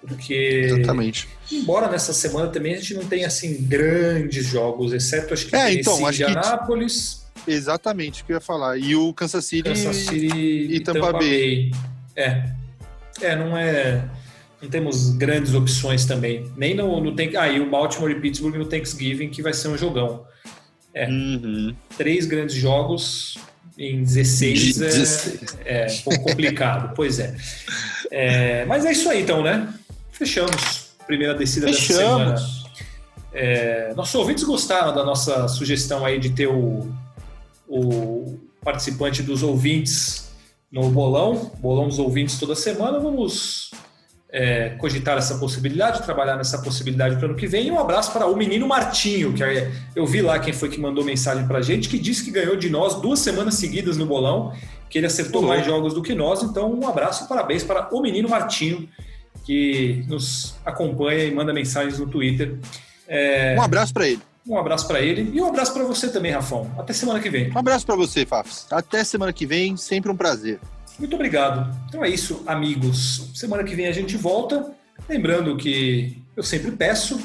Porque 0.06 0.34
Exatamente. 0.34 1.26
Embora 1.50 1.88
nessa 1.88 2.12
semana 2.12 2.48
também 2.48 2.74
a 2.74 2.78
gente 2.78 2.94
não 2.94 3.06
tenha 3.06 3.28
assim 3.28 3.62
grandes 3.62 4.44
jogos, 4.46 4.92
exceto 4.92 5.32
acho 5.32 5.46
que 5.46 5.56
é, 5.56 5.72
então, 5.72 6.06
acho 6.06 6.24
Anápolis. 6.26 7.25
Exatamente, 7.46 8.22
o 8.22 8.24
que 8.24 8.32
eu 8.32 8.36
ia 8.36 8.40
falar. 8.40 8.76
E 8.76 8.96
o 8.96 9.12
Kansas 9.12 9.44
City, 9.44 9.68
Kansas 9.68 9.96
City 9.96 10.28
e, 10.36 10.76
e 10.76 10.80
Tampa, 10.80 11.00
Tampa 11.00 11.18
Bay. 11.18 11.70
Bay. 11.70 11.80
É. 12.16 12.50
É, 13.20 13.36
não 13.36 13.56
é. 13.56 14.04
Não 14.60 14.68
temos 14.70 15.10
grandes 15.10 15.54
opções 15.54 16.04
também. 16.04 16.50
Nem 16.56 16.74
no, 16.74 17.00
no 17.00 17.14
tem, 17.14 17.36
ah, 17.36 17.48
e 17.48 17.60
o 17.60 17.70
Baltimore 17.70 18.10
e 18.10 18.20
Pittsburgh 18.20 18.56
no 18.56 18.64
Thanksgiving, 18.64 19.28
que 19.28 19.42
vai 19.42 19.52
ser 19.52 19.68
um 19.68 19.76
jogão. 19.76 20.24
É. 20.94 21.06
Uhum. 21.06 21.74
Três 21.96 22.26
grandes 22.26 22.56
jogos 22.56 23.36
em 23.78 24.02
16, 24.02 24.78
16. 24.78 25.56
É, 25.64 25.86
é 25.86 25.92
um 25.92 26.02
pouco 26.02 26.24
complicado, 26.30 26.94
pois 26.94 27.18
é. 27.18 27.36
é. 28.10 28.64
Mas 28.64 28.84
é 28.86 28.92
isso 28.92 29.08
aí 29.08 29.22
então, 29.22 29.42
né? 29.42 29.72
Fechamos. 30.10 30.86
Primeira 31.06 31.34
descida 31.34 31.66
Fechamos. 31.66 32.32
dessa 32.32 32.46
semana. 32.46 32.66
É, 33.32 33.92
nossos 33.94 34.14
ouvintes 34.14 34.44
gostaram 34.44 34.94
da 34.94 35.04
nossa 35.04 35.46
sugestão 35.48 36.06
aí 36.06 36.18
de 36.18 36.30
ter 36.30 36.46
o, 36.46 36.90
o 37.68 38.38
participante 38.62 39.22
dos 39.22 39.42
ouvintes 39.42 40.30
no 40.70 40.90
bolão, 40.90 41.52
bolão 41.58 41.88
dos 41.88 41.98
ouvintes 41.98 42.38
toda 42.38 42.54
semana. 42.54 42.98
Vamos 42.98 43.70
é, 44.30 44.70
cogitar 44.70 45.16
essa 45.16 45.38
possibilidade, 45.38 46.02
trabalhar 46.02 46.36
nessa 46.36 46.58
possibilidade 46.58 47.16
para 47.16 47.26
o 47.26 47.30
ano 47.30 47.38
que 47.38 47.46
vem. 47.46 47.68
E 47.68 47.70
um 47.70 47.78
abraço 47.78 48.12
para 48.12 48.26
o 48.26 48.36
menino 48.36 48.66
Martinho, 48.66 49.32
que 49.32 49.42
eu 49.94 50.06
vi 50.06 50.20
lá 50.20 50.38
quem 50.38 50.52
foi 50.52 50.68
que 50.68 50.80
mandou 50.80 51.04
mensagem 51.04 51.46
para 51.46 51.58
a 51.58 51.62
gente, 51.62 51.88
que 51.88 51.98
disse 51.98 52.24
que 52.24 52.30
ganhou 52.30 52.56
de 52.56 52.68
nós 52.68 53.00
duas 53.00 53.20
semanas 53.20 53.54
seguidas 53.54 53.96
no 53.96 54.04
bolão, 54.04 54.52
que 54.90 54.98
ele 54.98 55.06
acertou 55.06 55.42
mais 55.42 55.64
jogos 55.64 55.94
do 55.94 56.02
que 56.02 56.14
nós. 56.14 56.42
Então, 56.42 56.72
um 56.72 56.86
abraço 56.86 57.24
e 57.24 57.28
parabéns 57.28 57.62
para 57.62 57.88
o 57.94 58.00
menino 58.00 58.28
Martinho, 58.28 58.88
que 59.44 60.04
nos 60.08 60.56
acompanha 60.64 61.24
e 61.24 61.34
manda 61.34 61.52
mensagens 61.52 61.98
no 61.98 62.06
Twitter. 62.06 62.58
É... 63.06 63.56
Um 63.56 63.62
abraço 63.62 63.94
para 63.94 64.08
ele. 64.08 64.20
Um 64.48 64.56
abraço 64.58 64.86
para 64.86 65.00
ele 65.00 65.30
e 65.34 65.40
um 65.40 65.46
abraço 65.46 65.72
para 65.72 65.84
você 65.84 66.08
também, 66.08 66.32
Rafão. 66.32 66.70
Até 66.78 66.92
semana 66.92 67.20
que 67.20 67.28
vem. 67.28 67.52
Um 67.52 67.58
abraço 67.58 67.84
para 67.84 67.96
você, 67.96 68.24
Fafs. 68.24 68.66
Até 68.70 69.02
semana 69.02 69.32
que 69.32 69.44
vem, 69.44 69.76
sempre 69.76 70.10
um 70.10 70.16
prazer. 70.16 70.60
Muito 70.98 71.14
obrigado. 71.14 71.74
Então 71.88 72.04
é 72.04 72.08
isso, 72.08 72.42
amigos. 72.46 73.28
Semana 73.34 73.64
que 73.64 73.74
vem 73.74 73.86
a 73.86 73.92
gente 73.92 74.16
volta. 74.16 74.72
Lembrando 75.08 75.56
que 75.56 76.22
eu 76.36 76.42
sempre 76.42 76.70
peço 76.70 77.20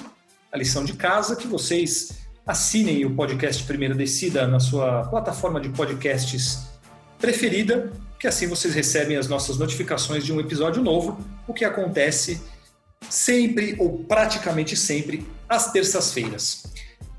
a 0.51 0.57
lição 0.57 0.83
de 0.83 0.93
casa 0.93 1.35
que 1.35 1.47
vocês 1.47 2.19
assinem 2.45 3.05
o 3.05 3.15
podcast 3.15 3.63
Primeira 3.63 3.95
Descida 3.95 4.47
na 4.47 4.59
sua 4.59 5.03
plataforma 5.05 5.61
de 5.61 5.69
podcasts 5.69 6.71
preferida, 7.19 7.91
que 8.19 8.27
assim 8.27 8.47
vocês 8.47 8.73
recebem 8.73 9.15
as 9.15 9.27
nossas 9.27 9.57
notificações 9.57 10.25
de 10.25 10.33
um 10.33 10.39
episódio 10.39 10.83
novo, 10.83 11.17
o 11.47 11.53
que 11.53 11.63
acontece 11.63 12.41
sempre 13.09 13.75
ou 13.79 13.99
praticamente 13.99 14.75
sempre 14.75 15.25
às 15.47 15.71
terças-feiras. 15.71 16.63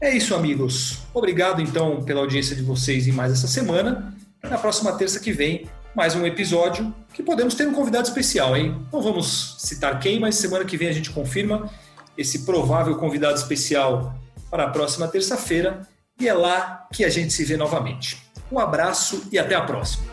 É 0.03 0.11
isso, 0.11 0.35
amigos. 0.35 0.99
Obrigado 1.15 1.63
então 1.63 2.03
pela 2.03 2.23
audiência 2.23 2.57
de 2.57 2.63
vocês 2.63 3.07
em 3.07 3.13
mais 3.13 3.31
essa 3.31 3.47
semana. 3.47 4.13
Na 4.43 4.59
próxima 4.59 4.93
terça 4.99 5.21
que 5.21 5.33
vem, 5.33 5.69
mais 5.95 6.17
um 6.17 6.27
episódio 6.27 6.93
que 7.15 7.23
podemos 7.23 7.55
ter 7.55 7.69
um 7.69 7.73
convidado 7.73 8.09
especial, 8.09 8.57
hein? 8.57 8.77
Não 8.93 9.01
vamos 9.01 9.55
citar 9.61 10.01
quem, 10.01 10.19
mas 10.19 10.35
semana 10.35 10.65
que 10.65 10.77
vem 10.77 10.89
a 10.89 10.93
gente 10.93 11.13
confirma 11.13 11.71
esse 12.19 12.41
provável 12.41 12.97
convidado 12.97 13.37
especial 13.37 14.13
para 14.51 14.65
a 14.65 14.71
próxima 14.71 15.07
terça-feira 15.07 15.87
e 16.19 16.27
é 16.27 16.35
lá 16.35 16.89
que 16.93 17.05
a 17.05 17.09
gente 17.09 17.33
se 17.33 17.45
vê 17.45 17.57
novamente. 17.57 18.21
Um 18.51 18.59
abraço 18.59 19.23
e 19.31 19.39
até 19.39 19.55
a 19.55 19.63
próxima. 19.63 20.12